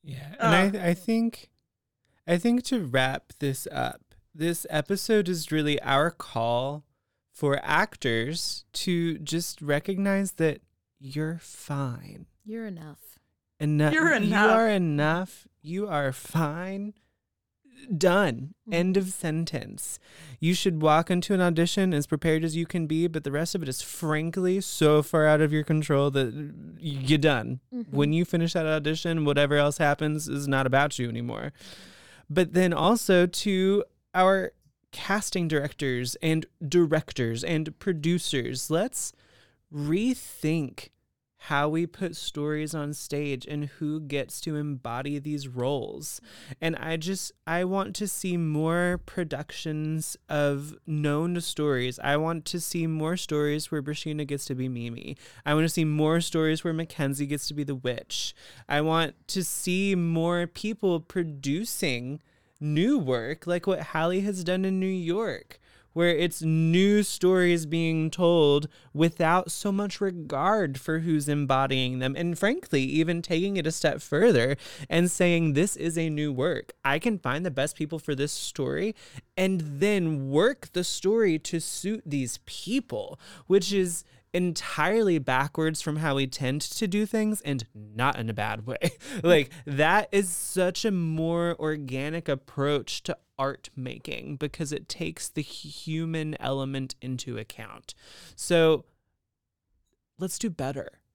yeah. 0.03 0.37
And 0.41 0.75
uh, 0.75 0.79
I, 0.79 0.89
I 0.89 0.95
think, 0.95 1.51
I 2.27 2.39
think 2.39 2.63
to 2.65 2.81
wrap 2.81 3.35
this 3.41 3.69
up, 3.71 4.08
this 4.39 4.67
episode 4.71 5.29
is 5.29 5.51
really 5.51 5.83
our 5.83 6.13
call 6.13 6.85
for 7.33 7.59
actors 7.63 8.65
to 8.73 9.19
just 9.19 9.61
recognize 9.61 10.33
that 10.33 10.61
you're 11.01 11.39
fine. 11.41 12.27
You're 12.45 12.67
enough. 12.67 13.19
Enough. 13.59 13.93
You're 13.93 14.13
enough. 14.13 14.31
You 14.31 14.57
are 14.57 14.69
enough. 14.69 15.49
You 15.61 15.89
are 15.89 16.13
fine 16.13 16.95
done. 17.97 18.55
Mm-hmm. 18.63 18.75
End 18.75 18.97
of 18.97 19.09
sentence. 19.09 19.99
You 20.41 20.55
should 20.55 20.83
walk 20.83 21.11
into 21.11 21.35
an 21.35 21.41
audition 21.41 21.93
as 21.93 22.07
prepared 22.07 22.45
as 22.45 22.57
you 22.57 22.67
can 22.67 22.87
be, 22.87 23.07
but 23.07 23.25
the 23.25 23.33
rest 23.33 23.55
of 23.55 23.63
it 23.63 23.69
is 23.69 23.83
frankly 23.83 24.61
so 24.61 25.03
far 25.03 25.27
out 25.27 25.41
of 25.41 25.53
your 25.53 25.65
control 25.65 26.11
that 26.13 26.55
you're 26.79 27.19
done. 27.19 27.61
Mm-hmm. 27.75 27.97
When 27.97 28.13
you 28.13 28.25
finish 28.25 28.53
that 28.53 28.67
audition, 28.67 29.25
whatever 29.25 29.57
else 29.57 29.79
happens 29.79 30.29
is 30.29 30.47
not 30.47 30.67
about 30.67 30.99
you 30.99 31.09
anymore. 31.09 31.53
But 32.31 32.53
then 32.53 32.73
also 32.73 33.27
to 33.27 33.85
our 34.15 34.53
casting 34.93 35.49
directors 35.49 36.17
and 36.23 36.47
directors 36.67 37.45
and 37.45 37.79
producers, 37.79 38.71
let's 38.71 39.13
rethink 39.73 40.89
how 41.43 41.69
we 41.69 41.87
put 41.87 42.17
stories 42.17 42.75
on 42.75 42.93
stage 42.93 43.47
and 43.47 43.67
who 43.79 44.01
gets 44.01 44.41
to 44.41 44.57
embody 44.57 45.19
these 45.19 45.47
roles. 45.47 46.21
And 46.61 46.75
I 46.77 46.97
just 46.97 47.31
I 47.47 47.65
want 47.65 47.95
to 47.97 48.09
see 48.09 48.37
more 48.37 49.01
productions 49.07 50.17
of 50.29 50.75
known 50.87 51.41
stories. 51.41 52.01
I 52.03 52.17
want 52.17 52.45
to 52.47 52.61
see 52.61 52.87
more 52.87 53.17
stories 53.17 53.71
where 53.71 53.83
Brashina 53.83 54.27
gets 54.27 54.47
to 54.47 54.55
be 54.55 54.69
Mimi. 54.69 55.17
I 55.47 55.55
want 55.55 55.65
to 55.65 55.69
see 55.69 55.85
more 55.85 56.21
stories 56.21 56.65
where 56.65 56.75
Mackenzie 56.75 57.27
gets 57.27 57.47
to 57.49 57.55
be 57.55 57.65
the 57.65 57.77
witch. 57.77 58.35
I 58.69 58.81
want 58.81 59.15
to 59.29 59.45
see 59.45 59.95
more 59.95 60.47
people 60.49 60.99
producing 60.99 62.21
new 62.61 62.99
work 62.99 63.47
like 63.47 63.67
what 63.67 63.81
Halley 63.81 64.21
has 64.21 64.45
done 64.45 64.65
in 64.65 64.81
New 64.81 64.87
York 64.87 65.61
where 65.99 66.15
it's 66.15 66.43
new 66.43 67.03
stories 67.03 67.67
being 67.67 68.09
told 68.09 68.69
without 68.95 69.51
so 69.51 69.73
much 69.73 70.01
regard 70.01 70.79
for 70.79 71.01
who's 71.01 71.29
embodying 71.29 71.99
them. 71.99 72.15
And 72.17 72.39
frankly, 72.39 72.83
even 72.83 73.21
taking 73.21 73.57
it 73.57 73.67
a 73.67 73.73
step 73.73 74.01
further 74.01 74.57
and 74.89 75.11
saying, 75.11 75.55
This 75.55 75.75
is 75.75 75.99
a 75.99 76.09
new 76.09 76.33
work. 76.33 76.73
I 76.85 77.01
can 77.01 77.19
find 77.19 77.45
the 77.45 77.51
best 77.51 77.75
people 77.75 77.99
for 77.99 78.15
this 78.15 78.31
story 78.31 78.95
and 79.37 79.61
then 79.61 80.31
work 80.31 80.69
the 80.73 80.85
story 80.85 81.37
to 81.41 81.61
suit 81.61 82.03
these 82.07 82.39
people, 82.47 83.19
which 83.49 83.73
is 83.73 84.05
entirely 84.33 85.19
backwards 85.19 85.81
from 85.81 85.97
how 85.97 86.17
we 86.17 86.27
tend 86.27 86.61
to 86.61 86.87
do 86.87 87.07
things 87.07 87.41
and 87.43 87.65
not 87.75 88.19
in 88.19 88.29
a 88.29 88.35
bad 88.35 88.67
way. 88.67 88.91
like 89.23 89.51
that 89.67 90.09
is 90.13 90.29
such 90.29 90.85
a 90.85 90.91
more 90.91 91.57
organic 91.59 92.29
approach 92.29 93.03
to 93.05 93.17
art 93.39 93.71
making 93.77 94.37
because 94.37 94.73
it 94.73 94.89
takes 94.89 95.29
the 95.29 95.43
human 95.43 96.37
element 96.41 96.95
into 97.01 97.39
account. 97.39 97.95
So 98.35 98.85
let's 100.19 100.39
do 100.39 100.51
better. 100.51 101.01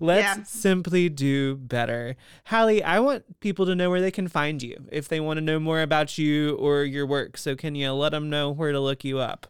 let's 0.00 0.38
yeah. 0.38 0.42
simply 0.44 1.08
do 1.08 1.56
better. 1.56 2.16
Halley, 2.44 2.82
I 2.82 3.00
want 3.00 3.40
people 3.40 3.66
to 3.66 3.74
know 3.74 3.90
where 3.90 4.00
they 4.00 4.10
can 4.10 4.28
find 4.28 4.62
you 4.62 4.86
if 4.92 5.08
they 5.08 5.20
want 5.20 5.38
to 5.38 5.40
know 5.40 5.58
more 5.58 5.80
about 5.82 6.16
you 6.16 6.56
or 6.56 6.84
your 6.84 7.06
work. 7.06 7.36
So 7.36 7.56
can 7.56 7.74
you 7.74 7.92
let 7.92 8.10
them 8.10 8.30
know 8.30 8.50
where 8.50 8.72
to 8.72 8.80
look 8.80 9.04
you 9.04 9.18
up? 9.18 9.46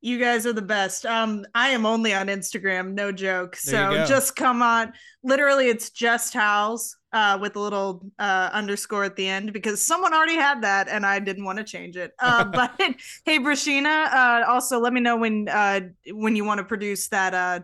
You 0.00 0.18
guys 0.18 0.46
are 0.46 0.52
the 0.52 0.62
best. 0.62 1.04
Um, 1.04 1.44
I 1.54 1.70
am 1.70 1.84
only 1.84 2.14
on 2.14 2.28
Instagram, 2.28 2.94
no 2.94 3.12
joke. 3.12 3.56
so 3.56 4.04
just 4.06 4.34
come 4.34 4.62
on. 4.62 4.92
Literally, 5.22 5.68
it's 5.68 5.90
just 5.90 6.32
Howls 6.32 6.96
uh, 7.12 7.38
with 7.40 7.56
a 7.56 7.60
little 7.60 8.06
uh, 8.18 8.50
underscore 8.52 9.04
at 9.04 9.16
the 9.16 9.26
end 9.26 9.52
because 9.52 9.82
someone 9.82 10.14
already 10.14 10.36
had 10.36 10.62
that 10.62 10.88
and 10.88 11.04
I 11.04 11.18
didn't 11.18 11.44
want 11.44 11.58
to 11.58 11.64
change 11.64 11.96
it. 11.96 12.12
Uh, 12.18 12.44
but 12.52 12.72
hey, 13.24 13.38
Brashina, 13.38 14.06
uh, 14.12 14.44
also 14.48 14.78
let 14.78 14.92
me 14.92 15.00
know 15.00 15.16
when 15.16 15.48
uh, 15.48 15.80
when 16.12 16.36
you 16.36 16.44
want 16.44 16.58
to 16.58 16.64
produce 16.64 17.08
that 17.08 17.34
uh, 17.34 17.60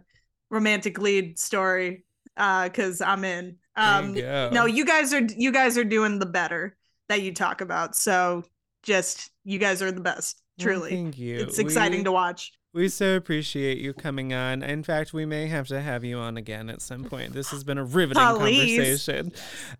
romantic 0.50 0.98
lead 0.98 1.38
story 1.38 2.04
because 2.34 3.00
I'm 3.00 3.24
in. 3.24 3.56
Um, 3.76 4.14
you 4.14 4.22
no, 4.22 4.66
you 4.66 4.84
guys 4.84 5.12
are 5.12 5.22
you 5.22 5.52
guys 5.52 5.78
are 5.78 5.84
doing 5.84 6.18
the 6.18 6.26
better 6.26 6.76
that 7.08 7.22
you 7.22 7.32
talk 7.32 7.60
about. 7.60 7.94
So 7.94 8.44
just 8.82 9.30
you 9.44 9.58
guys 9.58 9.82
are 9.82 9.92
the 9.92 10.00
best. 10.00 10.42
Truly. 10.58 10.80
Well, 10.80 10.88
thank 10.90 11.18
you. 11.18 11.36
It's 11.36 11.58
exciting 11.58 12.00
we, 12.00 12.04
to 12.04 12.12
watch. 12.12 12.52
We 12.72 12.88
so 12.88 13.16
appreciate 13.16 13.78
you 13.78 13.92
coming 13.92 14.32
on. 14.32 14.62
In 14.62 14.82
fact, 14.82 15.12
we 15.12 15.26
may 15.26 15.46
have 15.48 15.66
to 15.68 15.80
have 15.80 16.04
you 16.04 16.18
on 16.18 16.36
again 16.36 16.68
at 16.68 16.82
some 16.82 17.04
point. 17.04 17.32
This 17.32 17.50
has 17.50 17.64
been 17.64 17.78
a 17.78 17.84
riveting 17.84 18.22
conversation. 18.22 19.32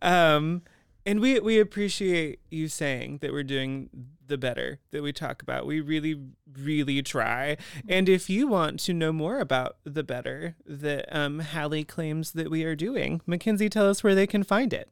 Um, 0.02 0.62
and 1.04 1.20
we 1.20 1.38
we 1.40 1.60
appreciate 1.60 2.40
you 2.50 2.68
saying 2.68 3.18
that 3.22 3.32
we're 3.32 3.44
doing 3.44 3.90
the 4.26 4.36
better 4.36 4.80
that 4.90 5.02
we 5.02 5.12
talk 5.12 5.42
about. 5.42 5.66
We 5.66 5.80
really, 5.80 6.20
really 6.58 7.02
try. 7.02 7.56
And 7.88 8.08
if 8.08 8.28
you 8.28 8.48
want 8.48 8.80
to 8.80 8.92
know 8.92 9.12
more 9.12 9.38
about 9.38 9.76
the 9.84 10.02
better 10.02 10.56
that 10.66 11.06
um, 11.16 11.40
Halley 11.40 11.84
claims 11.84 12.32
that 12.32 12.50
we 12.50 12.64
are 12.64 12.74
doing, 12.74 13.20
Mackenzie, 13.26 13.68
tell 13.68 13.88
us 13.88 14.02
where 14.02 14.14
they 14.14 14.26
can 14.26 14.42
find 14.42 14.72
it. 14.72 14.90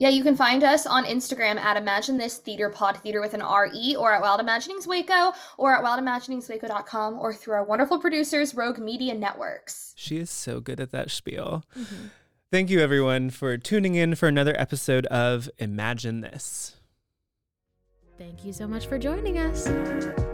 Yeah, 0.00 0.08
you 0.08 0.24
can 0.24 0.34
find 0.34 0.64
us 0.64 0.86
on 0.86 1.04
Instagram 1.04 1.56
at 1.56 1.76
Imagine 1.76 2.18
This 2.18 2.38
Theater 2.38 2.68
Pod 2.68 2.96
Theater 2.96 3.20
with 3.20 3.32
an 3.32 3.42
R-E 3.42 3.94
or 3.96 4.12
at 4.12 4.20
Wild 4.20 4.40
Imaginings 4.40 4.88
Waco 4.88 5.32
or 5.56 5.72
at 5.72 5.84
wildimaginingswaco.com 5.84 7.18
or 7.18 7.32
through 7.32 7.54
our 7.54 7.64
wonderful 7.64 8.00
producers, 8.00 8.56
Rogue 8.56 8.78
Media 8.78 9.14
Networks. 9.14 9.92
She 9.96 10.16
is 10.18 10.30
so 10.30 10.58
good 10.60 10.80
at 10.80 10.90
that 10.90 11.12
spiel. 11.12 11.64
Mm-hmm. 11.78 12.06
Thank 12.50 12.70
you, 12.70 12.80
everyone, 12.80 13.30
for 13.30 13.56
tuning 13.56 13.94
in 13.94 14.16
for 14.16 14.26
another 14.26 14.54
episode 14.58 15.06
of 15.06 15.48
Imagine 15.58 16.22
This. 16.22 16.76
Thank 18.18 18.44
you 18.44 18.52
so 18.52 18.66
much 18.66 18.86
for 18.86 18.98
joining 18.98 19.38
us. 19.38 20.33